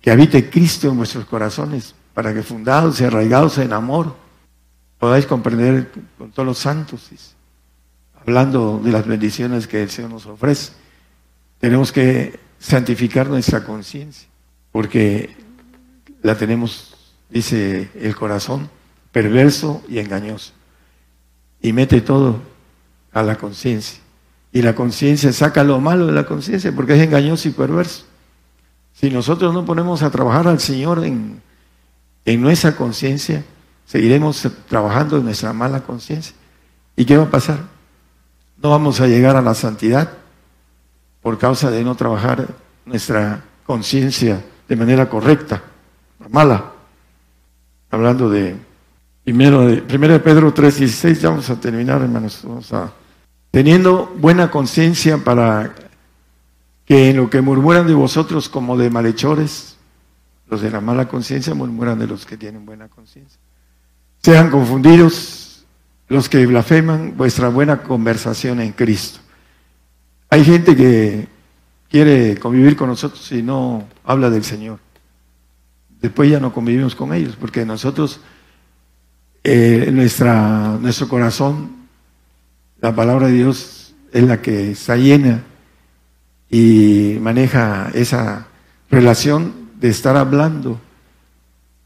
que 0.00 0.10
habite 0.10 0.50
Cristo 0.50 0.88
en 0.88 0.96
vuestros 0.96 1.24
corazones, 1.26 1.94
para 2.14 2.34
que 2.34 2.42
fundados 2.42 3.00
y 3.00 3.04
arraigados 3.04 3.58
en 3.58 3.72
amor 3.72 4.14
podáis 4.98 5.26
comprender 5.26 5.90
con 6.16 6.30
todos 6.30 6.46
los 6.46 6.58
santos. 6.58 7.10
Hablando 8.20 8.80
de 8.82 8.92
las 8.92 9.06
bendiciones 9.06 9.66
que 9.66 9.82
el 9.82 9.90
Señor 9.90 10.12
nos 10.12 10.26
ofrece, 10.26 10.72
tenemos 11.58 11.90
que 11.90 12.38
santificar 12.58 13.28
nuestra 13.28 13.64
conciencia, 13.64 14.28
porque 14.70 15.36
la 16.22 16.36
tenemos, 16.36 16.91
dice 17.32 17.90
el 17.94 18.14
corazón, 18.14 18.68
perverso 19.10 19.82
y 19.88 19.98
engañoso. 19.98 20.52
Y 21.60 21.72
mete 21.72 22.00
todo 22.00 22.40
a 23.12 23.22
la 23.22 23.36
conciencia. 23.36 24.00
Y 24.52 24.62
la 24.62 24.74
conciencia 24.74 25.32
saca 25.32 25.64
lo 25.64 25.80
malo 25.80 26.06
de 26.06 26.12
la 26.12 26.26
conciencia 26.26 26.72
porque 26.72 26.94
es 26.94 27.02
engañoso 27.02 27.48
y 27.48 27.52
perverso. 27.52 28.04
Si 28.92 29.10
nosotros 29.10 29.54
no 29.54 29.64
ponemos 29.64 30.02
a 30.02 30.10
trabajar 30.10 30.46
al 30.46 30.60
Señor 30.60 31.04
en, 31.04 31.40
en 32.24 32.40
nuestra 32.40 32.76
conciencia, 32.76 33.42
seguiremos 33.86 34.46
trabajando 34.68 35.16
en 35.16 35.24
nuestra 35.24 35.52
mala 35.52 35.80
conciencia. 35.80 36.34
¿Y 36.96 37.06
qué 37.06 37.16
va 37.16 37.24
a 37.24 37.30
pasar? 37.30 37.60
No 38.62 38.70
vamos 38.70 39.00
a 39.00 39.06
llegar 39.06 39.36
a 39.36 39.42
la 39.42 39.54
santidad 39.54 40.12
por 41.22 41.38
causa 41.38 41.70
de 41.70 41.82
no 41.82 41.94
trabajar 41.94 42.48
nuestra 42.84 43.42
conciencia 43.64 44.44
de 44.68 44.76
manera 44.76 45.08
correcta, 45.08 45.62
la 46.20 46.28
mala. 46.28 46.71
Hablando 47.92 48.30
de 48.30 48.56
primero 49.22 49.66
de, 49.66 49.82
primero 49.82 50.14
de 50.14 50.20
Pedro 50.20 50.54
3.16, 50.54 51.20
ya 51.20 51.28
vamos 51.28 51.50
a 51.50 51.60
terminar, 51.60 52.00
hermanos. 52.00 52.40
Vamos 52.42 52.72
a, 52.72 52.90
teniendo 53.50 54.06
buena 54.16 54.50
conciencia 54.50 55.18
para 55.18 55.74
que 56.86 57.10
en 57.10 57.18
lo 57.18 57.28
que 57.28 57.42
murmuran 57.42 57.86
de 57.86 57.92
vosotros 57.92 58.48
como 58.48 58.78
de 58.78 58.88
malhechores, 58.88 59.76
los 60.48 60.62
de 60.62 60.70
la 60.70 60.80
mala 60.80 61.06
conciencia 61.06 61.54
murmuran 61.54 61.98
de 61.98 62.06
los 62.06 62.24
que 62.24 62.38
tienen 62.38 62.64
buena 62.64 62.88
conciencia. 62.88 63.38
Sean 64.22 64.48
confundidos 64.48 65.66
los 66.08 66.30
que 66.30 66.46
blasfeman 66.46 67.14
vuestra 67.14 67.48
buena 67.48 67.82
conversación 67.82 68.58
en 68.62 68.72
Cristo. 68.72 69.20
Hay 70.30 70.46
gente 70.46 70.74
que 70.74 71.28
quiere 71.90 72.38
convivir 72.38 72.74
con 72.74 72.88
nosotros 72.88 73.30
y 73.32 73.42
no 73.42 73.84
habla 74.02 74.30
del 74.30 74.44
Señor. 74.44 74.78
Después 76.02 76.28
ya 76.28 76.40
no 76.40 76.52
convivimos 76.52 76.96
con 76.96 77.14
ellos, 77.14 77.36
porque 77.40 77.64
nosotros, 77.64 78.20
eh, 79.44 79.88
nuestra, 79.92 80.76
nuestro 80.80 81.08
corazón, 81.08 81.76
la 82.80 82.92
palabra 82.92 83.28
de 83.28 83.34
Dios 83.34 83.94
es 84.12 84.24
la 84.24 84.42
que 84.42 84.72
está 84.72 84.96
llena 84.96 85.44
y 86.50 87.18
maneja 87.20 87.92
esa 87.94 88.48
relación 88.90 89.70
de 89.80 89.90
estar 89.90 90.16
hablando 90.16 90.80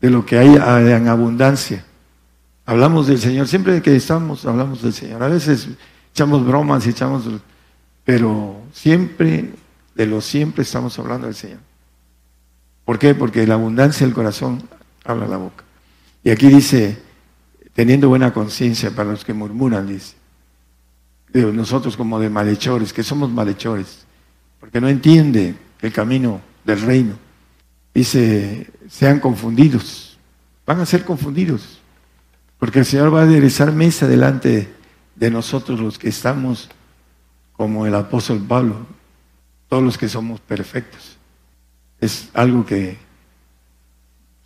de 0.00 0.08
lo 0.08 0.24
que 0.24 0.38
hay 0.38 0.56
en 0.56 1.08
abundancia. 1.08 1.84
Hablamos 2.64 3.08
del 3.08 3.18
Señor, 3.18 3.46
siempre 3.46 3.82
que 3.82 3.94
estamos 3.94 4.46
hablamos 4.46 4.80
del 4.80 4.94
Señor. 4.94 5.22
A 5.22 5.28
veces 5.28 5.68
echamos 6.10 6.44
bromas 6.44 6.86
y 6.86 6.90
echamos, 6.90 7.24
pero 8.02 8.62
siempre, 8.72 9.52
de 9.94 10.06
lo 10.06 10.22
siempre 10.22 10.62
estamos 10.62 10.98
hablando 10.98 11.26
del 11.26 11.36
Señor. 11.36 11.65
¿Por 12.86 12.98
qué? 12.98 13.14
Porque 13.14 13.46
la 13.46 13.54
abundancia 13.54 14.06
del 14.06 14.14
corazón 14.14 14.62
habla 15.04 15.26
la 15.26 15.36
boca. 15.36 15.64
Y 16.24 16.30
aquí 16.30 16.48
dice, 16.48 17.02
teniendo 17.74 18.08
buena 18.08 18.32
conciencia 18.32 18.90
para 18.92 19.10
los 19.10 19.26
que 19.26 19.34
murmuran, 19.34 19.86
dice, 19.86 20.14
nosotros 21.34 21.98
como 21.98 22.18
de 22.18 22.30
malhechores, 22.30 22.94
que 22.94 23.02
somos 23.02 23.30
malhechores 23.30 24.06
porque 24.60 24.80
no 24.80 24.88
entiende 24.88 25.54
el 25.80 25.92
camino 25.92 26.40
del 26.64 26.80
reino. 26.80 27.14
Dice, 27.94 28.70
sean 28.88 29.20
confundidos, 29.20 30.18
van 30.66 30.80
a 30.80 30.86
ser 30.86 31.04
confundidos, 31.04 31.80
porque 32.58 32.80
el 32.80 32.84
Señor 32.84 33.14
va 33.14 33.20
a 33.20 33.24
aderezar 33.24 33.72
mesa 33.72 34.06
delante 34.06 34.68
de 35.14 35.30
nosotros 35.30 35.80
los 35.80 35.98
que 35.98 36.08
estamos 36.08 36.68
como 37.52 37.86
el 37.86 37.94
apóstol 37.94 38.44
Pablo, 38.46 38.86
todos 39.68 39.82
los 39.82 39.96
que 39.96 40.08
somos 40.08 40.40
perfectos. 40.40 41.15
Es 42.06 42.28
algo 42.34 42.64
que 42.64 42.96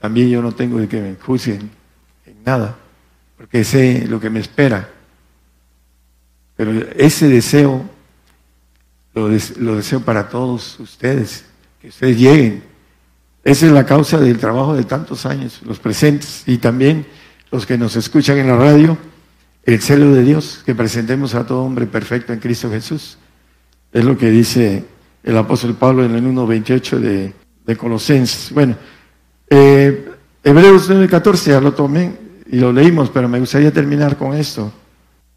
también 0.00 0.30
yo 0.30 0.40
no 0.40 0.52
tengo 0.52 0.78
de 0.78 0.88
que 0.88 0.98
me 0.98 1.14
juzguen 1.16 1.70
en 2.24 2.42
nada, 2.42 2.74
porque 3.36 3.64
sé 3.64 4.06
lo 4.08 4.18
que 4.18 4.30
me 4.30 4.40
espera. 4.40 4.88
Pero 6.56 6.72
ese 6.96 7.28
deseo 7.28 7.84
lo, 9.12 9.28
deseo 9.28 10.00
para 10.00 10.30
todos 10.30 10.80
ustedes, 10.80 11.44
que 11.82 11.88
ustedes 11.88 12.16
lleguen. 12.16 12.62
Esa 13.44 13.66
es 13.66 13.72
la 13.72 13.84
causa 13.84 14.18
del 14.18 14.38
trabajo 14.38 14.74
de 14.74 14.84
tantos 14.84 15.26
años, 15.26 15.61
los 15.62 15.78
presentes 15.78 16.44
y 16.46 16.56
también 16.56 17.06
los 17.50 17.66
que 17.66 17.76
nos 17.76 17.94
escuchan 17.94 18.38
en 18.38 18.46
la 18.46 18.56
radio, 18.56 18.96
el 19.64 19.82
celo 19.82 20.14
de 20.14 20.22
Dios, 20.22 20.62
que 20.64 20.74
presentemos 20.74 21.34
a 21.34 21.46
todo 21.46 21.62
hombre 21.62 21.86
perfecto 21.86 22.32
en 22.32 22.40
Cristo 22.40 22.70
Jesús. 22.70 23.18
Es 23.92 24.02
lo 24.02 24.16
que 24.16 24.30
dice 24.30 24.86
el 25.22 25.36
apóstol 25.36 25.74
Pablo 25.74 26.06
en 26.06 26.14
el 26.14 26.24
1.28 26.24 26.98
de, 26.98 27.39
de 27.71 27.77
Colosenses. 27.77 28.53
Bueno, 28.53 28.77
eh, 29.49 30.12
Hebreos 30.43 30.91
9.14 30.91 31.47
ya 31.47 31.61
lo 31.61 31.73
tomé 31.73 32.12
y 32.51 32.59
lo 32.59 32.73
leímos, 32.73 33.11
pero 33.11 33.29
me 33.29 33.39
gustaría 33.39 33.73
terminar 33.73 34.16
con 34.16 34.35
esto. 34.35 34.73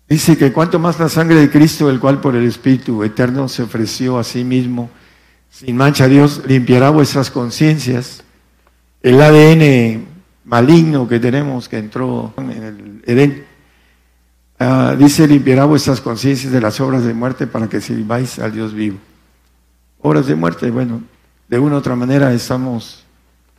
Dice 0.09 0.35
que 0.35 0.51
cuanto 0.51 0.79
más 0.79 0.99
la 0.99 1.09
sangre 1.09 1.35
de 1.35 1.49
Cristo, 1.49 1.89
el 1.89 1.99
cual 1.99 2.19
por 2.19 2.35
el 2.35 2.45
Espíritu 2.45 3.03
eterno 3.03 3.47
se 3.47 3.63
ofreció 3.63 4.17
a 4.17 4.23
sí 4.23 4.43
mismo, 4.43 4.89
sin 5.49 5.77
mancha 5.77 6.07
Dios 6.07 6.41
limpiará 6.47 6.89
vuestras 6.89 7.29
conciencias. 7.29 8.23
El 9.01 9.21
ADN 9.21 10.05
maligno 10.45 11.07
que 11.07 11.19
tenemos 11.19 11.69
que 11.69 11.77
entró 11.77 12.33
en 12.37 12.51
el 12.51 13.03
Edén, 13.05 13.45
ah, 14.59 14.95
dice 14.97 15.27
limpiará 15.27 15.65
vuestras 15.65 16.01
conciencias 16.01 16.51
de 16.51 16.61
las 16.61 16.81
obras 16.81 17.03
de 17.03 17.13
muerte 17.13 17.45
para 17.45 17.69
que 17.69 17.79
sirváis 17.79 18.39
al 18.39 18.53
Dios 18.53 18.73
vivo. 18.73 18.97
Obras 20.01 20.25
de 20.25 20.35
muerte, 20.35 20.69
bueno, 20.71 21.01
de 21.47 21.59
una 21.59 21.75
u 21.75 21.77
otra 21.77 21.95
manera 21.95 22.33
estamos 22.33 23.03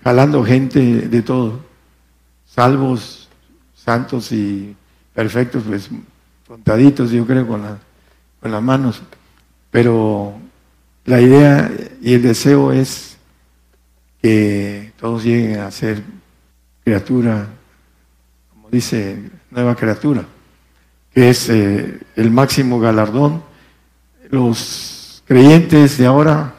jalando 0.03 0.45
gente 0.45 0.81
de 1.09 1.23
todo, 1.23 1.61
salvos, 2.45 3.29
santos 3.75 4.33
y 4.33 4.77
perfectos, 5.15 5.63
pues 5.67 5.89
contaditos, 6.47 7.11
yo 7.11 7.27
creo, 7.27 7.47
con, 7.47 7.63
con 8.41 8.53
las 8.53 8.63
manos. 8.63 9.03
Pero 9.71 10.35
la 11.05 11.21
idea 11.21 11.71
y 12.01 12.15
el 12.15 12.23
deseo 12.23 12.73
es 12.73 13.17
que 14.21 14.93
todos 14.99 15.25
lleguen 15.25 15.61
a 15.61 15.71
ser 15.71 16.03
criatura, 16.83 17.47
como 18.53 18.71
dice, 18.71 19.31
nueva 19.51 19.75
criatura, 19.75 20.25
que 21.13 21.31
es 21.31 21.49
eh, 21.49 22.01
el 22.17 22.31
máximo 22.31 22.81
galardón. 22.81 23.43
Los 24.31 25.23
creyentes 25.27 25.99
de 25.99 26.07
ahora 26.07 26.54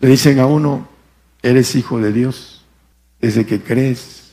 le 0.00 0.08
dicen 0.08 0.38
a 0.38 0.46
uno, 0.46 0.88
eres 1.42 1.74
hijo 1.74 2.00
de 2.00 2.12
Dios, 2.12 2.64
desde 3.20 3.46
que 3.46 3.60
crees. 3.60 4.32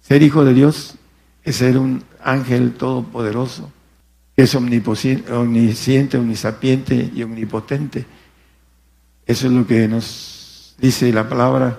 Ser 0.00 0.22
hijo 0.22 0.44
de 0.44 0.54
Dios 0.54 0.96
es 1.42 1.56
ser 1.56 1.78
un 1.78 2.04
ángel 2.22 2.72
todopoderoso 2.72 3.70
que 4.36 4.42
es 4.42 4.54
omnisciente, 4.54 6.18
omnisapiente 6.18 7.10
y 7.14 7.22
omnipotente. 7.22 8.04
Eso 9.26 9.46
es 9.46 9.52
lo 9.52 9.66
que 9.66 9.86
nos 9.86 10.74
dice 10.78 11.12
la 11.12 11.28
palabra 11.28 11.78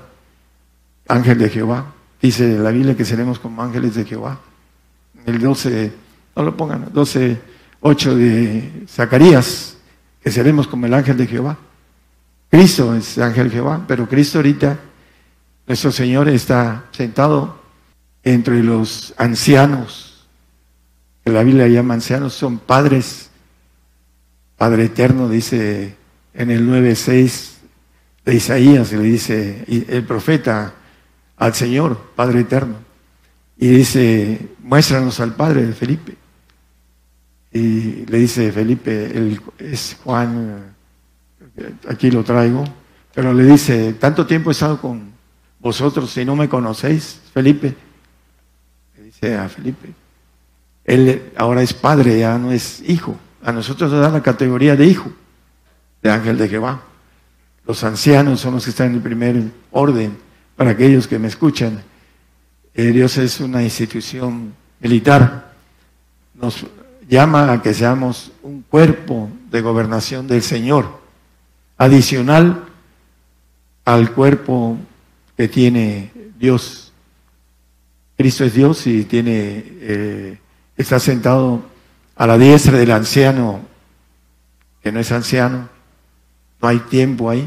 ángel 1.08 1.38
de 1.38 1.50
Jehová. 1.50 1.94
Dice 2.22 2.58
la 2.58 2.72
Biblia 2.72 2.96
que 2.96 3.04
seremos 3.04 3.40
como 3.40 3.62
ángeles 3.62 3.96
de 3.96 4.06
Jehová. 4.06 4.40
El 5.26 5.40
12, 5.40 5.92
no 6.36 6.44
lo 6.44 6.56
pongan, 6.56 6.90
12, 6.94 7.42
8 7.82 8.16
de 8.16 8.86
Zacarías, 8.88 9.78
que 10.24 10.32
seremos 10.32 10.68
como 10.68 10.86
el 10.86 10.94
ángel 10.94 11.18
de 11.18 11.28
Jehová. 11.28 11.58
Cristo 12.50 12.96
es 12.96 13.18
ángel 13.18 13.52
Jehová, 13.52 13.84
pero 13.88 14.08
Cristo 14.08 14.40
ahorita, 14.40 14.80
nuestro 15.68 15.92
Señor 15.92 16.30
está 16.30 16.86
sentado 16.92 17.60
entre 18.24 18.64
los 18.64 19.14
ancianos 19.18 20.16
que 21.26 21.32
la 21.32 21.42
Biblia 21.42 21.68
llama 21.68 21.96
ancianos, 21.96 22.34
son 22.34 22.60
padres. 22.60 23.32
Padre 24.58 24.86
eterno 24.86 25.28
dice 25.28 25.96
en 26.36 26.52
el 26.52 26.70
9.6 26.70 27.54
de 28.24 28.36
Isaías, 28.36 28.92
le 28.92 29.00
dice 29.00 29.66
el 29.68 30.04
profeta 30.04 30.76
al 31.38 31.56
Señor, 31.56 32.12
Padre 32.16 32.42
eterno, 32.42 32.76
y 33.58 33.70
dice, 33.70 34.50
muéstranos 34.62 35.20
al 35.20 35.34
Padre 35.34 35.66
de 35.66 35.74
Felipe. 35.74 36.16
Y 37.52 38.06
le 38.06 38.20
dice 38.20 38.52
Felipe, 38.52 39.40
es 39.58 39.98
Juan, 40.04 40.75
aquí 41.88 42.12
lo 42.12 42.24
traigo, 42.24 42.64
pero 43.14 43.34
le 43.34 43.46
dice, 43.46 43.94
tanto 43.94 44.26
tiempo 44.26 44.50
he 44.50 44.54
estado 44.54 44.80
con 44.80 45.14
vosotros 45.60 46.16
y 46.18 46.26
no 46.26 46.36
me 46.36 46.50
conocéis, 46.50 47.22
Felipe. 47.34 47.76
Le 48.98 49.04
dice 49.04 49.36
a 49.38 49.48
Felipe, 49.50 49.94
él 50.84 51.32
ahora 51.36 51.62
es 51.62 51.74
padre, 51.74 52.20
ya 52.20 52.38
no 52.38 52.52
es 52.52 52.84
hijo. 52.88 53.18
A 53.44 53.52
nosotros 53.52 53.92
nos 53.92 54.02
dan 54.02 54.14
la 54.14 54.22
categoría 54.22 54.76
de 54.76 54.86
hijo, 54.86 55.12
de 56.02 56.12
ángel 56.12 56.38
de 56.38 56.50
Jehová. 56.50 56.82
Los 57.66 57.84
ancianos 57.84 58.40
son 58.40 58.56
los 58.56 58.64
que 58.64 58.70
están 58.70 58.88
en 58.88 58.96
el 58.96 59.02
primer 59.02 59.42
orden. 59.72 60.18
Para 60.56 60.72
aquellos 60.72 61.08
que 61.08 61.20
me 61.20 61.28
escuchan, 61.28 61.82
eh, 62.74 62.92
Dios 62.92 63.18
es 63.18 63.40
una 63.40 63.64
institución 63.64 64.54
militar. 64.80 65.54
Nos 66.36 66.66
llama 67.10 67.52
a 67.52 67.62
que 67.62 67.74
seamos 67.74 68.32
un 68.44 68.62
cuerpo 68.62 69.30
de 69.50 69.62
gobernación 69.62 70.28
del 70.28 70.42
Señor, 70.44 71.05
adicional 71.78 72.64
al 73.84 74.12
cuerpo 74.12 74.78
que 75.38 75.48
tiene 75.48 76.12
Dios. 76.38 76.92
Cristo 78.18 78.46
es 78.46 78.54
Dios 78.54 78.88
y 78.88 79.04
tiene 79.04 79.64
eh, 79.82 80.40
está 80.78 81.00
sentado 81.00 81.64
a 82.16 82.28
la 82.28 82.38
diestra 82.38 82.78
del 82.78 82.92
anciano, 82.92 83.62
que 84.82 84.92
no 84.92 85.00
es 85.00 85.12
anciano, 85.12 85.70
no 86.62 86.68
hay 86.68 86.80
tiempo 86.80 87.30
ahí, 87.30 87.46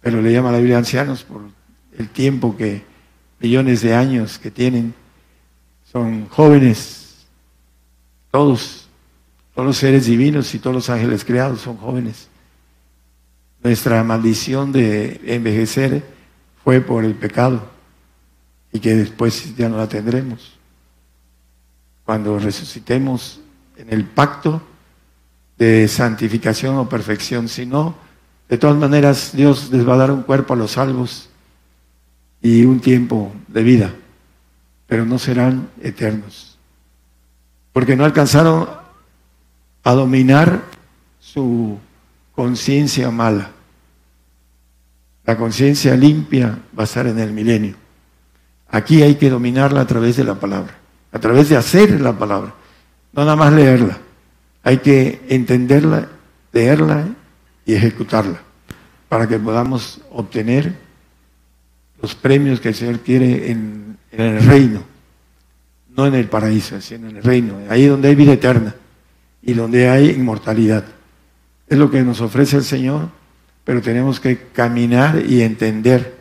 pero 0.00 0.20
le 0.20 0.32
llama 0.32 0.50
la 0.50 0.58
Biblia 0.58 0.78
ancianos 0.78 1.22
por 1.22 1.42
el 1.96 2.08
tiempo 2.08 2.56
que, 2.56 2.82
millones 3.38 3.82
de 3.82 3.94
años 3.94 4.38
que 4.38 4.50
tienen, 4.50 4.94
son 5.92 6.28
jóvenes, 6.28 7.26
todos, 8.30 8.88
todos 9.54 9.66
los 9.66 9.76
seres 9.76 10.06
divinos 10.06 10.54
y 10.54 10.58
todos 10.58 10.74
los 10.74 10.90
ángeles 10.90 11.24
creados 11.24 11.60
son 11.60 11.76
jóvenes. 11.76 12.28
Nuestra 13.62 14.02
maldición 14.02 14.72
de 14.72 15.20
envejecer 15.24 16.04
fue 16.64 16.80
por 16.80 17.04
el 17.04 17.14
pecado 17.14 17.70
y 18.72 18.80
que 18.80 18.94
después 18.94 19.54
ya 19.56 19.68
no 19.68 19.76
la 19.76 19.88
tendremos. 19.88 20.58
Cuando 22.04 22.38
resucitemos 22.38 23.40
en 23.76 23.92
el 23.92 24.04
pacto 24.04 24.62
de 25.56 25.86
santificación 25.86 26.76
o 26.76 26.88
perfección, 26.88 27.48
si 27.48 27.66
no, 27.66 27.94
de 28.48 28.58
todas 28.58 28.76
maneras 28.76 29.30
Dios 29.34 29.70
les 29.70 29.86
va 29.88 29.94
a 29.94 29.98
dar 29.98 30.10
un 30.10 30.22
cuerpo 30.22 30.54
a 30.54 30.56
los 30.56 30.72
salvos 30.72 31.28
y 32.40 32.64
un 32.64 32.80
tiempo 32.80 33.32
de 33.46 33.62
vida, 33.62 33.94
pero 34.86 35.04
no 35.04 35.18
serán 35.18 35.70
eternos, 35.80 36.58
porque 37.72 37.94
no 37.94 38.04
alcanzaron 38.04 38.68
a 39.84 39.92
dominar 39.92 40.62
su 41.20 41.78
conciencia 42.34 43.10
mala. 43.10 43.50
La 45.24 45.36
conciencia 45.36 45.94
limpia 45.94 46.58
va 46.76 46.82
a 46.82 46.84
estar 46.84 47.06
en 47.06 47.18
el 47.18 47.32
milenio. 47.32 47.76
Aquí 48.68 49.02
hay 49.02 49.14
que 49.16 49.30
dominarla 49.30 49.82
a 49.82 49.86
través 49.86 50.16
de 50.16 50.24
la 50.24 50.34
palabra, 50.34 50.74
a 51.12 51.18
través 51.18 51.48
de 51.48 51.56
hacer 51.56 52.00
la 52.00 52.18
palabra, 52.18 52.54
no 53.12 53.24
nada 53.24 53.36
más 53.36 53.52
leerla. 53.52 53.98
Hay 54.64 54.78
que 54.78 55.20
entenderla, 55.28 56.08
leerla 56.52 57.06
y 57.66 57.74
ejecutarla 57.74 58.40
para 59.08 59.28
que 59.28 59.38
podamos 59.38 60.00
obtener 60.10 60.74
los 62.00 62.14
premios 62.14 62.60
que 62.60 62.70
el 62.70 62.74
Señor 62.74 63.00
quiere 63.00 63.50
en, 63.50 63.98
el 64.10 64.42
reino, 64.42 64.82
no 65.94 66.06
en 66.06 66.14
el 66.14 66.28
paraíso, 66.28 66.80
sino 66.80 67.08
en 67.08 67.18
el 67.18 67.22
reino, 67.22 67.58
ahí 67.68 67.86
donde 67.86 68.08
hay 68.08 68.14
vida 68.14 68.32
eterna 68.32 68.74
y 69.42 69.52
donde 69.52 69.88
hay 69.88 70.10
inmortalidad. 70.10 70.84
Es 71.68 71.78
lo 71.78 71.90
que 71.90 72.02
nos 72.02 72.20
ofrece 72.20 72.56
el 72.56 72.64
Señor, 72.64 73.08
pero 73.64 73.80
tenemos 73.80 74.20
que 74.20 74.48
caminar 74.48 75.22
y 75.26 75.42
entender 75.42 76.20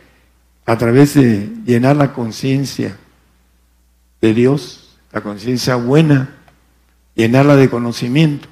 a 0.66 0.78
través 0.78 1.16
de 1.16 1.52
llenar 1.66 1.96
la 1.96 2.14
conciencia 2.14 2.98
de 4.22 4.34
Dios, 4.34 4.98
la 5.12 5.22
conciencia 5.22 5.76
buena, 5.76 6.38
llenarla 7.16 7.56
de 7.56 7.70
conocimiento, 7.70 8.48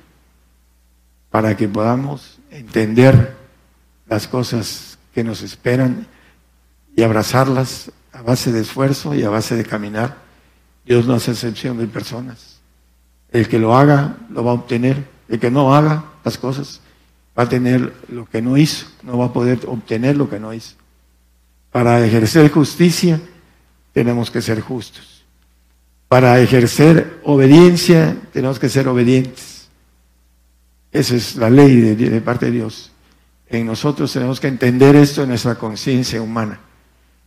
para 1.30 1.56
que 1.56 1.68
podamos 1.68 2.40
entender 2.50 3.36
las 4.08 4.28
cosas 4.28 4.98
que 5.14 5.24
nos 5.24 5.42
esperan 5.42 6.08
y 6.96 7.04
abrazarlas 7.04 7.92
a 8.12 8.22
base 8.22 8.52
de 8.52 8.62
esfuerzo 8.62 9.14
y 9.14 9.24
a 9.24 9.30
base 9.30 9.56
de 9.56 9.64
caminar. 9.64 10.18
Dios 10.86 11.06
no 11.06 11.14
hace 11.14 11.32
excepción 11.32 11.78
de 11.78 11.88
personas. 11.88 12.60
El 13.32 13.48
que 13.48 13.60
lo 13.60 13.78
haga 13.78 14.18
lo 14.30 14.44
va 14.44 14.52
a 14.52 14.56
obtener. 14.56 15.06
El 15.30 15.40
que 15.40 15.52
no 15.52 15.74
haga 15.74 16.06
las 16.24 16.38
cosas 16.38 16.82
va 17.38 17.44
a 17.44 17.50
tener 17.50 17.94
lo 18.10 18.26
que 18.26 18.42
no 18.42 18.58
hizo. 18.58 18.88
No 19.04 19.18
va 19.18 19.26
a 19.26 19.34
poder 19.34 19.60
obtener 19.68 20.18
lo 20.18 20.30
que 20.30 20.40
no 20.40 20.54
hizo. 20.54 20.76
Para 21.72 22.04
ejercer 22.04 22.52
justicia 22.52 23.22
tenemos 23.94 24.32
que 24.32 24.42
ser 24.42 24.60
justos. 24.62 25.24
Para 26.08 26.40
ejercer 26.40 27.20
obediencia 27.24 28.18
tenemos 28.34 28.60
que 28.60 28.70
ser 28.70 28.88
obedientes. 28.88 29.70
Esa 30.92 31.16
es 31.16 31.36
la 31.36 31.50
ley 31.50 31.76
de, 31.80 31.96
de 31.96 32.22
parte 32.22 32.48
de 32.48 32.54
Dios. 32.54 32.92
En 33.48 33.68
nosotros 33.68 34.12
tenemos 34.12 34.40
que 34.40 34.48
entender 34.48 34.96
esto 34.96 35.22
en 35.22 35.30
nuestra 35.30 35.56
conciencia 35.56 36.22
humana 36.22 36.60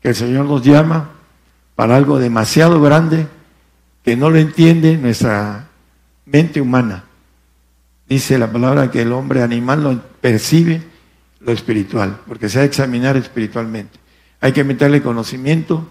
que 0.03 0.09
el 0.09 0.14
Señor 0.16 0.46
nos 0.46 0.62
llama 0.62 1.11
para 1.76 1.96
algo 1.96 2.18
demasiado 2.18 2.82
grande 2.82 3.28
que 4.05 4.16
no 4.16 4.30
lo 4.30 4.38
entiende 4.38 4.98
nuestra 4.98 5.68
mente 6.26 6.61
humana. 6.61 7.05
Dice 8.12 8.36
la 8.36 8.52
palabra 8.52 8.90
que 8.90 9.00
el 9.00 9.10
hombre 9.10 9.42
animal 9.42 9.82
no 9.82 10.02
percibe 10.20 10.82
lo 11.40 11.50
espiritual, 11.50 12.20
porque 12.28 12.50
se 12.50 12.58
ha 12.58 12.60
de 12.60 12.66
examinar 12.66 13.16
espiritualmente. 13.16 13.98
Hay 14.38 14.52
que 14.52 14.64
meterle 14.64 15.00
conocimiento 15.00 15.88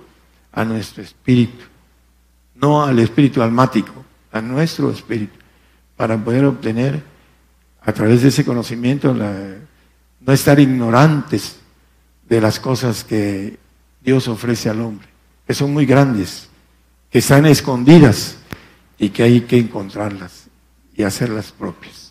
a 0.51 0.63
nuestro 0.63 1.01
espíritu, 1.01 1.65
no 2.53 2.83
al 2.83 2.99
espíritu 2.99 3.41
almático, 3.41 4.05
a 4.31 4.39
nuestro 4.39 4.91
espíritu, 4.91 5.33
para 5.97 6.15
poder 6.15 6.45
obtener 6.45 7.01
a 7.81 7.91
través 7.91 8.21
de 8.21 8.27
ese 8.27 8.45
conocimiento 8.45 9.15
no 9.15 10.31
estar 10.31 10.59
ignorantes 10.59 11.55
de 12.29 12.39
las 12.39 12.59
cosas 12.59 13.03
que 13.03 13.57
Dios 13.99 14.27
ofrece 14.27 14.69
al 14.69 14.79
hombre, 14.81 15.07
que 15.47 15.55
son 15.55 15.73
muy 15.73 15.87
grandes, 15.87 16.49
que 17.09 17.17
están 17.17 17.47
escondidas 17.47 18.37
y 18.99 19.09
que 19.09 19.23
hay 19.23 19.41
que 19.41 19.57
encontrarlas 19.57 20.49
y 20.95 21.01
hacerlas 21.01 21.51
propias. 21.51 22.10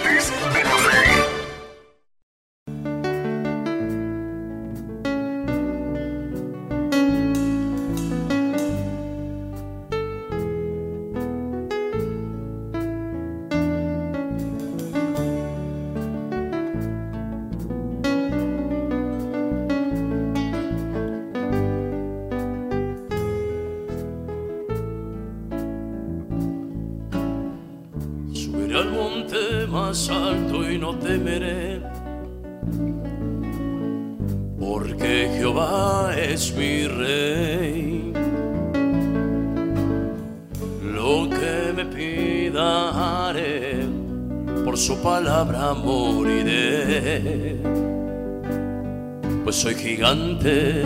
Gigantes 49.91 50.85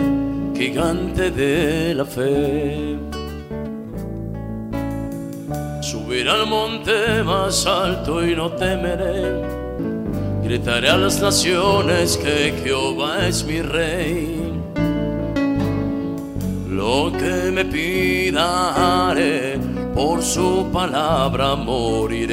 gigante, 0.52 1.30
de 1.30 1.94
la 1.94 2.04
fe. 2.04 2.98
Subiré 5.80 6.28
al 6.28 6.46
monte 6.46 7.22
más 7.22 7.64
alto 7.66 8.26
y 8.26 8.34
no 8.34 8.50
temeré. 8.50 9.42
Gritaré 10.42 10.88
a 10.90 10.96
las 10.96 11.22
naciones 11.22 12.16
que 12.16 12.52
Jehová 12.64 13.28
es 13.28 13.44
mi 13.44 13.62
rey. 13.62 14.42
Lo 16.68 17.12
que 17.12 17.52
me 17.52 17.64
pida 17.64 19.14
por 19.94 20.20
su 20.20 20.68
palabra 20.72 21.54
moriré. 21.54 22.32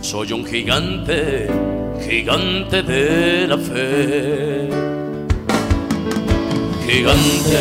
Soy 0.00 0.32
un 0.32 0.46
gigante 0.46 1.73
gigante 2.08 2.82
de 2.82 3.46
la 3.46 3.58
fe. 3.58 4.68
Gigante, 6.86 7.60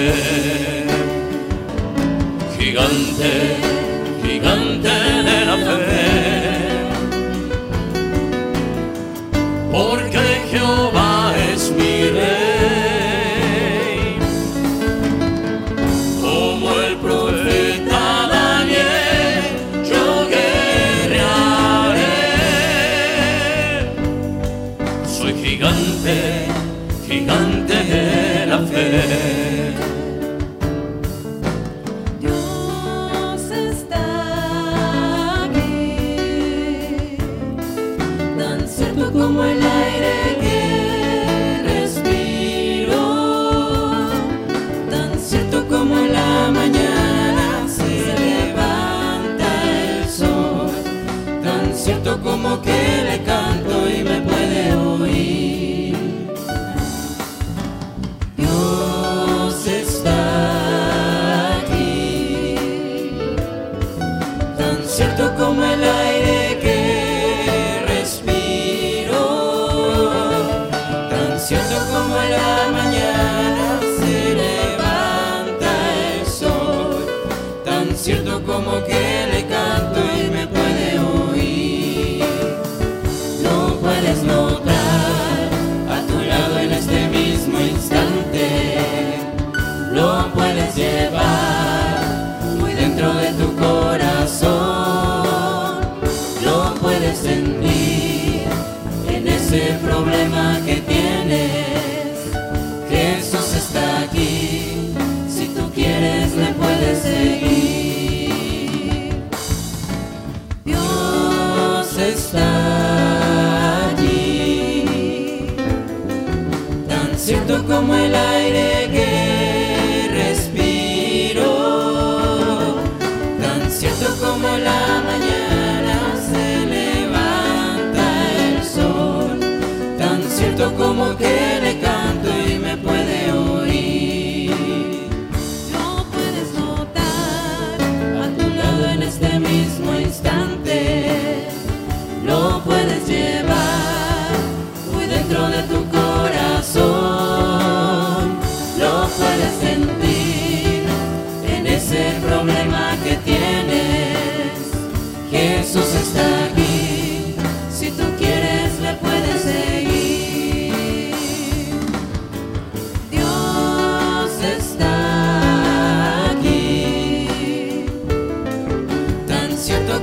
De 0.10 0.16
la 2.74 2.88
fe, 2.88 3.68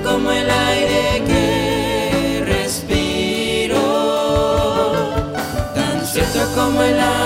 como 0.07 0.31
el 0.31 0.49
aire 0.49 1.23
que 1.27 2.45
respiro, 2.47 3.83
tan 5.75 6.07
cierto 6.07 6.41
como 6.55 6.81
el 6.83 7.01
aire. 7.01 7.26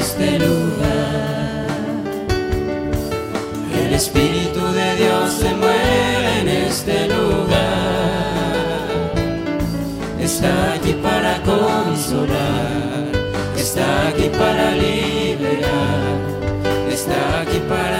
Espíritu 4.03 4.63
de 4.79 4.95
Dios 4.95 5.31
se 5.31 5.53
mueve 5.53 6.39
en 6.41 6.47
este 6.47 7.07
lugar. 7.07 7.61
Está 10.19 10.73
aquí 10.73 10.93
para 10.93 11.33
consolar, 11.43 13.11
está 13.55 14.07
aquí 14.07 14.27
para 14.29 14.71
liberar, 14.71 16.17
está 16.89 17.41
aquí 17.41 17.59
para 17.69 17.90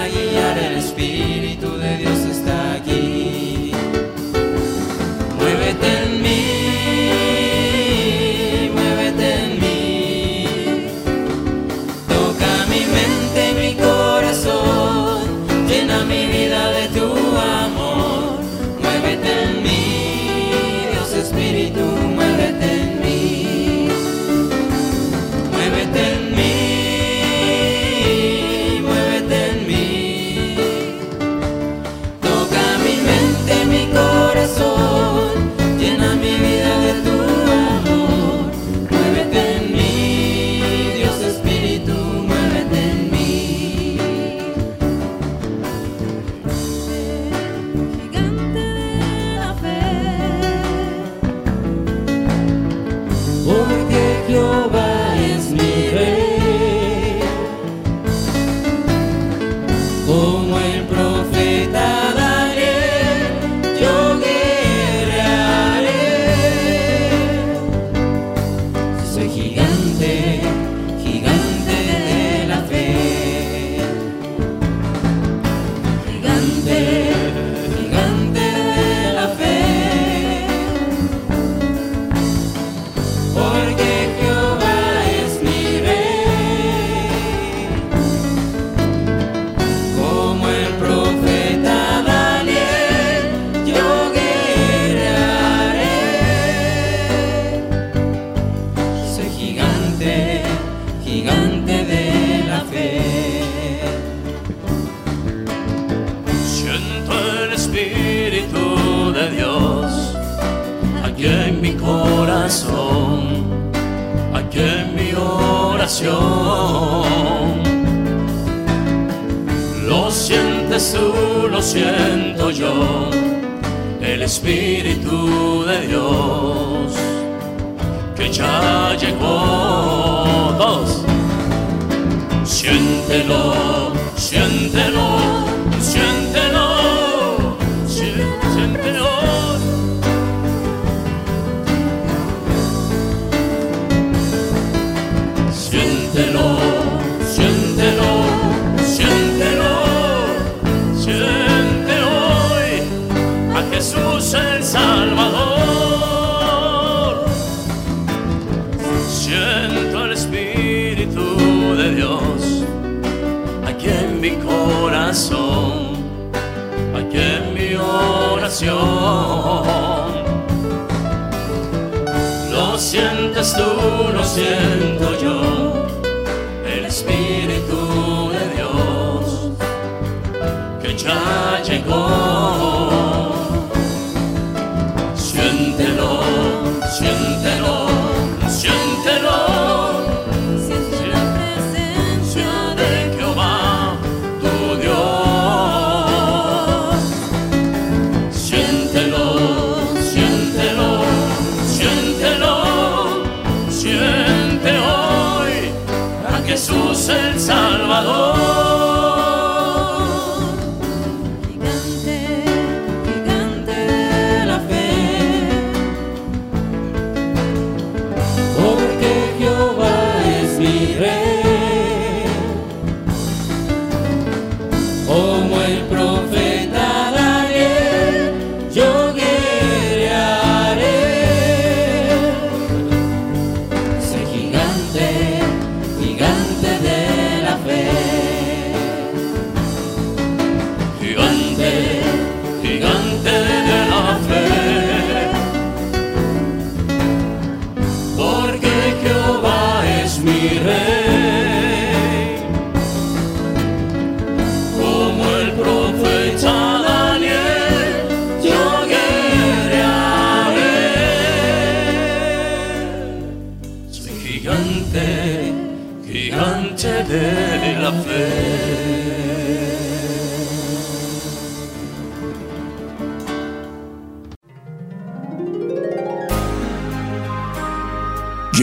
Jesús 206.52 207.08
el 207.08 207.40
Salvador. 207.40 208.41